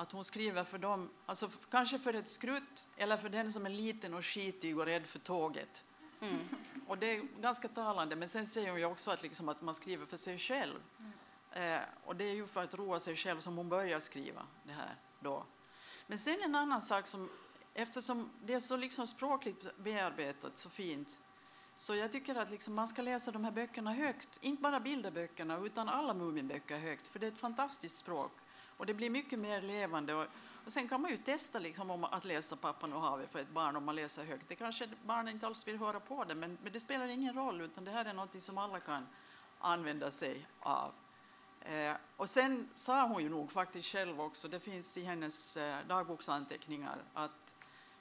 att 0.00 0.12
hon 0.12 0.24
skriver 0.24 0.64
för 0.64 0.78
dem, 0.78 1.10
alltså 1.26 1.50
kanske 1.70 1.98
för 1.98 2.14
ett 2.14 2.28
skrutt 2.28 2.88
eller 2.96 3.16
för 3.16 3.28
den 3.28 3.52
som 3.52 3.66
är 3.66 3.70
liten 3.70 4.14
och 4.14 4.26
skitig 4.26 4.78
och 4.78 4.86
rädd 4.86 5.06
för 5.06 5.18
tåget. 5.18 5.84
Mm. 6.20 6.38
Och 6.86 6.98
det 6.98 7.06
är 7.06 7.22
ganska 7.40 7.68
talande, 7.68 8.16
men 8.16 8.28
sen 8.28 8.46
säger 8.46 8.70
hon 8.70 8.78
ju 8.78 8.84
också 8.84 9.10
att, 9.10 9.22
liksom, 9.22 9.48
att 9.48 9.62
man 9.62 9.74
skriver 9.74 10.06
för 10.06 10.16
sig 10.16 10.38
själv. 10.38 10.74
Mm. 10.98 11.12
Eh, 11.52 11.88
och 12.04 12.16
det 12.16 12.24
är 12.24 12.34
ju 12.34 12.46
för 12.46 12.64
att 12.64 12.74
roa 12.74 13.00
sig 13.00 13.16
själv 13.16 13.40
som 13.40 13.56
hon 13.56 13.68
börjar 13.68 14.00
skriva 14.00 14.46
det 14.62 14.72
här 14.72 14.96
då. 15.20 15.44
Men 16.06 16.18
sen 16.18 16.42
en 16.42 16.54
annan 16.54 16.80
sak 16.80 17.06
som 17.06 17.30
eftersom 17.74 18.30
det 18.44 18.54
är 18.54 18.60
så 18.60 18.76
liksom 18.76 19.06
språkligt 19.06 19.78
bearbetat 19.78 20.58
så 20.58 20.70
fint 20.70 21.20
så 21.74 21.94
jag 21.94 22.12
tycker 22.12 22.34
att 22.34 22.50
liksom 22.50 22.74
man 22.74 22.88
ska 22.88 23.02
läsa 23.02 23.30
de 23.30 23.44
här 23.44 23.52
böckerna 23.52 23.92
högt. 23.92 24.38
Inte 24.40 24.62
bara 24.62 24.80
bilderböckerna 24.80 25.58
utan 25.58 25.88
alla 25.88 26.14
Muminböcker 26.14 26.78
högt. 26.78 27.06
För 27.06 27.18
det 27.18 27.26
är 27.26 27.32
ett 27.32 27.38
fantastiskt 27.38 27.98
språk. 27.98 28.32
Och 28.80 28.86
det 28.86 28.94
blir 28.94 29.10
mycket 29.10 29.38
mer 29.38 29.62
levande. 29.62 30.14
Och, 30.14 30.26
och 30.64 30.72
sen 30.72 30.88
kan 30.88 31.00
man 31.00 31.10
ju 31.10 31.16
testa 31.16 31.58
liksom 31.58 31.90
om 31.90 32.04
att 32.04 32.24
läsa 32.24 32.56
Pappan 32.56 32.92
och 32.92 33.00
havet 33.00 33.30
för 33.30 33.38
ett 33.38 33.50
barn 33.50 33.76
om 33.76 33.84
man 33.84 33.94
läser 33.96 34.24
högt. 34.24 34.48
Det 34.48 34.54
kanske 34.54 34.88
barnen 35.04 35.34
inte 35.34 35.46
alls 35.46 35.68
vill 35.68 35.78
höra 35.78 36.00
på 36.00 36.24
det 36.24 36.34
men, 36.34 36.58
men 36.62 36.72
det 36.72 36.80
spelar 36.80 37.08
ingen 37.08 37.34
roll 37.34 37.60
utan 37.60 37.84
det 37.84 37.90
här 37.90 38.04
är 38.04 38.12
något 38.12 38.42
som 38.42 38.58
alla 38.58 38.80
kan 38.80 39.06
använda 39.58 40.10
sig 40.10 40.46
av. 40.60 40.92
Eh, 41.60 41.94
och 42.16 42.30
sen 42.30 42.68
sa 42.74 43.06
hon 43.06 43.22
ju 43.22 43.28
nog 43.28 43.52
faktiskt 43.52 43.88
själv 43.88 44.20
också, 44.20 44.48
det 44.48 44.60
finns 44.60 44.96
i 44.96 45.04
hennes 45.04 45.56
eh, 45.56 45.86
dagboksanteckningar 45.86 46.98
att 47.14 47.54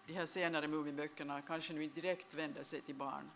de 0.06 0.14
här 0.14 0.26
senare 0.26 0.68
Muminböckerna 0.68 1.42
kanske 1.42 1.74
nu 1.74 1.84
inte 1.84 2.02
direkt 2.02 2.34
vänder 2.34 2.64
sig 2.64 2.82
till 2.82 2.96
barn. 2.96 3.32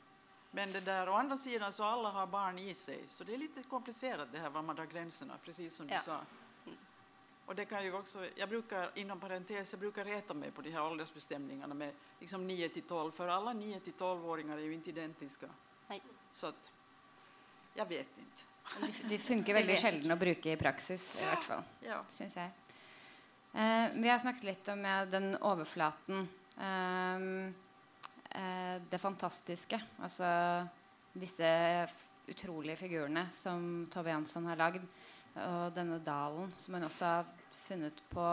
Men 0.52 0.72
det 0.72 0.80
där, 0.80 1.10
å 1.10 1.14
andra 1.14 1.38
sidan 1.38 1.74
så 1.74 1.84
alla 1.84 2.10
har 2.10 2.28
barn 2.28 2.60
i 2.60 2.74
sig, 2.74 3.04
så 3.08 3.24
det 3.24 3.34
är 3.34 3.38
lite 3.38 3.64
komplicerat 3.64 4.28
det 4.32 4.40
här 4.40 4.50
var 4.50 4.62
man 4.62 4.76
drar 4.76 4.86
gränserna, 4.86 5.34
precis 5.44 5.76
som 5.76 5.90
ja. 5.90 5.98
du 5.98 6.04
sa. 6.04 6.20
Och 7.46 7.56
det 7.56 7.66
kan 7.66 7.84
ju 7.84 7.94
också, 7.94 8.28
jag 8.36 8.50
brukar 8.50 8.92
inom 8.96 9.20
parentes, 9.20 9.74
jag 9.74 9.80
brukar 9.80 10.06
reta 10.06 10.34
mig 10.34 10.52
på 10.52 10.62
de 10.62 10.72
här 10.72 10.84
åldersbestämningarna 10.84 11.74
med 11.74 11.92
liksom 12.20 12.48
9 12.48 12.70
till 12.70 12.82
12, 12.82 13.12
för 13.12 13.28
alla 13.28 13.54
9 13.54 13.80
till 13.80 13.94
12-åringar 13.94 14.58
är 14.58 14.62
ju 14.62 14.74
inte 14.74 14.90
identiska. 14.90 15.48
Nej. 15.88 16.02
Så 16.32 16.48
att, 16.48 16.74
jag 17.74 17.86
vet 17.86 18.08
inte. 18.18 18.44
De, 18.80 19.10
de 19.10 19.18
funker 19.18 19.54
veldig 19.54 19.80
sjelden 19.80 20.12
å 20.12 20.16
bruke 20.16 20.52
i 20.52 20.58
praksis, 20.58 21.16
i 21.22 21.26
hvert 21.26 21.44
fall. 21.44 21.64
Ja. 21.82 22.04
Synes 22.08 22.36
jeg. 22.36 22.52
Eh, 23.54 23.92
vi 23.94 24.10
har 24.10 24.20
snakket 24.20 24.44
litt 24.44 24.68
om 24.68 24.86
ja, 24.86 25.06
den 25.06 25.36
overflaten 25.42 26.28
Um, 26.58 27.54
uh, 28.36 28.82
det 28.90 29.00
fantastiske. 29.00 29.82
Altså 30.02 30.28
disse 31.14 31.48
utrolige 32.28 32.78
figurene 32.78 33.28
som 33.34 33.88
Tove 33.92 34.14
Jansson 34.14 34.46
har 34.46 34.60
lagd. 34.60 34.86
Og 35.34 35.74
denne 35.74 35.98
dalen 36.06 36.52
som 36.62 36.76
hun 36.78 36.86
også 36.86 37.10
har 37.10 37.30
funnet 37.50 38.04
på 38.12 38.26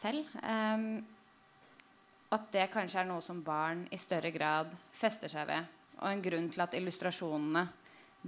selv. 0.00 0.26
Um, 0.42 0.98
at 2.30 2.50
det 2.54 2.70
kanskje 2.70 3.02
er 3.02 3.08
noe 3.08 3.22
som 3.24 3.42
barn 3.42 3.84
i 3.90 3.98
større 3.98 4.30
grad 4.34 4.70
fester 4.94 5.30
seg 5.30 5.48
ved. 5.50 5.70
Og 6.00 6.08
en 6.08 6.22
grunn 6.24 6.48
til 6.52 6.62
at 6.62 6.74
illustrasjonene 6.78 7.64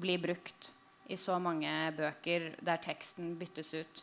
blir 0.02 0.22
brukt 0.22 0.72
i 1.12 1.18
så 1.18 1.38
mange 1.42 1.70
bøker 1.96 2.52
der 2.62 2.82
teksten 2.82 3.34
byttes 3.38 3.72
ut. 3.74 4.02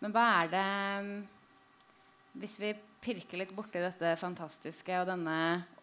Men 0.00 0.14
hva 0.14 0.24
er 0.42 0.50
det 0.52 0.66
Hvis 2.34 2.58
vi 2.58 2.72
pirker 3.04 3.38
litt 3.38 3.52
borti 3.54 3.78
dette 3.78 4.16
fantastiske 4.18 4.96
og 5.00 5.06
denne 5.06 5.36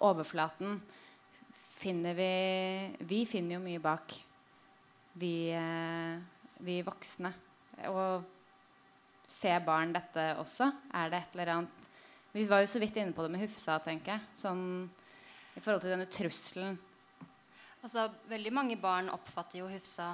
overflaten, 0.04 0.82
finner 1.54 2.18
vi 2.18 2.34
Vi 3.08 3.26
finner 3.26 3.56
jo 3.56 3.64
mye 3.64 3.80
bak, 3.80 4.14
vi, 5.14 5.52
eh, 5.52 6.20
vi 6.66 6.82
voksne. 6.86 7.34
Og 7.90 8.26
ser 9.32 9.62
barn 9.66 9.94
dette 9.96 10.32
også? 10.42 10.70
Er 10.94 11.12
det 11.12 11.22
et 11.22 11.38
eller 11.38 11.54
annet 11.56 11.88
Vi 12.32 12.46
var 12.48 12.62
jo 12.64 12.70
så 12.72 12.80
vidt 12.80 12.96
inne 13.00 13.16
på 13.16 13.26
det 13.26 13.34
med 13.34 13.44
Hufsa, 13.44 13.78
tenker 13.84 14.16
jeg. 14.16 14.28
Sånn 14.40 14.64
i 15.52 15.60
forhold 15.60 15.82
til 15.84 15.92
denne 15.92 16.08
trusselen. 16.08 16.78
Altså, 17.82 18.06
veldig 18.30 18.54
mange 18.56 18.78
barn 18.80 19.10
oppfatter 19.12 19.60
jo 19.60 19.68
Hufsa 19.72 20.14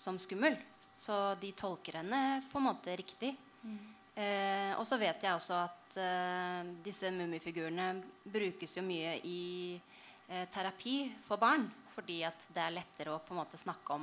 som 0.00 0.20
skummel. 0.22 0.56
Så 0.96 1.34
de 1.40 1.50
tolker 1.56 2.00
henne 2.00 2.40
på 2.50 2.60
en 2.60 2.68
måte 2.68 2.94
riktig. 2.96 3.34
Mm. 3.62 3.78
Eh, 4.16 4.72
og 4.78 4.86
så 4.88 4.96
vet 5.00 5.24
jeg 5.26 5.36
også 5.36 5.58
at 5.66 5.98
eh, 6.00 6.70
disse 6.84 7.10
mummifigurene 7.12 7.90
brukes 8.24 8.78
jo 8.78 8.84
mye 8.86 9.18
i 9.28 9.40
eh, 9.76 10.46
terapi 10.52 11.02
for 11.26 11.42
barn. 11.42 11.66
Fordi 11.92 12.22
at 12.28 12.48
det 12.48 12.62
er 12.62 12.78
lettere 12.78 13.12
å 13.12 13.20
på 13.24 13.34
en 13.34 13.40
måte 13.40 13.60
snakke 13.60 13.94
om 13.94 14.02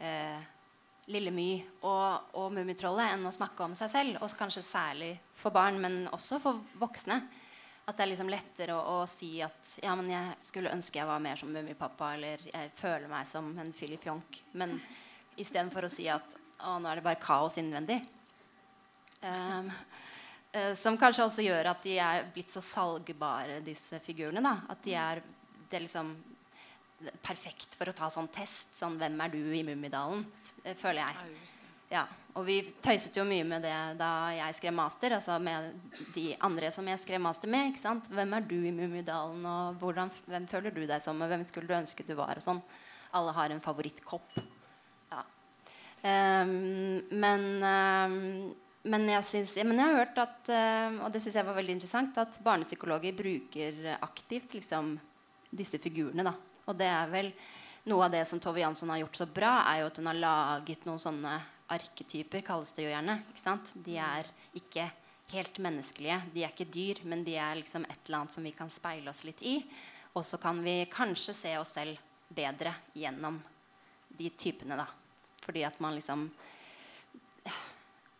uh, 0.00 0.44
Lille 1.10 1.32
My 1.34 1.48
og, 1.82 2.34
og 2.38 2.52
Mummitrollet 2.54 3.14
enn 3.14 3.26
å 3.26 3.34
snakke 3.34 3.64
om 3.66 3.74
seg 3.78 3.90
selv. 3.90 4.18
Og 4.22 4.34
kanskje 4.38 4.64
særlig 4.66 5.14
for 5.38 5.54
barn, 5.54 5.80
men 5.82 6.04
også 6.14 6.38
for 6.42 6.60
voksne. 6.78 7.18
At 7.82 7.98
det 7.98 8.04
er 8.04 8.12
liksom 8.12 8.30
lettere 8.30 8.76
å, 8.78 9.00
å, 9.00 9.06
si 9.10 9.34
at 9.42 9.74
ja, 9.82 9.96
men 9.98 10.12
jeg 10.12 10.36
skulle 10.46 10.70
ønske 10.70 11.00
jeg 11.00 11.08
var 11.08 11.22
mer 11.24 11.40
som 11.40 11.50
Mummipappa, 11.50 12.12
eller 12.14 12.44
jeg 12.46 12.70
føler 12.78 13.10
meg 13.10 13.26
som 13.26 13.50
en 13.58 13.74
filifjonk. 13.74 14.38
Men 14.54 14.76
istedenfor 15.34 15.88
å 15.88 15.90
si 15.90 16.06
at 16.12 16.38
å, 16.62 16.76
nå 16.78 16.86
er 16.86 17.00
det 17.00 17.08
bare 17.08 17.22
kaos 17.22 17.58
innvendig. 17.58 17.98
Um, 19.22 19.70
Uh, 20.52 20.74
som 20.76 20.98
kanskje 21.00 21.24
også 21.24 21.44
gjør 21.46 21.70
at 21.70 21.84
de 21.86 21.94
er 22.04 22.26
blitt 22.34 22.52
så 22.52 22.60
salgbare, 22.60 23.62
disse 23.64 23.96
figurene. 24.04 24.50
At 24.68 24.82
de 24.84 24.92
er, 25.00 25.22
det 25.70 25.78
er 25.78 25.84
liksom 25.86 26.10
perfekt 27.22 27.76
for 27.78 27.90
å 27.90 27.96
ta 27.96 28.08
sånn 28.12 28.30
test. 28.32 28.68
Sånn 28.78 28.98
'Hvem 28.98 29.20
er 29.24 29.28
du 29.28 29.42
i 29.52 29.62
Mummidalen?' 29.62 30.24
Føler 30.78 31.02
jeg. 31.02 31.16
Ja, 31.92 32.06
og 32.32 32.46
vi 32.48 32.62
tøyset 32.80 33.16
jo 33.18 33.24
mye 33.28 33.44
med 33.44 33.66
det 33.66 33.98
da 33.98 34.30
jeg 34.32 34.56
skrev 34.56 34.72
master. 34.72 35.12
Altså 35.18 35.36
med 35.42 35.74
de 36.14 36.30
andre 36.40 36.70
som 36.72 36.86
jeg 36.88 37.02
skrev 37.02 37.20
master 37.20 37.48
med. 37.48 37.72
ikke 37.72 37.82
sant? 37.82 38.08
'Hvem 38.08 38.36
er 38.36 38.40
du 38.40 38.56
i 38.64 38.72
Mummidalen?' 38.72 39.44
Og 39.44 39.76
hvordan, 39.76 40.10
'Hvem 40.26 40.48
føler 40.48 40.70
du 40.70 40.86
deg 40.86 41.02
som?' 41.02 41.20
Og 41.20 41.28
'Hvem 41.28 41.46
skulle 41.46 41.68
du 41.68 41.74
ønske 41.74 42.06
du 42.06 42.14
var?' 42.14 42.36
Og 42.36 42.42
sånn. 42.42 42.62
Alle 43.12 43.32
har 43.32 43.50
en 43.50 43.60
favorittkopp. 43.60 44.40
Ja. 45.12 45.22
Um, 46.02 47.04
men 47.10 47.62
um, 47.62 48.54
men 48.84 49.06
jeg, 49.06 49.24
synes, 49.24 49.54
men 49.62 49.78
jeg, 49.78 49.86
har 49.86 50.00
hørt 50.00 50.18
at 50.18 50.48
uh, 50.50 51.04
og 51.04 51.12
det 51.12 51.20
synes 51.22 51.36
jeg 51.38 51.46
var 51.46 51.54
veldig 51.54 51.76
interessant, 51.76 52.18
at 52.18 52.38
barnepsykologer 52.42 53.14
bruker 53.14 53.98
aktivt 54.00 54.54
liksom, 54.54 54.98
disse 55.54 55.78
figurene 55.78 56.24
da, 56.26 56.32
Og 56.68 56.78
det 56.78 56.88
er 56.88 57.10
vel 57.10 57.32
noe 57.90 58.06
av 58.06 58.14
det 58.14 58.22
som 58.30 58.40
Tove 58.40 58.62
Jansson 58.62 58.92
har 58.92 59.02
gjort 59.02 59.18
så 59.18 59.26
bra, 59.26 59.54
er 59.66 59.82
jo 59.82 59.90
at 59.90 59.98
hun 59.98 60.10
har 60.10 60.18
laget 60.18 60.84
noen 60.86 61.00
sånne 61.02 61.36
arketyper, 61.72 62.44
kalles 62.46 62.72
det 62.76 62.86
jo 62.86 62.92
gjerne. 62.92 63.22
ikke 63.32 63.42
sant? 63.42 63.72
De 63.74 63.96
er 63.98 64.28
ikke 64.58 64.86
helt 65.32 65.58
menneskelige. 65.64 66.20
De 66.34 66.44
er 66.44 66.52
ikke 66.52 66.68
dyr, 66.72 67.02
men 67.08 67.24
de 67.26 67.36
er 67.40 67.58
liksom 67.58 67.86
et 67.88 67.98
eller 68.06 68.20
annet 68.20 68.36
som 68.36 68.46
vi 68.46 68.52
kan 68.54 68.70
speile 68.70 69.10
oss 69.10 69.24
litt 69.26 69.40
i. 69.42 69.58
Og 70.12 70.24
så 70.28 70.38
kan 70.38 70.60
vi 70.62 70.82
kanskje 70.92 71.34
se 71.34 71.54
oss 71.58 71.74
selv 71.78 72.00
bedre 72.32 72.74
gjennom 72.94 73.40
de 74.12 74.30
typene, 74.36 74.76
da. 74.76 74.86
Fordi 75.42 75.64
at 75.66 75.78
man 75.82 75.96
liksom 75.98 76.30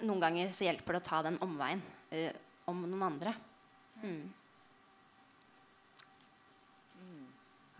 Noen 0.02 0.18
ganger 0.18 0.48
så 0.50 0.64
hjelper 0.66 0.96
det 0.96 0.98
å 0.98 1.06
ta 1.06 1.18
den 1.22 1.36
omveien 1.44 1.78
uh, 2.10 2.32
om 2.66 2.80
noen 2.82 3.04
andre. 3.06 3.36
Mm. 4.02 4.24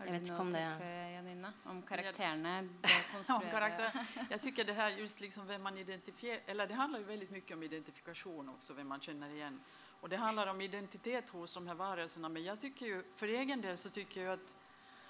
Har 0.03 0.19
du 0.19 0.25
noe 0.27 0.39
om 0.39 0.51
det, 0.53 1.11
Janina? 1.11 1.53
Om 1.63 1.81
karakterene? 1.81 2.69
om 3.29 3.41
karakter. 3.51 4.07
Jag 4.29 4.41
tycker 4.41 4.63
det 4.63 4.73
här 4.73 4.89
just 4.89 5.19
liksom 5.19 5.47
vem 5.47 5.63
man 5.63 5.77
identifierar, 5.77 6.41
eller 6.45 6.67
det 6.67 6.73
handlar 6.73 6.99
ju 6.99 7.05
väldigt 7.05 7.31
mycket 7.31 7.57
om 7.57 7.63
identifikation 7.63 8.49
också, 8.49 8.73
vem 8.73 8.87
man 8.87 9.01
känner 9.01 9.29
igen. 9.29 9.59
Och 10.01 10.09
det 10.09 10.17
handlar 10.17 10.47
om 10.47 10.61
identitet 10.61 11.29
hos 11.29 11.53
de 11.53 11.67
här 11.67 11.75
varelserna. 11.75 12.29
Men 12.29 12.43
jag 12.43 12.59
tycker 12.59 12.85
ju, 12.85 13.03
för 13.15 13.27
egen 13.27 13.61
del 13.61 13.77
så 13.77 13.89
tycker 13.89 14.23
jag 14.23 14.33
att, 14.33 14.55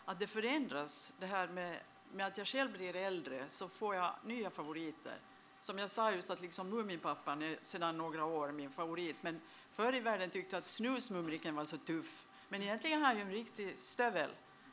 att 0.06 0.20
det 0.20 0.28
förändras. 0.28 1.14
Det 1.20 1.26
här 1.26 1.48
med, 1.48 1.80
med 2.12 2.28
att 2.28 2.38
jag 2.38 2.48
själv 2.48 2.72
blir 2.72 2.96
äldre 2.96 3.44
så 3.48 3.70
får 3.70 3.96
jag 3.96 4.14
nya 4.24 4.50
favoriter. 4.50 5.16
Som 5.60 5.78
jag 5.78 5.90
sa 5.90 6.12
just 6.12 6.30
att 6.30 6.42
liksom 6.42 6.70
Muminpappan 6.70 7.42
är 7.42 7.58
sedan 7.62 7.98
några 7.98 8.26
år 8.26 8.52
min 8.52 8.70
favorit. 8.70 9.16
Men 9.22 9.42
förr 9.72 9.96
i 9.96 10.00
världen 10.00 10.30
tyckte 10.30 10.56
jag 10.56 10.62
att 10.62 10.68
Snusmumriken 10.68 11.56
var 11.56 11.66
så 11.66 11.78
tuff. 11.78 12.26
Men 12.50 12.64
egentligen 12.64 13.00
har 13.00 13.08
han 13.08 13.16
ju 13.16 13.22
en 13.22 13.32
riktig 13.32 13.80
stövel. 13.80 14.30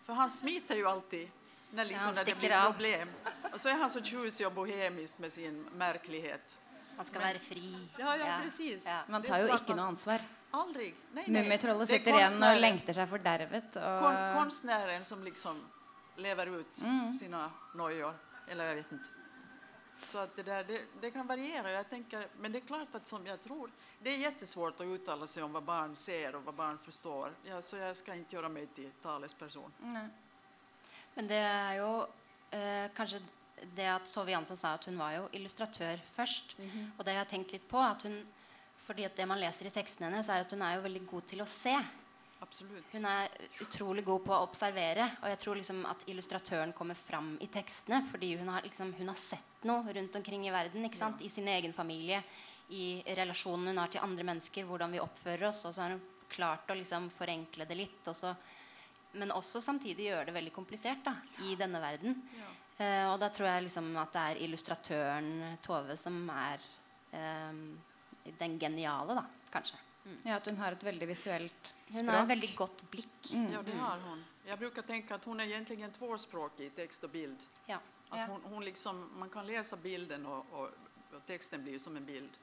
För 0.07 0.13
han 0.13 0.31
smiter 0.31 0.77
jo 0.77 0.89
alltid 0.89 1.31
när, 1.71 1.85
liksom, 1.85 2.09
ja, 2.09 2.15
när 2.15 2.25
det 2.25 2.39
blir 2.39 2.53
av. 2.53 2.73
problem. 2.73 3.09
Og 3.53 3.61
så 3.61 3.69
er 3.69 3.79
han 3.79 3.91
så 3.91 4.03
tjusig 4.03 4.47
og 4.47 4.53
bohemisk 4.55 5.19
med 5.19 5.33
sin 5.33 5.67
merkelighet. 5.79 6.59
Han 6.97 7.07
skal 7.07 7.21
Men, 7.21 7.29
være 7.29 7.39
fri. 7.39 7.89
Ja, 7.99 8.17
ja, 8.17 8.27
ja. 8.27 8.39
precis. 8.43 8.87
Ja. 8.87 9.01
Man 9.09 9.23
tar 9.23 9.39
jo 9.39 9.55
ikke 9.55 9.75
noe 9.75 9.87
ansvar. 9.95 10.25
Aldri. 10.53 10.91
Mummitrollet 11.15 11.89
sitter 11.89 12.17
igjen 12.19 12.43
og 12.43 12.59
lengter 12.59 12.97
seg 12.97 13.09
fordervet. 13.09 13.77
Og... 13.79 14.03
Kon 14.03 14.19
konstnären 14.35 15.05
som 15.05 15.23
liksom 15.25 15.63
lever 16.17 16.51
ut 16.59 16.83
mm. 16.83 17.15
sine 17.15 17.47
noier. 17.79 18.19
Eller 18.49 18.73
jeg 18.73 18.83
vet 18.83 18.93
ikke. 18.99 19.17
Så 20.03 20.19
att 20.19 20.37
det, 20.37 20.43
der, 20.43 20.65
det, 20.65 20.81
det, 21.01 21.11
kan 21.11 21.27
variere. 21.27 21.71
Jeg 21.71 21.89
tenker, 21.91 22.27
men 22.41 22.53
det 22.53 22.63
er 22.63 22.67
klart 22.67 22.95
at 22.95 23.09
som 23.09 23.27
jeg 23.27 23.41
tror, 23.41 23.71
det 24.03 24.11
är 24.11 24.19
jättesvårt 24.19 24.81
att 24.81 24.87
uttala 24.87 25.27
sig 25.27 25.43
om 25.43 25.53
vad 25.53 25.63
barn 25.63 25.97
ser 25.97 26.35
och 26.35 26.45
vad 26.45 26.55
barn 26.55 26.79
förstår. 26.85 27.33
Ja, 27.45 27.63
så 27.63 27.77
jag 27.77 27.97
ska 27.97 28.15
inte 28.15 28.37
göra 28.37 28.49
mig 28.49 28.67
till 28.67 28.91
talesperson. 29.03 29.73
Nei. 29.81 30.09
Men 31.15 31.27
det 31.29 31.41
er 31.43 31.75
jo 31.81 31.89
eh, 32.55 32.87
kanskje 32.97 33.19
det 33.77 33.89
at 33.93 34.09
Sove 34.09 34.33
Jansson 34.33 34.57
sa 34.57 34.75
at 34.79 34.87
hun 34.89 34.99
var 34.99 35.13
jo 35.19 35.29
illustratør 35.33 36.01
først. 36.15 36.59
Mm 36.59 36.71
-hmm. 36.71 36.91
Og 36.99 37.05
det 37.05 37.13
har 37.13 37.19
jeg 37.19 37.29
tenkt 37.29 37.53
litt 37.53 37.69
på. 37.69 37.79
at 37.79 38.03
hun, 38.03 38.27
fordi 38.77 39.05
at 39.05 39.17
det 39.17 39.29
man 39.29 39.41
leser 39.41 39.67
i 39.67 39.71
tekstene 39.71 40.11
hennes, 40.11 40.29
er 40.29 40.41
at 40.41 40.51
hun 40.51 40.63
er 40.63 40.75
jo 40.75 40.83
veldig 40.83 41.07
god 41.07 41.23
til 41.27 41.43
å 41.43 41.47
se. 41.47 41.77
Absolutt. 42.41 42.85
Hun 42.93 43.05
er 43.05 43.29
utrolig 43.61 44.05
god 44.05 44.25
på 44.25 44.33
å 44.33 44.43
observere. 44.43 45.11
Og 45.23 45.29
jeg 45.29 45.39
tror 45.39 45.55
liksom 45.55 45.87
at 45.87 46.05
illustratøren 46.07 46.73
kommer 46.73 46.95
fram 46.95 47.37
i 47.41 47.47
tekstene 47.47 48.07
fordi 48.11 48.37
hun 48.37 48.49
har, 48.49 48.63
liksom, 48.63 48.95
hun 48.99 49.09
har 49.09 49.17
sett 49.17 49.65
noe 49.65 49.93
rundt 49.93 50.17
omkring 50.17 50.47
i 50.47 50.51
verden. 50.51 50.85
ikke 50.85 50.97
sant? 50.97 51.21
Ja. 51.21 51.27
I 51.27 51.29
sin 51.29 51.49
egen 51.49 51.73
familie, 51.73 52.23
i 52.71 53.03
relasjonen 53.16 53.73
hun 53.73 53.83
har 53.83 53.91
til 53.93 54.05
andre 54.05 54.27
mennesker, 54.27 54.66
hvordan 54.68 54.95
vi 54.95 55.03
oppfører 55.03 55.49
oss. 55.51 55.64
Og 55.68 55.75
så 55.75 55.85
har 55.85 55.95
hun 55.97 56.09
klart 56.31 56.71
å 56.71 56.79
liksom 56.79 57.11
forenkle 57.12 57.66
det 57.66 57.79
litt. 57.79 58.03
Og 58.07 58.16
så 58.16 58.35
men 59.12 59.33
også 59.35 59.61
samtidig 59.62 60.07
gjøre 60.07 60.29
det 60.29 60.37
veldig 60.37 60.53
komplisert 60.55 61.03
da, 61.05 61.16
i 61.47 61.57
denne 61.59 61.81
verden. 61.83 62.16
Ja. 62.39 62.51
Uh, 62.81 63.07
og 63.12 63.18
da 63.21 63.29
tror 63.35 63.51
jeg 63.51 63.66
liksom 63.66 63.91
at 64.01 64.12
det 64.14 64.25
er 64.31 64.43
illustratøren 64.47 65.31
Tove 65.64 65.97
som 66.01 66.23
er 66.33 66.62
um, 67.12 67.64
den 68.39 68.59
geniale, 68.61 69.18
da, 69.18 69.25
kanskje. 69.53 69.81
Mm. 70.05 70.18
Ja, 70.25 70.37
At 70.39 70.47
hun 70.49 70.61
har 70.62 70.73
et 70.73 70.85
veldig 70.85 71.09
visuelt 71.11 71.73
språk. 71.73 71.97
Hun 71.97 72.09
har 72.09 72.23
et 72.23 72.31
veldig 72.31 72.53
godt 72.57 72.85
blikk. 72.93 73.33
Mm. 73.35 73.49
Ja, 73.53 73.62
det 73.66 73.75
har 73.77 74.05
hun. 74.07 74.23
Jeg 74.47 74.59
bruker 74.62 74.87
tenke 74.87 75.16
at 75.18 75.27
hun 75.29 75.43
er 75.43 75.51
egentlig 75.51 75.91
tvåspråkig, 75.99 76.71
tekst 76.77 77.05
og 77.05 77.12
bild. 77.12 77.45
Ja. 77.68 77.81
At 78.11 78.31
hun, 78.31 78.41
hun 78.49 78.64
liksom, 78.64 79.03
man 79.21 79.29
kan 79.31 79.47
lese 79.47 79.77
bilden, 79.79 80.25
og, 80.27 80.47
og, 80.57 80.89
og 81.12 81.21
teksten 81.29 81.62
blir 81.66 81.79
som 81.79 81.99
en 81.99 82.07
bild. 82.07 82.39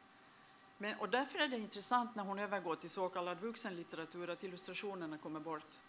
Men, 0.78 0.96
og 1.02 1.10
Derfor 1.12 1.42
er 1.42 1.50
det 1.50 1.60
interessant 1.60 2.16
når 2.16 2.24
hun 2.24 2.40
overgår 2.40 2.82
til 2.82 2.90
såkalt 2.90 3.42
voksenlitteratur, 3.42 4.30
at 4.30 4.44
illustrasjonene 4.44 5.18
kommer 5.18 5.40
bort. 5.40 5.80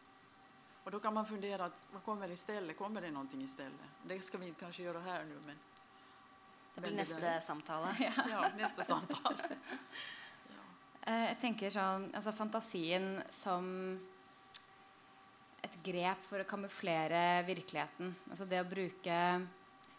Och 0.84 0.92
då 0.92 1.00
kan 1.00 1.14
man 1.14 1.26
fundera, 1.26 1.64
att, 1.64 1.88
vad 1.92 2.04
kommer 2.04 2.30
istället? 2.30 2.78
Kommer 2.78 3.00
det 3.00 3.10
någonting 3.10 3.42
istället? 3.42 3.80
Det 4.02 4.20
ska 4.20 4.38
vi 4.38 4.54
kanske 4.60 4.82
göra 4.82 5.00
här 5.00 5.24
nu. 5.24 5.36
Men, 5.46 5.56
det 6.74 6.80
blir 6.80 6.90
neste 6.90 7.40
samtale. 7.40 7.96
ja. 8.00 8.12
ja, 8.30 8.50
neste 8.56 8.82
samtale. 8.82 9.36
ja. 10.48 11.12
Eh, 11.12 11.24
jeg 11.26 11.36
tenker 11.40 11.74
sånn, 11.74 12.06
altså 12.14 12.32
Fantasien 12.32 13.18
som 13.34 13.68
et 15.60 15.76
grep 15.84 16.24
for 16.30 16.40
å 16.40 16.48
kamuflere 16.48 17.42
virkeligheten. 17.48 18.14
Altså 18.30 18.46
det 18.48 18.62
å 18.62 18.68
bruke 18.68 19.18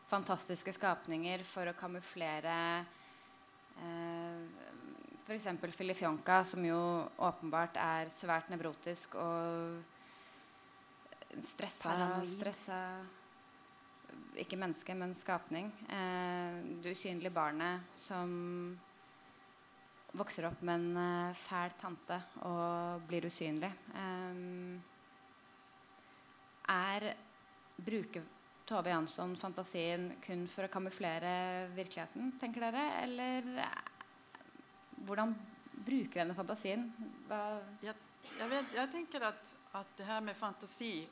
fantastiske 0.09 0.73
skapninger 0.73 1.43
for 1.45 1.69
å 1.69 1.77
kamuflere 1.77 2.55
eh, 3.77 4.58
f.eks. 5.29 5.75
Filifjonka, 5.77 6.41
som 6.45 6.65
jo 6.65 6.79
åpenbart 7.21 7.77
er 7.77 8.09
svært 8.15 8.49
nevrotisk 8.49 9.15
og 9.21 9.77
stressa, 11.45 11.93
stressa 12.25 12.79
Ikke 14.39 14.57
menneske, 14.57 14.95
men 14.95 15.13
skapning. 15.17 15.69
Eh, 15.89 16.55
det 16.81 16.93
usynlige 16.95 17.33
barnet 17.33 17.81
som 17.93 18.77
vokser 20.17 20.47
opp 20.49 20.61
med 20.65 20.79
en 20.79 20.97
uh, 20.97 21.35
fæl 21.37 21.75
tante 21.77 22.17
og 22.47 23.03
blir 23.09 23.27
usynlig. 23.29 23.69
Eh, 23.93 24.35
er 26.73 27.13
Bruker 27.77 28.25
Tove 28.69 28.89
Jansson 28.89 29.35
fantasien 29.37 30.11
kun 30.25 30.47
for 30.49 30.65
å 30.65 30.71
kamuflere 30.73 31.69
virkeligheten, 31.75 32.35
tenker 32.41 32.67
dere? 32.67 32.83
Eller 33.03 33.53
hvordan 35.05 35.35
bruker 35.85 36.23
henne 36.23 36.35
fantasien? 36.35 36.89
Jeg, 37.29 37.95
jeg, 38.39 38.49
vet, 38.49 38.75
jeg 38.75 38.91
tenker 38.91 39.25
at, 39.31 39.55
at 39.73 39.97
det 39.97 40.05
her 40.05 40.19
med 40.19 40.35
fantasi 40.35 41.07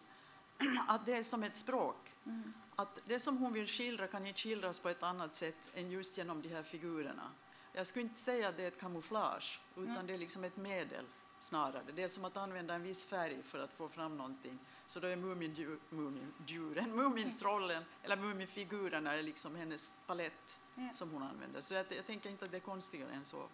At 0.89 1.05
det 1.05 1.19
er 1.19 1.23
som 1.23 1.43
et 1.43 1.57
språk. 1.57 2.07
Mm. 2.25 2.53
At 2.81 2.99
det 3.05 3.19
som 3.21 3.38
hun 3.38 3.53
vil 3.53 3.67
skildra 3.69 4.07
kan 4.09 4.25
ikke 4.25 4.39
skildras 4.39 4.79
på 4.81 4.89
et 4.89 5.03
annet 5.05 5.35
sätt 5.35 5.69
enn 5.77 5.91
just 5.93 6.17
gjennom 6.17 6.41
de 6.41 6.49
her 6.49 6.65
figurene. 6.65 7.29
Jeg 7.77 7.88
skulle 7.88 8.09
ikke 8.09 8.21
si 8.21 8.39
at 8.41 8.57
det 8.57 8.65
er 8.65 8.73
et 8.73 8.79
kamuflasje, 8.79 9.59
utan 9.75 9.99
mm. 9.99 10.07
det 10.07 10.13
er 10.15 10.21
liksom 10.23 10.47
et 10.47 10.57
medel 10.57 11.05
snarare. 11.39 11.83
Det 11.95 12.03
är 12.03 12.07
som 12.07 12.25
att 12.25 12.38
använda 12.38 12.73
en 12.73 12.83
viss 12.83 13.03
färg 13.03 13.43
för 13.43 13.59
att 13.59 13.73
få 13.73 13.89
fram 13.89 14.17
någonting. 14.17 14.59
Så 14.88 14.99
då 14.99 15.07
är 15.07 15.15
mumindjuren, 15.15 16.95
mumintrollen 16.95 17.83
eller 18.03 18.17
mumifigurerna 18.17 19.13
är 19.13 19.23
liksom 19.23 19.55
hennes 19.55 19.97
palett 20.05 20.59
ja. 20.75 20.89
som 20.93 21.11
hon 21.11 21.23
använder. 21.23 21.61
Så 21.61 21.73
jag, 21.73 21.85
jag, 21.89 22.07
tänker 22.07 22.29
inte 22.29 22.45
att 22.45 22.51
det 22.51 22.57
är 22.57 22.61
konstigare 22.61 23.13
än 23.13 23.25
så. 23.25 23.47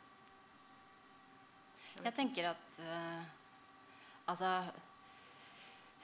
Jag, 2.02 2.16
tenker 2.16 2.50
at 2.50 2.80
uh, 2.80 3.22
Altså 4.26 4.50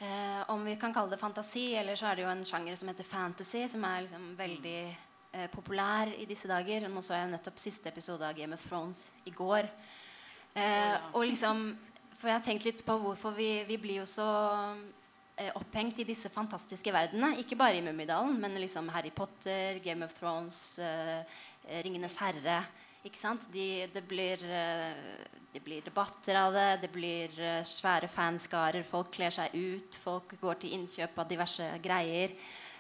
uh, 0.02 0.42
om 0.52 0.66
vi 0.66 0.76
kan 0.80 0.94
kalle 0.94 1.12
det 1.14 1.22
fantasi, 1.22 1.74
eller 1.80 1.96
så 1.96 2.10
er 2.10 2.20
det 2.20 2.26
jo 2.26 2.32
en 2.32 2.46
sjanger 2.46 2.76
som 2.76 2.92
heter 2.92 3.08
fantasy, 3.08 3.64
som 3.72 3.84
er 3.88 4.04
liksom 4.06 4.26
veldig 4.38 4.82
uh, 5.36 5.48
populær 5.54 6.12
i 6.18 6.28
disse 6.30 6.50
dager. 6.52 6.88
Nå 6.88 7.02
så 7.02 7.16
jeg 7.16 7.32
nettopp 7.32 7.62
siste 7.64 7.90
episode 7.90 8.28
av 8.28 8.36
Game 8.38 8.56
of 8.56 8.66
Thrones 8.68 9.00
i 9.26 9.34
går. 9.36 9.70
Og 11.14 11.22
liksom, 11.30 11.60
for 12.18 12.28
jeg 12.28 12.36
har 12.36 12.44
tenkt 12.44 12.66
litt 12.66 12.82
på 12.84 12.96
hvorfor 13.00 13.32
vi, 13.38 13.62
vi 13.70 13.78
blir 13.80 14.02
jo 14.02 14.08
så 14.10 14.26
opphengt 15.56 16.02
i 16.02 16.08
disse 16.10 16.28
fantastiske 16.34 16.92
verdenene. 16.92 17.38
Ikke 17.40 17.56
bare 17.56 17.78
i 17.78 17.84
Mummidalen, 17.86 18.36
men 18.42 18.58
liksom 18.60 18.90
Harry 18.92 19.14
Potter, 19.16 19.78
Game 19.86 20.04
of 20.04 20.18
Thrones, 20.18 20.58
Ringenes 21.86 22.18
herre. 22.20 22.58
Ikke 23.08 23.20
sant? 23.20 23.46
De, 23.54 23.88
det, 23.94 24.02
blir, 24.04 24.42
eh, 24.44 25.28
det, 25.54 25.62
blir, 25.64 25.84
debatter 25.86 26.36
av 26.36 26.56
det, 26.56 26.68
det 26.82 26.90
blir 26.92 27.36
eh, 27.40 27.62
svære 27.68 28.10
fanskarer. 28.12 28.84
Folk 28.84 29.14
kler 29.16 29.32
seg 29.32 29.56
ut, 29.56 29.96
folk 30.04 30.36
går 30.42 30.60
til 30.60 30.76
innkjøp 30.76 31.22
av 31.24 31.30
diverse 31.30 31.70
greier. 31.84 32.36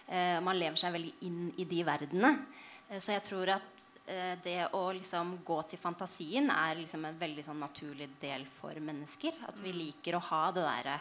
Eh, 0.09 0.39
man 0.43 0.59
lever 0.59 0.79
seg 0.79 0.95
veldig 0.95 1.13
inn 1.27 1.45
i 1.61 1.67
de 1.69 1.85
verdenene. 1.87 2.33
Eh, 2.89 2.99
så 2.99 3.13
jeg 3.15 3.23
tror 3.29 3.53
at 3.55 3.83
eh, 4.09 4.35
det 4.43 4.57
å 4.75 4.83
liksom 4.97 5.37
gå 5.47 5.61
til 5.71 5.79
fantasien 5.79 6.51
er 6.51 6.81
liksom 6.81 7.07
en 7.07 7.19
veldig 7.19 7.45
sånn 7.45 7.63
naturlig 7.63 8.09
del 8.19 8.43
for 8.59 8.75
mennesker. 8.75 9.39
At 9.47 9.61
vi 9.63 9.71
mm. 9.71 9.79
liker 9.85 10.17
å 10.17 10.23
ha 10.31 10.45
det 10.55 10.65
derre 10.67 10.99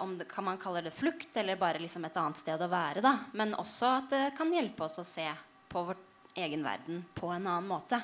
om 0.00 0.14
det, 0.16 0.24
kan 0.30 0.46
man 0.46 0.56
kalle 0.56 0.80
det 0.80 0.94
flukt, 0.96 1.34
eller 1.36 1.60
bare 1.60 1.82
liksom 1.82 2.06
et 2.08 2.16
annet 2.16 2.38
sted 2.40 2.62
å 2.64 2.70
være. 2.72 3.02
Da. 3.04 3.12
Men 3.36 3.52
også 3.58 3.90
at 3.98 4.08
det 4.08 4.22
kan 4.38 4.54
hjelpe 4.54 4.86
oss 4.86 4.96
å 5.02 5.04
se 5.04 5.26
på 5.68 5.82
vårt 5.90 6.11
egen 6.34 6.64
verden 6.64 7.04
på 7.14 7.28
en 7.32 7.46
annen 7.46 7.68
måte. 7.68 7.98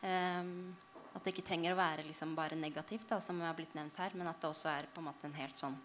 Um, 0.00 0.72
at 1.10 1.24
det 1.24 1.34
ikke 1.34 1.48
trenger 1.48 1.74
å 1.74 1.80
være 1.80 2.06
liksom 2.06 2.36
bare 2.38 2.56
negativt, 2.58 3.08
da, 3.10 3.18
som 3.20 3.40
har 3.42 3.56
blitt 3.58 3.74
nevnt 3.74 3.98
her, 3.98 4.14
men 4.14 4.30
at 4.30 4.38
det 4.40 4.50
også 4.50 4.70
er 4.72 4.88
på 4.94 5.02
en 5.02 5.08
måte 5.10 5.26
en 5.26 5.36
helt 5.36 5.58
sånn 5.58 5.76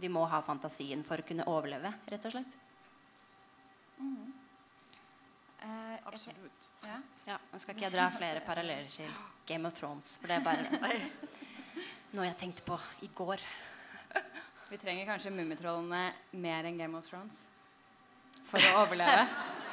vi 0.00 0.08
må 0.08 0.22
ha 0.24 0.40
fantasien 0.40 1.02
for 1.04 1.20
å 1.20 1.26
kunne 1.28 1.44
overleve, 1.52 1.92
rett 2.08 2.24
og 2.24 2.32
slett. 2.32 2.54
Mm. 4.00 4.30
Eh, 5.60 5.96
Absolutt. 6.08 6.68
Ja. 6.86 6.96
Ja, 7.28 7.36
Nå 7.52 7.60
skal 7.60 7.76
ikke 7.76 7.84
jeg 7.84 7.94
dra 7.98 8.06
flere 8.14 8.40
paralleller 8.46 8.88
til 8.88 9.10
Game 9.46 9.68
of 9.68 9.76
Thrones, 9.76 10.14
for 10.16 10.32
det 10.32 10.38
er 10.38 10.46
bare 10.46 10.80
noe 12.16 12.30
jeg 12.30 12.38
tenkte 12.40 12.64
på 12.64 12.80
i 13.04 13.10
går. 13.14 13.44
Vi 14.70 14.78
trenger 14.80 15.10
kanskje 15.10 15.34
Mummitrollene 15.34 16.06
mer 16.40 16.68
enn 16.70 16.80
Game 16.80 16.96
of 16.96 17.04
Thrones 17.10 17.42
for 18.48 18.62
å 18.64 18.86
overleve. 18.86 19.26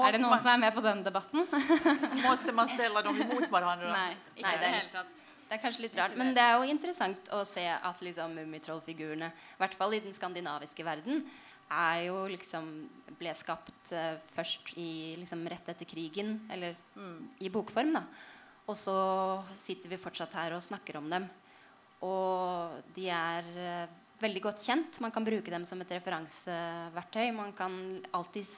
er 0.00 0.12
det 0.16 0.20
noen 0.22 0.38
som 0.40 0.52
er 0.54 0.60
med 0.62 0.74
på 0.74 0.82
den 0.84 1.02
debatten? 1.04 1.44
Måste 2.28 2.52
man 2.56 2.68
ställa 2.70 3.02
dem 3.04 3.18
mot 3.28 3.44
hverandre? 3.50 3.90
Nei. 3.92 4.14
Ikke 4.36 4.46
Nei, 4.46 4.52
det 4.56 4.60
det 4.62 4.68
er- 4.68 4.78
hele 4.78 4.92
tatt. 4.94 5.18
Det 5.52 5.58
er 5.58 5.62
kanskje 5.66 5.82
litt 5.84 5.96
rart, 5.98 6.14
men 6.16 6.30
det 6.32 6.40
er 6.40 6.54
jo 6.56 6.62
interessant 6.72 7.26
å 7.36 7.42
se 7.44 7.60
at 7.68 7.98
liksom 8.00 8.32
Mummitrollfigurene, 8.38 9.26
i 9.28 9.58
hvert 9.60 9.74
fall 9.76 9.92
i 9.92 9.98
den 10.00 10.14
skandinaviske 10.16 10.80
verden, 10.86 11.26
er 11.68 12.06
jo 12.06 12.22
liksom 12.32 12.70
ble 13.18 13.34
skapt 13.36 13.92
uh, 13.92 14.16
først 14.32 14.72
i, 14.80 15.12
liksom, 15.20 15.44
rett 15.52 15.68
etter 15.68 15.84
krigen, 15.88 16.38
eller 16.52 16.72
i 17.44 17.50
bokform. 17.52 17.92
da. 17.98 18.02
Og 18.64 18.78
så 18.80 18.96
sitter 19.60 19.92
vi 19.92 20.00
fortsatt 20.00 20.32
her 20.40 20.56
og 20.56 20.64
snakker 20.64 20.96
om 21.02 21.10
dem. 21.12 21.28
Og 22.00 22.80
de 22.96 23.10
er 23.12 23.52
uh, 23.52 23.94
veldig 24.24 24.42
godt 24.48 24.64
kjent. 24.64 25.00
Man 25.04 25.12
kan 25.12 25.24
bruke 25.26 25.52
dem 25.52 25.66
som 25.68 25.80
et 25.84 25.92
referanseverktøy. 25.98 27.28
Man 27.36 27.52
kan 27.58 27.76
alltid 28.16 28.48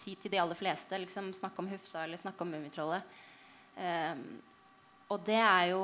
si 0.00 0.14
til 0.20 0.32
de 0.32 0.40
aller 0.42 0.58
fleste 0.58 0.98
liksom, 1.02 1.32
snakke 1.36 1.62
om 1.62 1.70
Hufsa 1.70 2.04
eller 2.04 2.20
snakke 2.20 2.44
om 2.44 2.52
Mummitrollet. 2.52 3.16
Um, 3.76 4.22
og 5.12 5.22
det 5.26 5.36
er 5.38 5.72
jo 5.74 5.82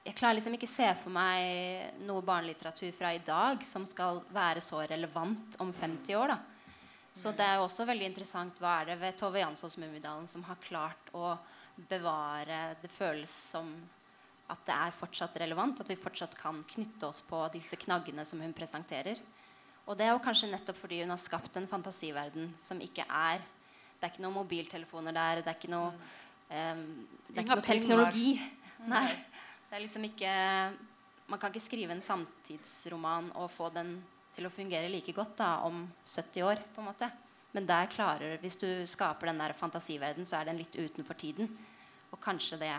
Jeg 0.00 0.16
klarer 0.16 0.38
liksom 0.38 0.54
ikke 0.56 0.70
se 0.70 0.86
for 1.02 1.12
meg 1.12 2.00
noe 2.08 2.24
barnelitteratur 2.24 2.88
fra 2.96 3.10
i 3.12 3.20
dag 3.20 3.60
som 3.68 3.84
skal 3.86 4.22
være 4.32 4.62
så 4.64 4.80
relevant 4.88 5.58
om 5.60 5.74
50 5.76 6.16
år. 6.16 6.32
da. 6.32 6.38
Så 7.12 7.34
det 7.36 7.44
er 7.44 7.58
jo 7.58 7.66
også 7.66 7.84
veldig 7.84 8.06
interessant 8.08 8.62
hva 8.62 8.78
er 8.80 8.92
det 8.92 9.00
ved 9.02 9.18
Tove 9.20 9.42
Janssons 9.42 9.76
Mummidalen 9.76 10.28
som 10.30 10.46
har 10.48 10.60
klart 10.64 11.12
å 11.12 11.34
bevare 11.90 12.76
Det 12.80 12.90
føles 12.92 13.30
som 13.30 13.74
at 14.50 14.64
det 14.66 14.74
er 14.74 14.96
fortsatt 14.98 15.36
relevant, 15.38 15.80
at 15.80 15.90
vi 15.90 15.98
fortsatt 16.00 16.34
kan 16.38 16.64
knytte 16.72 17.06
oss 17.06 17.20
på 17.22 17.44
disse 17.54 17.76
knaggene 17.78 18.24
som 18.26 18.40
hun 18.42 18.54
presenterer. 18.56 19.20
Og 19.90 19.98
det 19.98 20.06
er 20.06 20.12
jo 20.14 20.22
kanskje 20.22 20.52
nettopp 20.52 20.78
fordi 20.78 21.00
hun 21.02 21.10
har 21.10 21.18
skapt 21.18 21.56
en 21.58 21.66
fantasiverden 21.70 22.52
som 22.62 22.78
ikke 22.82 23.02
er 23.06 23.42
Det 23.98 24.06
er 24.06 24.12
ikke 24.12 24.22
noen 24.22 24.38
mobiltelefoner 24.38 25.16
der, 25.16 25.42
det 25.42 25.50
er 25.50 25.58
ikke 25.58 25.72
noe 25.72 25.90
um, 25.90 26.84
Det 27.26 27.34
er 27.34 27.42
ikke 27.42 27.58
noe 27.58 27.66
teknologi. 27.66 28.28
Nei. 28.86 29.08
Det 29.66 29.76
er 29.76 29.82
liksom 29.82 30.06
ikke 30.06 30.30
Man 31.26 31.40
kan 31.42 31.50
ikke 31.50 31.66
skrive 31.66 31.94
en 31.96 32.04
samtidsroman 32.06 33.32
og 33.34 33.50
få 33.54 33.72
den 33.74 33.98
til 34.36 34.46
å 34.46 34.52
fungere 34.54 34.88
like 34.90 35.12
godt 35.14 35.36
da, 35.42 35.50
om 35.66 35.82
70 36.06 36.46
år. 36.46 36.62
på 36.74 36.80
en 36.80 36.86
måte. 36.86 37.10
Men 37.52 37.66
der 37.66 37.90
klarer, 37.90 38.36
hvis 38.38 38.56
du 38.58 38.66
skaper 38.86 39.26
den 39.26 39.42
der 39.42 39.54
fantasiverden, 39.58 40.26
så 40.26 40.38
er 40.38 40.48
den 40.48 40.60
litt 40.62 40.74
utenfor 40.74 41.18
tiden. 41.18 41.50
Og 42.10 42.18
kanskje 42.22 42.58
det 42.62 42.72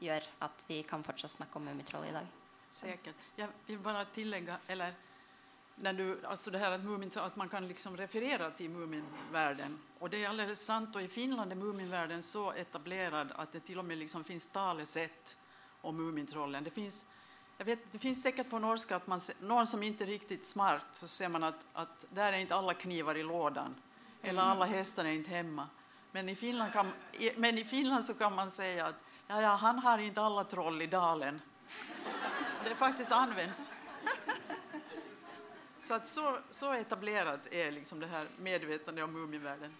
gjør 0.00 0.24
at 0.44 0.64
vi 0.68 0.80
kan 0.88 1.04
fortsatt 1.04 1.36
snakke 1.36 1.60
om 1.60 1.68
Mummitrollet 1.68 2.10
i 2.10 2.16
dag. 2.16 2.32
Sikkert. 2.72 3.28
Jeg 3.36 3.48
vil 3.66 3.80
bare 3.84 4.06
tillegge, 4.14 4.56
eller 4.68 4.96
när 5.80 5.92
du, 5.92 6.26
alltså 6.26 6.50
det 6.50 6.58
här 6.58 6.70
att, 6.70 6.84
Mumin, 6.84 7.10
att 7.14 7.36
man 7.36 7.48
kan 7.48 7.68
liksom 7.68 7.96
referera 7.96 8.50
till 8.50 8.70
Muminvärlden. 8.70 9.78
Och 9.98 10.10
det 10.10 10.24
är 10.24 10.28
alldeles 10.28 10.64
sant. 10.64 10.96
Och 10.96 11.02
i 11.02 11.08
Finland 11.08 11.52
är 11.52 11.56
Muminvärlden 11.56 12.22
så 12.22 12.52
etablerad 12.52 13.32
att 13.36 13.52
det 13.52 13.60
till 13.60 13.78
och 13.78 13.84
med 13.84 13.98
liksom 13.98 14.24
finns 14.24 14.46
talesätt 14.46 15.36
om 15.80 15.96
Mumintrollen. 15.96 16.64
Det 16.64 16.70
finns, 16.70 17.06
jag 17.58 17.64
vet, 17.64 17.92
det 17.92 17.98
finns 17.98 18.22
säkert 18.22 18.50
på 18.50 18.58
norska 18.58 18.96
att 18.96 19.06
man, 19.06 19.20
någon 19.40 19.66
som 19.66 19.82
inte 19.82 20.04
är 20.04 20.06
riktigt 20.06 20.46
smart 20.46 20.86
så 20.92 21.08
ser 21.08 21.28
man 21.28 21.42
att, 21.44 21.66
att 21.72 22.06
där 22.10 22.32
är 22.32 22.38
inte 22.38 22.54
alla 22.54 22.74
knivar 22.74 23.14
i 23.14 23.22
lådan. 23.22 23.74
Eller 24.22 24.42
alla 24.42 24.64
hästar 24.64 25.04
är 25.04 25.12
inte 25.12 25.30
hemma. 25.30 25.68
Men 26.12 26.28
i 26.28 26.34
Finland, 26.34 26.72
kan, 26.72 26.92
men 27.36 27.58
i 27.58 27.64
Finland 27.64 28.04
så 28.04 28.14
kan 28.14 28.34
man 28.34 28.50
säga 28.50 28.86
att 28.86 28.94
ja, 29.26 29.42
ja, 29.42 29.54
han 29.54 29.78
har 29.78 29.98
inte 29.98 30.22
alla 30.22 30.44
troll 30.44 30.82
i 30.82 30.86
dalen. 30.86 31.40
Det 32.64 32.74
faktiskt 32.74 33.12
används. 33.12 33.70
Så, 35.88 35.94
att 35.94 36.06
så, 36.06 36.38
så 36.50 36.72
etablert 36.72 37.46
er 37.52 37.70
liksom 37.72 38.00
det 38.00 38.06
her 38.06 38.26
medvetandet 38.36 39.04
om 39.04 39.12
mumieverdenen. 39.12 39.76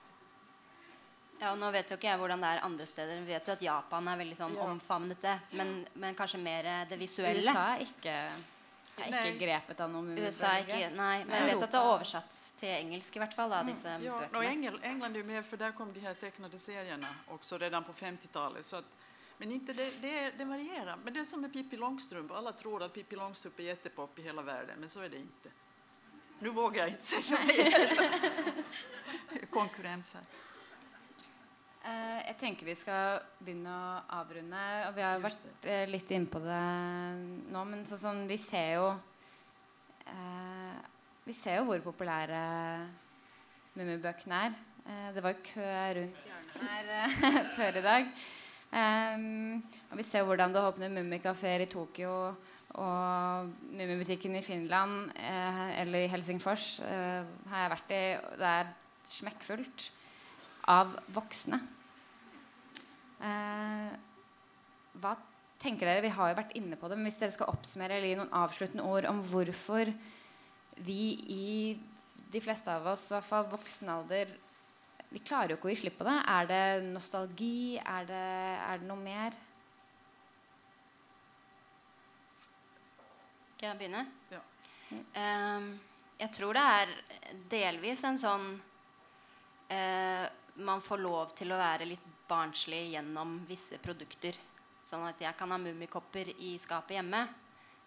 Ja, 1.38 1.50
og 1.52 1.58
Nå 1.60 1.68
vet 1.74 1.90
jo 1.92 1.98
ikke 1.98 2.08
jeg 2.08 2.18
hvordan 2.22 2.40
det 2.40 2.52
er 2.54 2.62
andre 2.64 2.86
steder. 2.88 3.18
Vi 3.26 3.34
vet 3.34 3.50
jo 3.50 3.56
at 3.58 3.64
Japan 3.66 4.08
er 4.08 4.16
veldig 4.22 4.38
sånn 4.38 4.56
Ja. 4.56 4.70
omfavnet 4.72 5.20
det. 5.20 5.34
Men, 5.52 5.74
men 5.92 6.16
kanskje 6.16 6.40
mer 6.40 6.70
det 6.88 6.96
visuelle. 6.98 7.44
USA 7.44 7.66
er 7.74 7.84
ikke, 7.84 8.14
er 9.04 9.18
ikke 9.18 9.34
grepet 9.42 9.84
av 9.84 9.92
noe 9.92 10.16
USA 10.16 10.54
ikke, 10.62 10.80
nei, 10.96 11.12
men 11.28 11.36
jeg 11.36 11.50
vet 11.50 11.66
at 11.68 11.76
det 11.76 11.82
er 11.82 11.90
oversatt 11.92 12.40
til 12.64 12.74
engelsk 12.78 13.20
i 13.20 13.24
hvert 13.26 13.36
fall, 13.36 13.52
da, 13.52 13.60
disse 13.68 13.98
Ja, 14.08 14.16
bøkene. 14.24 14.40
Og 14.40 14.48
Engel, 14.54 14.80
England 14.94 15.20
er 15.20 15.26
jo 15.26 15.30
med 15.34 15.46
for 15.52 15.60
der 15.66 15.76
kom 15.76 15.92
de 15.92 16.08
her 16.08 16.16
tegnede 16.24 16.64
seriene 16.64 17.12
også 17.36 17.60
redan 17.60 17.84
på 17.84 17.92
50-tallet. 18.00 18.74
Men 19.36 19.52
inte 19.60 19.76
det, 19.76 19.92
det, 20.00 20.16
det 20.40 20.48
varierer. 20.48 20.96
Men 21.04 21.12
det 21.12 21.20
er 21.20 21.30
som 21.36 21.44
med 21.44 21.52
Pippi 21.52 21.76
Långstrump. 21.76 22.32
Alle 22.32 22.56
tror 22.56 22.88
at 22.88 22.96
Pippi 22.96 23.20
Långstrump 23.20 23.60
er 23.60 23.74
jättepop 23.74 24.18
i 24.18 24.30
hele 24.32 24.42
verden, 24.42 24.80
men 24.80 24.88
så 24.88 25.04
er 25.04 25.12
det 25.12 25.20
inte. 25.20 25.58
Nu 26.40 26.48
vågar 26.48 26.80
jag 26.80 26.88
inte 26.88 27.04
säga 27.04 27.38
mer. 27.46 27.98
Konkurrens. 29.50 30.16
Eh, 31.82 32.18
jeg 32.26 32.36
tenker 32.38 32.66
vi 32.66 32.74
skal 32.78 33.18
begynne 33.42 33.72
å 33.72 33.98
avrunde. 34.20 34.62
Og 34.86 34.94
vi 34.94 35.02
har 35.02 35.22
vært 35.22 35.66
eh, 35.66 35.86
litt 35.90 36.10
inne 36.14 36.30
på 36.30 36.38
det 36.44 36.62
nå, 37.50 37.64
men 37.66 37.82
så, 37.88 37.98
sånn, 37.98 38.22
vi 38.30 38.38
ser 38.38 38.76
jo 38.76 38.88
eh, 40.06 40.78
Vi 41.26 41.34
ser 41.36 41.58
jo 41.58 41.66
hvor 41.68 41.82
populære 41.90 42.42
Mummibøkene 43.74 44.42
er. 44.48 44.58
Eh, 44.86 45.08
det 45.16 45.24
var 45.24 45.34
jo 45.34 45.46
kø 45.50 45.72
rundt 45.98 46.22
hjørnet 46.28 46.68
her 46.68 46.92
eh, 47.00 47.42
før 47.58 47.80
i 47.82 47.86
dag. 47.88 48.12
Em, 48.78 49.58
og 49.90 49.98
vi 49.98 50.04
ser 50.06 50.26
hvordan 50.28 50.54
det 50.54 50.62
åpner 50.62 50.92
mummikafeer 50.92 51.64
i 51.64 51.70
Tokyo 51.72 52.12
og 52.76 53.48
Mummibutikken 53.72 54.36
i 54.36 54.44
Finland 54.44 55.08
eh, 55.16 55.62
eller 55.80 56.04
i 56.04 56.10
Helsingfors 56.12 56.66
eh, 56.84 57.24
har 57.48 57.64
jeg 57.64 57.72
vært 57.72 57.94
i. 57.96 58.02
Det 58.38 58.50
er 58.50 58.72
smekkfullt 59.08 59.86
av 60.68 60.92
voksne. 61.16 61.62
Eh, 63.24 63.88
hva 65.00 65.14
tenker 65.62 65.88
dere? 65.88 66.04
Vi 66.04 66.12
har 66.12 66.30
jo 66.30 66.38
vært 66.38 66.56
inne 66.60 66.78
på 66.78 66.90
det, 66.90 66.98
men 66.98 67.08
hvis 67.08 67.18
dere 67.22 67.34
skal 67.34 67.50
oppsummere 67.54 67.96
eller 67.96 68.12
gi 68.12 68.20
noen 68.20 68.36
avsluttende 68.42 68.86
ord 68.86 69.08
om 69.10 69.24
hvorfor 69.32 69.90
vi 70.84 71.02
i 71.34 71.48
de 72.28 72.44
fleste 72.44 72.70
av 72.70 72.86
oss, 72.92 73.08
i 73.08 73.16
hvert 73.16 73.26
fall 73.26 73.48
voksen 73.50 73.88
alder, 73.90 74.30
vi 75.08 75.24
klarer 75.24 75.54
jo 75.54 75.58
ikke 75.58 75.70
å 75.70 75.72
gi 75.72 75.80
slipp 75.80 75.96
på 75.98 76.06
det. 76.06 76.18
Er 76.28 76.48
det 76.50 76.64
nostalgi? 76.92 77.78
Er 77.80 78.04
det, 78.06 78.24
er 78.60 78.82
det 78.82 78.88
noe 78.90 79.00
mer? 79.00 79.36
Skal 83.58 83.72
jeg 83.72 83.78
begynne? 83.80 84.04
Ja. 84.30 84.38
Um, 85.18 85.64
jeg 86.14 86.30
tror 86.36 86.54
det 86.54 86.62
er 86.62 86.92
delvis 87.50 88.04
en 88.06 88.20
sånn 88.20 88.44
uh, 88.54 90.26
Man 90.62 90.84
får 90.86 91.02
lov 91.02 91.32
til 91.34 91.50
å 91.50 91.58
være 91.58 91.88
litt 91.90 92.04
barnslig 92.30 92.92
gjennom 92.92 93.40
visse 93.48 93.80
produkter. 93.82 94.38
Sånn 94.86 95.08
at 95.08 95.18
jeg 95.18 95.34
kan 95.34 95.50
ha 95.50 95.58
mummikopper 95.58 96.30
i 96.38 96.52
skapet 96.62 97.00
hjemme. 97.00 97.24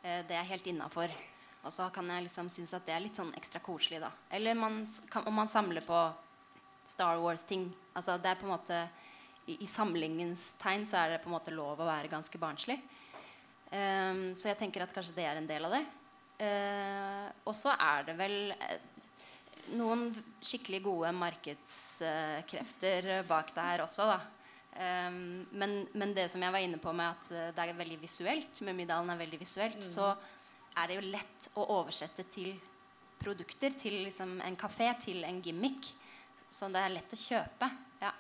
Uh, 0.03 0.19
det 0.28 0.36
er 0.36 0.49
helt 0.51 0.67
innafor. 0.67 1.15
Og 1.63 1.72
så 1.72 1.88
kan 1.95 2.11
jeg 2.11 2.28
liksom 2.28 2.51
synes 2.51 2.76
at 2.76 2.84
det 2.89 2.97
er 2.97 3.05
litt 3.07 3.24
sånn 3.24 3.32
ekstra 3.39 3.63
koselig, 3.63 4.03
da. 4.03 4.11
Eller 4.28 4.59
man, 4.59 4.84
kan, 5.07 5.24
om 5.24 5.39
man 5.39 5.47
samler 5.47 5.88
på 5.88 6.03
Star 6.91 7.24
Wars-ting. 7.24 7.69
Altså 7.95 8.19
det 8.19 8.34
er 8.34 8.43
på 8.43 8.49
en 8.49 8.57
måte 8.57 8.84
i, 9.47 9.55
I 9.55 9.72
samlingens 9.72 10.51
tegn 10.59 10.84
så 10.84 11.05
er 11.05 11.15
det 11.15 11.24
på 11.24 11.32
en 11.32 11.39
måte 11.39 11.55
lov 11.55 11.80
å 11.80 11.93
være 11.95 12.11
ganske 12.11 12.43
barnslig. 12.43 12.82
Ehm, 13.72 14.34
så 14.39 14.51
jeg 14.51 14.59
tenker 14.59 14.84
at 14.84 14.93
kanskje 14.95 15.15
det 15.15 15.26
er 15.28 15.39
en 15.39 15.47
del 15.49 15.65
av 15.67 15.72
det. 15.78 15.86
Uh, 16.41 17.28
og 17.45 17.53
så 17.53 17.69
er 17.76 18.07
det 18.07 18.15
vel 18.17 18.49
eh, 18.55 18.80
noen 19.78 20.07
skikkelig 20.41 20.80
gode 20.88 21.11
markedskrefter 21.13 23.09
uh, 23.19 23.28
bak 23.30 23.51
der 23.53 23.84
også, 23.84 24.07
da. 24.09 24.17
Um, 24.72 25.45
men, 25.53 25.76
men 25.93 26.15
det 26.17 26.26
som 26.34 26.41
jeg 26.41 26.55
var 26.55 26.65
inne 26.65 26.80
på 26.82 26.93
med 26.97 27.11
at 27.11 27.53
det 27.53 27.61
er 27.61 27.78
veldig 27.78 27.99
visuelt, 28.01 28.63
Mummidalen 28.65 29.13
er 29.13 29.22
veldig 29.22 29.39
visuelt, 29.43 29.86
så 29.86 30.15
er 30.80 30.89
det 30.89 30.97
jo 30.97 31.11
lett 31.13 31.49
å 31.59 31.67
oversette 31.78 32.26
til 32.34 32.55
produkter, 33.22 33.78
til 33.78 34.01
liksom 34.07 34.39
en 34.41 34.57
kafé, 34.57 34.89
til 35.03 35.22
en 35.28 35.41
gimmick. 35.45 35.93
Så 36.49 36.72
det 36.74 36.82
er 36.82 36.95
lett 36.95 37.13
å 37.13 37.19
kjøpe. 37.22 37.69
Ja. 38.01 38.15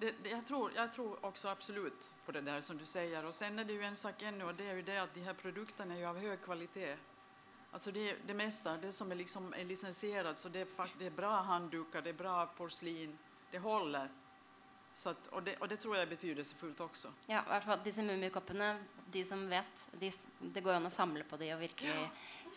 Det, 0.00 0.14
det, 0.22 0.30
jag, 0.30 0.46
tror, 0.46 0.72
jag 0.74 0.92
tror 0.92 1.26
också 1.26 1.48
absolut 1.48 2.12
på 2.26 2.32
det 2.32 2.40
där 2.40 2.60
som 2.60 2.78
du 2.78 2.86
säger. 2.86 3.24
Och 3.24 3.34
sen 3.34 3.58
är 3.58 3.64
det 3.64 3.72
ju 3.72 3.82
en 3.82 3.96
sak 3.96 4.22
ännu 4.22 4.44
och 4.44 4.54
det 4.54 4.66
är 4.66 4.74
ju 4.74 4.82
det 4.82 4.98
att 4.98 5.14
de 5.14 5.20
här 5.20 5.34
produkterna 5.34 5.94
är 5.94 5.98
ju 5.98 6.06
av 6.06 6.18
hög 6.18 6.42
kvalitet. 6.42 6.96
Alltså 7.72 7.92
det, 7.92 8.16
det 8.26 8.34
mesta, 8.34 8.76
det 8.76 8.92
som 8.92 9.10
är, 9.10 9.14
liksom 9.14 9.54
är 9.54 9.64
licensierat, 9.64 10.38
så 10.38 10.48
det 10.48 10.60
är, 10.60 10.64
fakt- 10.64 10.98
det 10.98 11.06
är 11.06 11.10
bra 11.10 11.42
handdukar, 11.42 12.02
det 12.02 12.10
är 12.10 12.14
bra 12.14 12.46
porslin, 12.46 13.18
det 13.50 13.58
håller. 13.58 14.08
At, 15.06 15.28
og, 15.30 15.42
det, 15.42 15.54
og, 15.60 15.68
det, 15.68 15.76
tror 15.78 15.96
jeg 15.96 16.08
betyr 16.08 16.34
betydelsefullt 16.34 16.80
også. 16.80 17.10
Ja, 17.28 17.44
i 17.44 17.50
hvert 17.52 17.66
fall 17.68 17.82
disse 17.84 18.02
mummikoppene, 18.02 18.70
de 19.12 19.22
som 19.24 19.44
vet, 19.50 19.84
de, 20.00 20.10
det 20.40 20.62
går 20.64 20.72
jo 20.72 20.80
an 20.80 20.88
å 20.88 20.90
samle 20.90 21.22
på 21.28 21.38
de 21.38 21.52
og 21.54 21.60
virkelig 21.60 21.92
ja. 21.92 22.08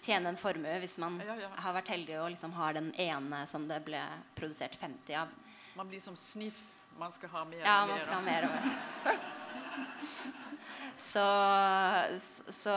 tjene 0.01 0.31
en 0.31 0.39
formue 0.41 0.79
hvis 0.81 0.97
man 1.03 1.19
ja, 1.21 1.35
ja. 1.43 1.51
har 1.61 1.75
vært 1.77 1.91
heldig 1.93 2.17
og 2.23 2.31
liksom 2.33 2.55
har 2.57 2.79
den 2.79 2.89
ene 2.97 3.43
som 3.51 3.67
det 3.69 3.77
ble 3.85 4.01
produsert 4.39 4.79
50 4.81 5.19
av. 5.21 5.35
Man 5.77 5.91
blir 5.91 6.01
som 6.01 6.17
sniff. 6.17 6.57
Man 6.99 7.13
skal 7.15 7.31
ha 7.33 7.43
mer 7.49 7.63
ja, 7.63 7.77
og 7.81 7.89
mer. 7.89 7.95
man 7.95 8.05
skal 8.05 8.15
ha 8.15 8.21
mer 8.25 8.47
og 8.47 8.51
mer. 8.55 9.21
så, 11.11 11.25
så, 12.51 12.75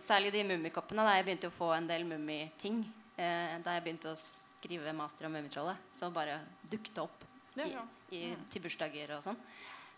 særlig 0.00 0.32
de 0.32 0.44
mummikoppene. 0.52 1.04
Da 1.08 1.16
jeg 1.18 1.26
begynte 1.28 1.50
å 1.50 1.56
få 1.56 1.72
en 1.76 1.88
del 1.90 2.06
mummiting 2.08 2.84
eh, 3.16 3.58
da 3.64 3.76
jeg 3.76 3.84
begynte 3.86 4.12
å 4.12 4.20
skrive 4.20 4.94
master 4.96 5.26
om 5.28 5.36
Mummitrollet, 5.36 5.90
så 5.98 6.10
bare 6.14 6.38
dukket 6.70 7.02
opp 7.02 7.24
ja, 7.58 7.66
ja. 7.66 7.82
I, 8.10 8.16
i, 8.16 8.24
mm. 8.32 8.48
til 8.52 8.64
bursdager 8.64 9.16
og 9.16 9.24
sånn. 9.24 9.38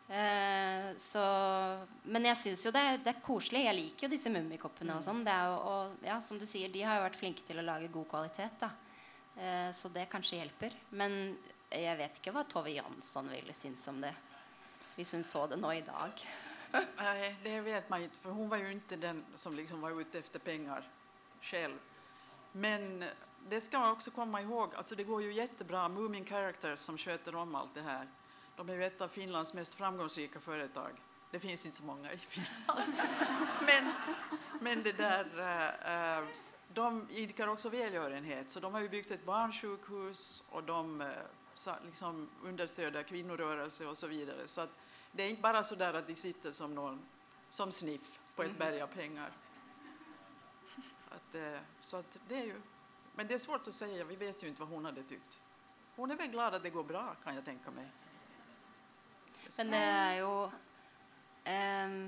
Eh, 0.04 0.90
så, 1.00 1.24
men 2.04 2.26
jeg 2.28 2.40
syns 2.40 2.64
jo 2.66 2.72
det, 2.74 2.82
det, 3.04 3.14
er 3.14 3.24
koselig. 3.24 3.64
Jeg 3.64 3.78
liker 3.78 4.06
jo 4.06 4.14
disse 4.16 4.32
mummikoppene. 4.32 4.98
og 4.98 5.04
sånn. 5.04 5.22
Og, 5.24 6.00
ja, 6.04 6.18
som 6.24 6.40
du 6.40 6.46
sier, 6.48 6.72
de 6.72 6.84
har 6.84 6.98
jo 6.98 7.06
vært 7.06 7.20
flinke 7.20 7.46
til 7.46 7.60
å 7.60 7.66
lage 7.66 7.92
god 7.92 8.08
kvalitet. 8.10 8.58
da. 8.60 8.72
Eh, 9.36 9.70
så 9.74 9.90
det 9.94 10.08
kanskje 10.12 10.40
hjelper. 10.40 10.76
Men 10.90 11.36
jeg 11.82 11.98
vet 11.98 12.18
ikke 12.20 12.32
hva 12.34 12.44
Tove 12.48 12.70
Jansson 12.70 13.28
ville 13.32 13.54
synes 13.54 13.88
om 13.88 14.00
det. 14.04 14.14
Hvis 14.94 15.12
hun 15.12 15.24
så 15.26 15.46
det 15.50 15.58
nå 15.58 15.72
i 15.74 15.82
dag. 15.86 16.24
Nei, 17.00 17.34
det 17.42 17.60
vet 17.66 17.90
man 17.90 18.06
ikke. 18.06 18.20
For 18.22 18.36
hun 18.36 18.50
var 18.50 18.62
jo 18.62 18.70
ikke 18.74 18.98
den 19.00 19.24
som 19.38 19.56
liksom 19.56 19.82
var 19.82 19.96
ute 19.98 20.22
etter 20.22 20.42
penger 20.42 20.86
selv. 21.42 21.78
Men 22.52 23.04
det 23.48 23.60
ska 23.60 23.78
man 23.78 23.92
också 23.92 24.10
komma 24.10 24.42
ihåg. 24.42 24.74
Alltså 24.74 24.94
det 24.94 25.04
går 25.04 25.22
ju 25.22 25.32
jättebra. 25.32 25.88
Moomin 25.88 26.24
Characters 26.24 26.78
som 26.78 26.98
sköter 26.98 27.34
om 27.34 27.54
allt 27.54 27.74
det 27.74 27.82
här. 27.82 28.08
De 28.56 28.68
är 28.68 28.74
ju 28.74 28.84
ett 28.84 29.00
av 29.00 29.08
Finlands 29.08 29.54
mest 29.54 29.74
framgångsrika 29.74 30.40
företag. 30.40 30.90
Det 31.30 31.40
finns 31.40 31.66
inte 31.66 31.76
så 31.76 31.84
många 31.84 32.12
i 32.12 32.18
Finland. 32.18 32.92
men, 33.66 33.92
men 34.60 34.82
det 34.82 34.92
där, 34.92 35.24
uh, 36.20 36.28
de 36.74 37.10
idkar 37.10 37.48
också 37.48 37.68
välgörenhet. 37.68 38.50
Så 38.50 38.60
de 38.60 38.74
har 38.74 38.80
ju 38.80 38.88
byggt 38.88 39.10
ett 39.10 39.24
barnsjukhus 39.24 40.44
och 40.50 40.62
de 40.62 41.00
uh, 41.00 41.08
liksom 41.84 42.28
understöder 42.44 43.02
kvinnorörelse 43.02 43.86
och 43.86 43.96
så 43.96 44.06
vidare. 44.06 44.48
Så 44.48 44.60
att 44.60 44.70
det 45.12 45.22
är 45.22 45.28
inte 45.28 45.42
bara 45.42 45.64
så 45.64 45.74
där 45.74 45.94
att 45.94 46.06
de 46.06 46.14
sitter 46.14 46.50
som 46.50 46.74
någon 46.74 47.06
som 47.50 47.72
sniff 47.72 48.20
på 48.36 48.42
ett 48.42 48.48
mm. 48.48 48.58
berg 48.58 48.80
av 48.80 48.86
pengar. 48.86 49.32
Att, 51.08 51.34
uh, 51.34 51.58
så 51.80 51.96
att 51.96 52.18
det 52.28 52.34
är 52.34 52.44
ju 52.44 52.60
men 53.14 53.26
det 53.26 53.34
är 53.34 53.38
svårt 53.38 53.68
att 53.68 53.74
säga. 53.74 54.04
Vi 54.04 54.16
vet 54.16 54.42
ju 54.42 54.48
inte 54.48 54.60
vad 54.60 54.68
hon 54.68 54.84
hade 54.84 55.02
tyckt. 55.02 55.38
Hun 55.96 56.10
er 56.10 56.16
vel 56.16 56.30
glad 56.30 56.54
at 56.54 56.62
det 56.62 56.70
går 56.70 56.84
bra, 56.84 57.14
kan 57.24 57.36
jeg 57.36 57.44
tenke 57.46 57.70
meg. 57.70 57.86
Men 59.56 59.70
det 59.70 59.82
er 59.86 60.14
jo 60.18 60.30
um, 61.46 61.98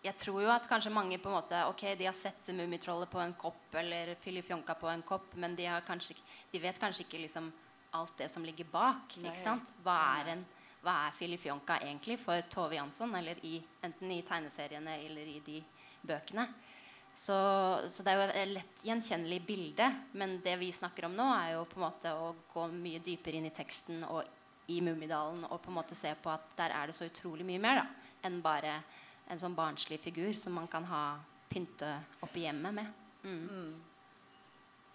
Jeg 0.00 0.14
tror 0.22 0.38
jo 0.40 0.48
at 0.48 0.68
kanskje 0.70 0.92
mange 0.94 1.18
på 1.18 1.28
en 1.28 1.34
måte 1.34 1.58
Ok, 1.68 1.82
de 1.98 2.06
har 2.06 2.14
sett 2.16 2.48
Mummitrollet 2.54 3.10
på 3.10 3.20
en 3.20 3.34
kopp 3.34 3.74
eller 3.74 4.14
Filifjonka 4.22 4.74
på 4.78 4.88
en 4.88 5.02
kopp, 5.02 5.34
men 5.34 5.56
de, 5.58 5.66
kanskje, 5.86 6.16
de, 6.52 6.62
vet 6.62 6.78
kanskje 6.80 7.04
ikke 7.04 7.20
liksom 7.26 7.50
alt 7.98 8.16
det 8.20 8.30
som 8.32 8.46
ligger 8.46 8.68
bak. 8.72 9.18
Ikke 9.20 9.40
sant? 9.40 9.74
Hva 9.84 9.98
er, 10.20 10.32
en, 10.36 10.46
hva 10.84 10.94
er 11.06 11.18
Filifjonka 11.18 11.80
egentlig 11.84 12.18
for 12.22 12.46
Tove 12.52 12.78
Jansson, 12.78 13.14
eller 13.18 13.40
i, 13.46 13.58
enten 13.84 14.14
i 14.14 14.22
tegneseriene 14.26 14.98
eller 15.04 15.30
i 15.34 15.38
de 15.46 15.60
bøkene? 16.08 16.48
Så, 17.18 17.34
så, 17.90 18.04
det 18.06 18.12
er 18.12 18.18
jo 18.20 18.26
et 18.30 18.50
lett 18.52 18.82
gjenkjennelig 18.86 19.40
bilde. 19.46 19.88
Men 20.18 20.38
det 20.44 20.54
vi 20.60 20.70
snakker 20.74 21.08
om 21.08 21.16
nå, 21.18 21.26
er 21.34 21.56
jo 21.56 21.64
på 21.66 21.80
en 21.80 21.86
måte 21.88 22.14
å 22.14 22.30
gå 22.52 22.68
mye 22.72 23.02
dypere 23.02 23.40
inn 23.40 23.48
i 23.50 23.54
teksten 23.54 24.04
og 24.06 24.22
i 24.68 24.78
Mummidalen 24.84 25.46
og 25.48 25.62
på 25.64 25.72
en 25.72 25.78
måte 25.78 25.96
se 25.96 26.12
på 26.22 26.30
at 26.30 26.44
der 26.58 26.74
er 26.76 26.88
det 26.88 26.94
så 26.96 27.08
utrolig 27.08 27.46
mye 27.48 27.62
mer 27.62 27.80
da, 27.80 27.84
enn 28.28 28.42
bare 28.44 28.74
en 29.32 29.40
sånn 29.40 29.56
barnslig 29.56 29.98
figur 30.02 30.36
som 30.40 30.54
man 30.60 30.68
kan 30.70 30.84
ha 30.88 31.02
pynte 31.48 31.88
opp 32.20 32.36
i 32.36 32.44
hjemmet 32.44 32.76
med. 32.76 32.90
Mm. 33.24 33.44
Mm. 33.48 33.70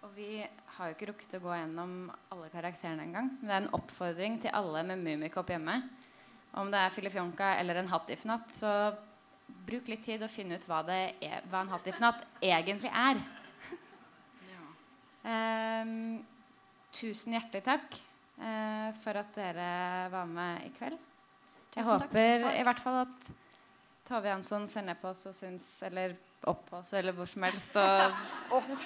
Og 0.04 0.12
vi 0.12 0.42
har 0.76 0.90
jo 0.90 0.94
ikke 0.94 1.06
rukket 1.08 1.38
å 1.38 1.42
gå 1.46 1.54
gjennom 1.54 1.92
alle 2.34 2.50
karakterene 2.52 3.06
engang. 3.06 3.30
Men 3.38 3.48
det 3.48 3.54
er 3.54 3.62
en 3.62 3.74
oppfordring 3.78 4.36
til 4.42 4.52
alle 4.52 4.82
med 4.84 5.00
Mummikopp 5.00 5.48
hjemme. 5.54 5.78
Om 6.60 6.68
det 6.70 6.82
er 6.84 6.92
Filifjonka 6.92 7.54
eller 7.60 7.80
en 7.80 7.88
Hattifnatt, 7.88 8.52
så 8.52 8.92
bruk 9.64 9.88
litt 9.88 10.04
tid 10.04 10.22
og 10.24 10.32
finne 10.32 10.58
ut 10.58 10.66
hva, 10.68 10.82
er, 10.92 11.40
hva 11.48 11.62
en 11.64 11.72
hattifnatt 11.72 12.20
egentlig 12.44 12.90
er. 12.92 13.22
Ja. 14.50 14.66
Um, 15.24 16.20
tusen 16.94 17.36
hjertelig 17.36 17.64
takk 17.64 17.96
uh, 18.40 18.90
for 19.00 19.20
at 19.20 19.32
dere 19.36 19.70
var 20.12 20.28
med 20.28 20.68
i 20.68 20.72
kveld. 20.76 21.00
Jeg 21.74 21.80
tusen 21.80 21.90
håper 21.94 22.44
takk. 22.44 22.60
i 22.60 22.68
hvert 22.68 22.84
fall 22.84 23.00
at 23.06 23.32
Tove 24.04 24.28
Jansson 24.28 24.68
ser 24.68 24.84
ned 24.84 25.00
på 25.00 25.08
oss 25.10 25.24
og 25.30 25.32
syns 25.32 25.64
Eller 25.88 26.12
opp 26.50 26.72
oss, 26.78 26.92
eller 26.96 27.14
hvor 27.16 27.28
som 27.30 27.44
helst. 27.46 27.76
Og 28.54 28.70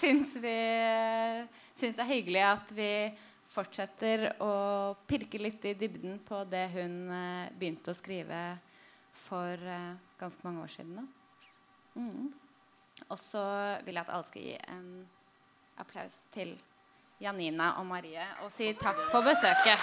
syns 0.00 0.34
vi 0.42 0.58
syns 1.74 1.96
det 1.96 2.04
er 2.04 2.10
hyggelig 2.10 2.44
at 2.46 2.74
vi 2.74 2.90
fortsetter 3.54 4.28
å 4.42 4.52
pirke 5.08 5.38
litt 5.38 5.64
i 5.68 5.76
dybden 5.78 6.18
på 6.26 6.42
det 6.50 6.66
hun 6.74 6.96
eh, 7.14 7.52
begynte 7.54 7.92
å 7.92 7.98
skrive 7.98 8.40
for 9.14 9.58
eh, 9.58 9.92
ganske 10.18 10.46
mange 10.46 10.64
år 10.64 10.72
siden. 10.74 11.08
Mm. 11.94 12.32
Og 13.08 13.18
så 13.20 13.44
vil 13.86 13.94
jeg 13.94 14.06
at 14.06 14.14
alle 14.14 14.30
skal 14.30 14.48
gi 14.48 14.56
en 14.74 14.88
applaus 15.82 16.18
til 16.34 16.56
Janina 17.22 17.76
og 17.78 17.86
Marie 17.90 18.26
og 18.42 18.50
si 18.54 18.72
takk 18.78 19.06
for 19.10 19.26
besøket. 19.26 19.82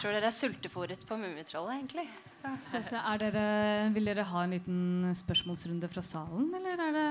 tror 0.00 0.16
dere 0.16 0.19
er 0.30 0.36
sultefòret 0.36 1.02
på 1.06 1.18
Mummitrollet, 1.18 1.80
egentlig. 1.80 2.06
Dere, 2.40 3.44
Vil 3.92 4.08
dere 4.08 4.24
ha 4.30 4.44
en 4.46 4.54
liten 4.54 5.12
spørsmålsrunde 5.18 5.90
fra 5.92 6.02
salen, 6.04 6.48
eller 6.56 6.80
er 6.86 6.96
det 6.96 7.08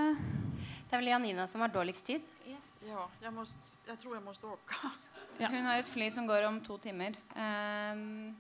Det 0.89 0.95
er 0.95 1.01
vel 1.03 1.11
Janina 1.11 1.45
som 1.47 1.61
har 1.61 1.72
dårligst 1.74 2.05
tid? 2.07 2.26
Yes. 2.47 2.65
Ja, 2.88 3.05
jeg, 3.22 3.34
måste, 3.36 3.59
jeg, 3.88 3.99
tror 4.01 4.15
jeg 4.15 4.24
må 4.26 4.34
åke. 4.34 4.91
Ja. 5.39 5.49
Hun 5.51 5.67
har 5.67 5.82
et 5.82 5.88
fly 5.88 6.09
som 6.11 6.28
går 6.28 6.47
om 6.47 6.61
to 6.65 6.78
timer. 6.82 7.15
Um, 7.36 8.36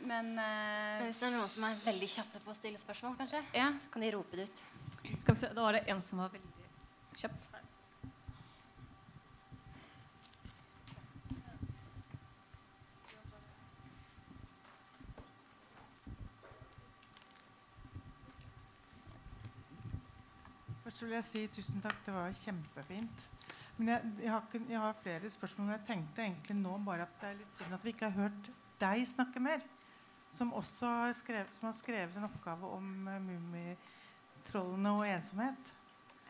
men, 0.00 0.32
uh, 0.36 1.04
Hvis 1.04 1.20
det 1.20 1.28
er 1.28 1.36
noen 1.36 1.52
som 1.52 1.68
er 1.68 1.78
veldig 1.84 2.08
kjappe 2.08 2.40
på 2.44 2.52
å 2.52 2.56
stille 2.56 2.80
spørsmål, 2.80 3.18
kanskje, 3.20 3.44
ja. 3.56 3.70
kan 3.92 4.04
de 4.04 4.10
rope 4.16 4.36
det 4.36 4.48
ut. 4.48 4.64
Skal 5.20 5.36
vi 5.36 5.40
se, 5.44 5.52
Da 5.54 5.64
var 5.64 5.78
det 5.78 5.84
en 5.92 6.02
som 6.04 6.24
var 6.24 6.32
veldig 6.34 6.68
kjapp. 7.20 7.49
Vil 21.10 21.18
jeg 21.18 21.26
si 21.26 21.40
tusen 21.50 21.82
takk. 21.82 21.98
Det 22.06 22.14
var 22.14 22.30
kjempefint. 22.38 23.26
Men 23.80 23.88
jeg, 23.94 24.10
jeg, 24.20 24.30
har, 24.30 24.44
ikke, 24.46 24.60
jeg 24.70 24.80
har, 24.82 24.96
flere 25.02 25.30
spørsmål. 25.34 25.66
Men 25.66 25.76
jeg 25.78 25.86
tenkte 25.88 26.22
egentlig 26.22 26.56
nå 26.60 26.74
bare 26.86 27.06
at 27.06 27.14
det 27.20 27.30
er 27.30 27.38
litt 27.40 27.56
synd 27.58 27.74
at 27.74 27.84
vi 27.86 27.94
ikke 27.94 28.10
har 28.10 28.26
hørt 28.28 28.50
deg 28.80 29.06
snakke 29.10 29.42
mer. 29.42 29.64
Som 30.30 30.52
også 30.54 30.90
har 31.00 31.14
skrevet, 31.18 31.56
som 31.56 31.66
har 31.66 31.74
skrevet 31.74 32.18
en 32.18 32.28
oppgave 32.28 32.68
om 32.76 32.90
uh, 33.08 33.16
mummitrollene 33.24 34.92
og 35.00 35.06
ensomhet. 35.08 35.72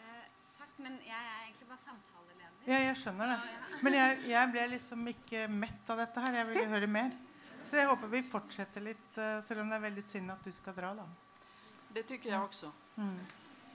Eh, 0.00 0.22
takk, 0.56 0.72
men 0.80 0.96
jeg 1.04 1.18
er 1.18 1.42
egentlig 1.42 1.68
bare 1.68 1.82
samtaleleder. 1.84 2.62
Ja, 2.70 2.78
jeg 2.86 2.94
skjønner 3.02 3.34
det. 3.34 3.40
Men 3.84 3.98
jeg, 3.98 4.22
jeg, 4.30 4.52
ble 4.54 4.64
liksom 4.76 5.10
ikke 5.12 5.42
mett 5.52 5.92
av 5.92 6.00
dette 6.00 6.24
her. 6.24 6.38
Jeg 6.40 6.50
ville 6.54 6.70
høre 6.72 6.88
mer. 6.94 7.12
Så 7.60 7.76
jeg 7.76 7.90
håper 7.90 8.14
vi 8.14 8.24
fortsetter 8.24 8.86
litt, 8.88 9.10
uh, 9.20 9.42
selv 9.44 9.66
om 9.66 9.68
det 9.68 9.76
er 9.76 9.84
veldig 9.90 10.06
synd 10.06 10.32
at 10.32 10.48
du 10.48 10.54
skal 10.56 10.78
dra. 10.78 10.94
da. 11.02 11.04
Det 11.92 12.06
syns 12.08 12.30
jeg 12.30 12.40
også. 12.40 12.72
Mm. 12.96 13.20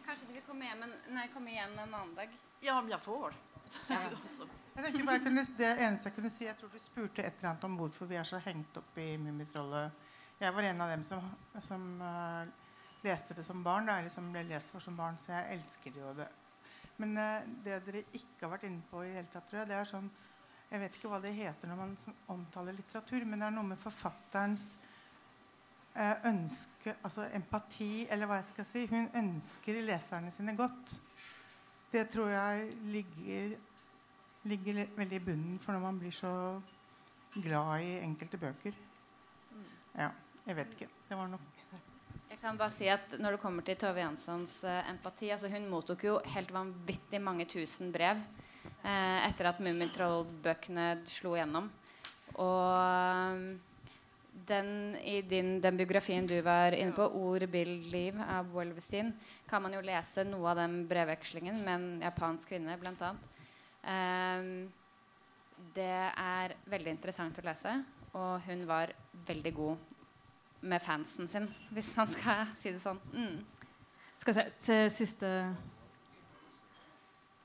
Kanskje 0.06 0.28
du 0.28 0.34
vil 0.34 0.44
komme, 0.46 0.68
hjem 0.68 0.84
en, 0.86 0.94
nei, 1.16 1.26
komme 1.34 1.50
igjen 1.50 1.72
en 1.80 1.94
annen 1.94 2.14
dag? 2.18 2.34
Ja, 2.62 2.78
om 2.78 2.90
jeg 2.90 3.02
får. 3.02 3.34
Ja. 3.90 4.02
jeg 4.86 5.06
bare 5.08 5.22
kunne, 5.24 5.44
det 5.58 5.70
eneste 5.82 6.12
jeg 6.12 6.16
kunne 6.16 6.30
si 6.30 6.46
Jeg 6.46 6.58
tror 6.60 6.70
du 6.70 6.78
spurte 6.80 7.24
et 7.24 7.40
eller 7.40 7.50
annet 7.52 7.66
om 7.66 7.78
hvorfor 7.80 8.10
vi 8.10 8.20
er 8.20 8.28
så 8.28 8.38
hengt 8.46 8.78
opp 8.78 9.00
i 9.02 9.16
Mummitrollet. 9.18 10.06
Jeg 10.38 10.54
var 10.54 10.68
en 10.68 10.84
av 10.84 10.92
dem 10.92 11.04
som, 11.08 11.26
som 11.64 11.86
uh, 12.04 12.46
leste 13.06 13.38
det 13.38 13.46
som 13.48 13.64
barn. 13.66 13.90
Da, 13.90 13.98
eller 13.98 14.14
som 14.14 14.30
ble 14.34 14.46
lest 14.50 14.76
for 14.76 14.84
som 14.84 14.98
barn, 15.00 15.18
så 15.24 15.34
jeg 15.34 15.58
elsker 15.58 15.96
det 15.96 16.04
jo 16.04 16.14
det. 16.20 16.30
Men 17.02 17.18
uh, 17.18 17.50
det 17.66 17.82
dere 17.88 18.06
ikke 18.12 18.46
har 18.46 18.54
vært 18.58 18.70
inne 18.70 18.86
på 18.92 19.02
i 19.06 19.14
hele 19.16 19.32
tatt, 19.34 19.50
tror 19.50 19.64
jeg, 19.64 19.72
det 19.72 19.80
er 19.80 19.90
sånn 19.90 20.12
Jeg 20.70 20.82
vet 20.82 20.98
ikke 20.98 21.10
hva 21.12 21.22
det 21.24 21.34
heter 21.38 21.70
når 21.70 21.82
man 21.82 21.98
omtaler 22.34 22.78
litteratur, 22.78 23.26
men 23.26 23.42
det 23.42 23.50
er 23.50 23.58
noe 23.58 23.72
med 23.74 23.82
forfatterens 23.82 24.76
eh, 25.96 26.28
ønske, 26.30 26.96
altså 27.04 27.28
empati, 27.34 28.08
eller 28.12 28.30
hva 28.30 28.40
jeg 28.42 28.50
skal 28.52 28.70
si. 28.70 28.86
Hun 28.92 29.10
ønsker 29.22 29.82
leserne 29.88 30.32
sine 30.32 30.56
godt. 30.58 30.98
Det 31.92 32.08
tror 32.12 32.30
jeg 32.34 32.70
ligger, 32.92 33.58
ligger 34.44 34.86
veldig 34.98 35.20
i 35.22 35.26
bunnen 35.30 35.60
for 35.64 35.74
når 35.74 35.86
man 35.88 36.00
blir 36.00 36.16
så 36.16 36.34
glad 37.36 37.82
i 37.84 37.98
enkelte 38.04 38.40
bøker. 38.42 38.80
Ja, 39.96 40.10
jeg 40.46 40.56
vet 40.56 40.74
ikke. 40.76 40.92
Det 41.10 41.18
var 41.18 41.30
nok 41.32 41.56
jeg 42.36 42.42
kan 42.42 42.58
bare 42.60 42.74
si 42.74 42.88
at 42.92 43.14
Når 43.22 43.36
det 43.36 43.40
kommer 43.40 43.64
til 43.64 43.78
Tove 43.80 44.02
Janssons 44.02 44.58
uh, 44.68 44.90
empati 44.92 45.30
altså 45.32 45.48
Hun 45.48 45.70
mottok 45.72 46.04
jo 46.04 46.18
helt 46.34 46.52
vanvittig 46.52 47.22
mange 47.24 47.46
tusen 47.48 47.94
brev 47.94 48.20
uh, 48.84 49.20
etter 49.24 49.48
at 49.50 49.62
Mummitroll-bøkene 49.64 50.88
slo 51.10 51.36
gjennom. 51.38 51.70
Og 52.42 53.40
den, 54.48 54.98
i 55.02 55.22
din, 55.22 55.62
den 55.62 55.78
biografien 55.78 56.28
du 56.28 56.36
var 56.42 56.76
inne 56.76 56.92
på, 56.92 57.06
'Ord, 57.08 57.48
bild, 57.52 57.88
liv' 57.92 58.22
av 58.22 58.52
Wolvestin, 58.52 59.14
kan 59.48 59.62
man 59.62 59.74
jo 59.74 59.82
lese 59.82 60.26
noe 60.28 60.50
av 60.52 60.58
den 60.60 60.88
brevvekslingen 60.88 61.64
med 61.64 61.76
en 61.76 62.02
japansk 62.02 62.50
kvinne, 62.50 62.78
bl.a. 62.80 63.16
Um, 63.86 64.72
det 65.76 66.12
er 66.18 66.56
veldig 66.68 66.92
interessant 66.92 67.40
å 67.40 67.46
lese, 67.46 67.78
og 68.14 68.42
hun 68.48 68.66
var 68.68 68.92
veldig 69.28 69.54
god 69.56 69.78
med 70.66 70.82
fansen 70.82 71.28
sin, 71.28 71.48
hvis 71.72 71.96
man 71.96 72.10
skal 72.12 72.48
si 72.60 72.74
det 72.74 72.82
sånn. 72.84 73.00
Mm. 73.14 73.40
Skal 74.18 74.34
vi 74.34 74.40
se 74.40 74.46
til 74.66 74.92
siste 74.92 75.32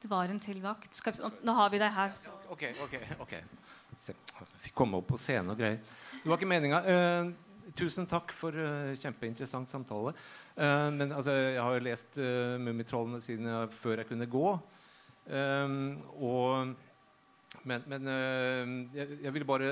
Det 0.00 0.08
var 0.08 0.30
en 0.32 0.40
til 0.40 0.62
vakt. 0.64 0.96
Nå 1.44 1.52
har 1.52 1.70
vi 1.70 1.78
deg 1.78 1.92
her. 1.92 2.12
Så. 2.16 2.32
Ok, 2.48 2.62
ok, 2.80 2.94
ok. 3.20 3.34
Fikk 4.00 4.74
komme 4.76 5.00
opp 5.00 5.10
på 5.12 5.20
scenen 5.20 5.52
og 5.52 5.60
greier. 5.60 5.80
Det 6.20 6.28
var 6.28 6.40
ikke 6.40 6.50
meninga. 6.50 6.82
Uh, 6.84 7.72
tusen 7.76 8.08
takk 8.10 8.32
for 8.34 8.56
uh, 8.56 8.92
kjempeinteressant 9.00 9.68
samtale. 9.70 10.14
Uh, 10.56 10.88
men 10.94 11.12
altså, 11.12 11.34
jeg 11.36 11.60
har 11.60 11.76
jo 11.76 11.86
lest 11.86 12.20
uh, 12.20 12.56
Mummitrollene 12.60 13.20
siden 13.24 13.50
før 13.76 14.02
jeg 14.02 14.10
kunne 14.10 14.30
gå. 14.30 14.46
Um, 15.30 15.98
og 16.16 16.72
men, 17.62 17.82
men 17.86 18.08
øh, 18.08 18.68
jeg, 18.94 19.18
jeg, 19.22 19.32
vil 19.34 19.44
bare 19.44 19.70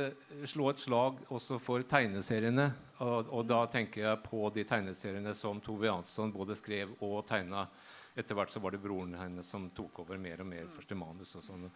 slå 0.49 0.69
et 0.71 0.83
slag 0.83 1.21
også 1.33 1.59
for 1.63 1.85
tegneseriene. 1.89 2.67
Og, 2.99 3.31
og, 3.31 3.45
da 3.49 3.63
tenker 3.71 4.05
jeg 4.05 4.25
på 4.25 4.49
de 4.55 4.65
tegneseriene 4.69 5.33
som 5.37 5.61
Tove 5.65 5.89
Jansson 5.89 6.35
både 6.35 6.57
skrev 6.59 6.97
og 6.99 7.23
tegna. 7.29 7.65
Etter 8.19 8.37
hvert 8.37 8.53
så 8.53 8.61
var 8.61 8.75
det 8.75 8.83
broren 8.83 9.15
hennes 9.17 9.47
som 9.47 9.69
tok 9.75 10.03
over 10.03 10.19
mer 10.21 10.43
og 10.43 10.51
mer 10.51 10.69
første 10.75 10.99
manus. 10.99 11.37
og 11.39 11.47
sånn. 11.47 11.69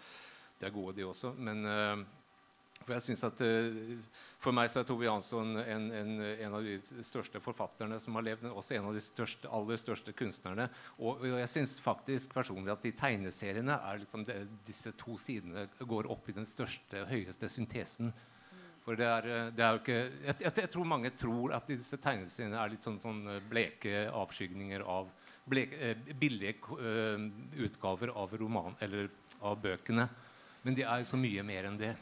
Det 0.59 0.68
er 0.68 0.74
gode, 0.74 0.96
de 0.98 1.07
også. 1.07 1.32
Men 1.38 1.64
øh, 1.64 2.03
for 2.82 2.96
jeg 2.96 3.04
synes 3.06 3.24
at 3.28 3.42
uh, 3.44 4.18
for 4.42 4.56
meg 4.56 4.70
så 4.70 4.80
er 4.80 4.88
Tove 4.88 5.06
Jansson 5.06 5.54
en, 5.60 5.86
en, 5.94 6.12
en, 6.32 6.56
av 6.58 6.66
de 6.66 7.04
største 7.06 7.40
forfatterne 7.42 7.98
som 8.02 8.18
har 8.18 8.26
levd, 8.26 8.48
også 8.50 8.76
en 8.78 8.90
av 8.90 8.96
de 8.96 9.02
største, 9.04 9.50
aller 9.50 9.78
største 9.80 10.14
kunstnerne. 10.18 10.66
Og, 10.98 11.22
og 11.22 11.38
jeg 11.38 11.52
syns 11.52 11.76
faktisk 11.82 12.34
personlig 12.34 12.74
at 12.74 12.84
de 12.84 12.94
tegneseriene 12.98 13.78
er 13.78 14.02
liksom 14.02 14.26
det, 14.28 14.40
disse 14.66 14.94
to 14.98 15.16
sidene 15.20 15.68
går 15.78 16.10
opp 16.12 16.28
i 16.28 16.36
den 16.36 16.48
største, 16.48 17.06
høyeste 17.10 17.50
syntesen. 17.52 18.12
For 18.82 18.98
det 18.98 19.06
er, 19.06 19.28
eh, 19.30 19.50
det 19.54 19.62
er 19.62 19.76
jo 19.76 19.82
ikke 19.84 19.98
jeg, 20.00 20.36
jeg, 20.40 20.52
jeg, 20.58 20.70
tror 20.74 20.88
mange 20.90 21.12
tror 21.14 21.52
at 21.54 21.68
disse 21.70 21.98
tegneseriene 22.02 22.58
er 22.58 22.72
litt 22.72 22.82
sånn, 22.82 22.98
sånn 23.02 23.22
bleke 23.50 24.08
avskygninger 24.10 24.82
av 24.82 25.12
blek, 25.44 25.72
eh, 25.78 25.96
billige 26.18 26.54
uh, 26.78 27.18
utgaver 27.64 28.12
av 28.14 28.34
roman 28.38 28.76
eller 28.80 29.10
av 29.40 29.58
bøkene. 29.62 30.08
Men 30.62 30.76
de 30.78 30.84
er 30.86 31.02
jo 31.02 31.10
så 31.12 31.18
mye 31.18 31.42
mer 31.46 31.66
enn 31.70 31.78
det. 31.80 31.94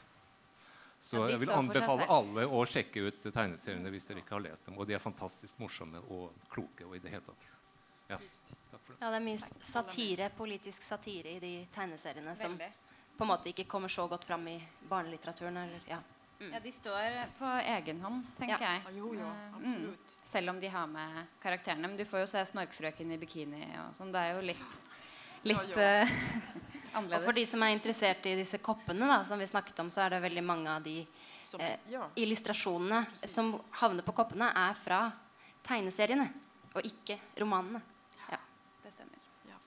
Så 1.01 1.22
jeg 1.30 1.40
vil 1.40 1.51
anbefale 1.55 2.05
alle 2.12 2.44
å 2.44 2.61
sjekke 2.68 3.07
ut 3.09 3.22
tegneseriene 3.24 3.88
hvis 3.92 4.05
dere 4.11 4.20
ikke 4.20 4.36
har 4.36 4.44
lest 4.44 4.66
dem. 4.68 4.76
Og 4.76 4.88
de 4.88 4.98
er 4.98 5.01
fantastisk 5.01 5.57
morsomme 5.62 6.03
og 6.12 6.34
kloke. 6.53 6.84
og 6.84 6.96
i 6.96 7.01
det 7.01 7.14
hele 7.14 7.24
tatt. 7.24 7.46
Ja, 8.11 8.18
takk 8.18 8.82
for 8.82 8.92
det. 8.92 8.98
Ja, 9.01 9.09
det 9.09 9.16
er 9.16 9.24
mye 9.24 9.64
satire, 9.64 10.28
politisk 10.36 10.84
satire 10.84 11.36
i 11.38 11.40
de 11.40 11.53
tegneseriene 11.72 12.34
som 12.36 12.59
på 12.61 13.24
en 13.24 13.30
måte 13.30 13.48
ikke 13.53 13.64
kommer 13.70 13.88
så 13.92 14.05
godt 14.11 14.26
fram 14.28 14.44
i 14.53 14.59
barnelitteraturen. 14.88 15.57
Eller, 15.62 15.86
ja. 15.88 16.03
Mm. 16.40 16.53
ja. 16.53 16.61
de 16.61 16.72
står 16.72 17.16
på 17.38 17.48
egen 17.76 18.05
hånd, 18.05 18.22
tenker 18.36 18.64
ja. 18.64 18.74
jeg. 18.76 18.96
Jo, 19.01 19.14
jo, 19.16 19.32
mm. 19.61 20.16
Selv 20.24 20.53
om 20.53 20.61
de 20.61 20.68
har 20.68 20.86
med 20.88 21.22
karakterene. 21.42 21.88
Men 21.88 21.96
du 21.96 22.05
får 22.05 22.26
jo 22.26 22.30
se 22.34 22.44
Snorkfrøken 22.53 23.16
i 23.16 23.18
bikini 23.20 23.64
og 23.86 23.96
sånn. 23.96 24.12
Det 24.12 24.20
er 24.20 24.36
jo 24.36 24.44
litt, 24.53 24.76
litt 25.48 25.80
uh, 25.80 26.14
Annerledes. 26.93 27.20
Og 27.20 27.28
for 27.28 27.38
de 27.38 27.47
som 27.47 27.62
er 27.64 27.74
interessert 27.74 28.26
i 28.26 28.36
disse 28.38 28.59
koppene, 28.64 29.09
da, 29.11 29.20
som 29.28 29.41
vi 29.41 29.49
snakket 29.49 29.78
om, 29.84 29.91
så 29.93 30.05
er 30.07 30.16
det 30.16 30.22
veldig 30.24 30.45
mange 30.45 30.72
av 30.72 30.84
de 30.84 30.97
eh, 31.59 31.95
illustrasjonene 32.20 33.05
Precis. 33.12 33.34
som 33.34 33.53
havner 33.82 34.07
på 34.07 34.16
koppene, 34.16 34.51
er 34.51 34.78
fra 34.78 35.05
tegneseriene 35.66 36.28
og 36.74 36.84
ikke 36.86 37.18
romanene. 37.41 37.82
Ja. 38.30 38.41
Det 38.84 38.95
stemmer. 38.97 39.30
Ja. 39.51 39.59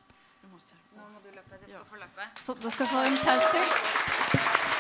Nå 0.44 1.10
må 1.10 1.24
du 1.24 1.32
løpe. 1.32 1.64
Du 1.64 1.72
skal 1.72 1.90
få 1.90 2.04
løpe. 2.04 2.30
Så 2.44 2.60
du 2.60 2.70
skal 2.74 2.94
få 2.96 3.08
en 3.08 3.20
pause 3.24 3.52
til. 3.58 4.73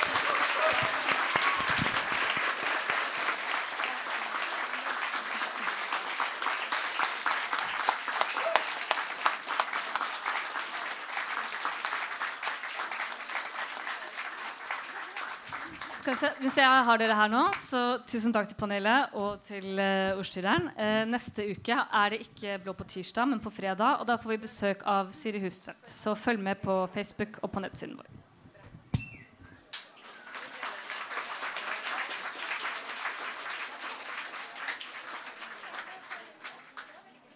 Hvis 16.14 16.57
jeg 16.59 16.84
har 16.88 16.99
dere 17.01 17.16
her 17.18 17.32
nå, 17.32 17.41
så 17.57 17.82
tusen 18.09 18.34
takk 18.36 18.49
til 18.51 18.57
panelet 18.59 19.16
og 19.18 19.41
til 19.45 19.80
uh, 19.80 20.20
ordstyreren. 20.20 20.70
Uh, 20.78 21.03
neste 21.09 21.47
uke 21.49 21.78
er 21.78 22.14
det 22.14 22.22
ikke 22.28 22.59
Blå 22.64 22.76
på 22.78 22.88
tirsdag, 22.95 23.30
men 23.32 23.41
på 23.43 23.53
fredag. 23.53 24.01
Og 24.01 24.09
da 24.09 24.20
får 24.22 24.36
vi 24.36 24.41
besøk 24.45 24.86
av 24.86 25.09
Siri 25.16 25.41
Hustvedt. 25.43 25.82
Så 25.89 26.14
følg 26.16 26.43
med 26.43 26.61
på 26.61 26.84
Facebook 26.93 27.41
og 27.41 27.51
på 27.55 27.64
nettsiden 27.66 27.97
vår. 27.97 28.22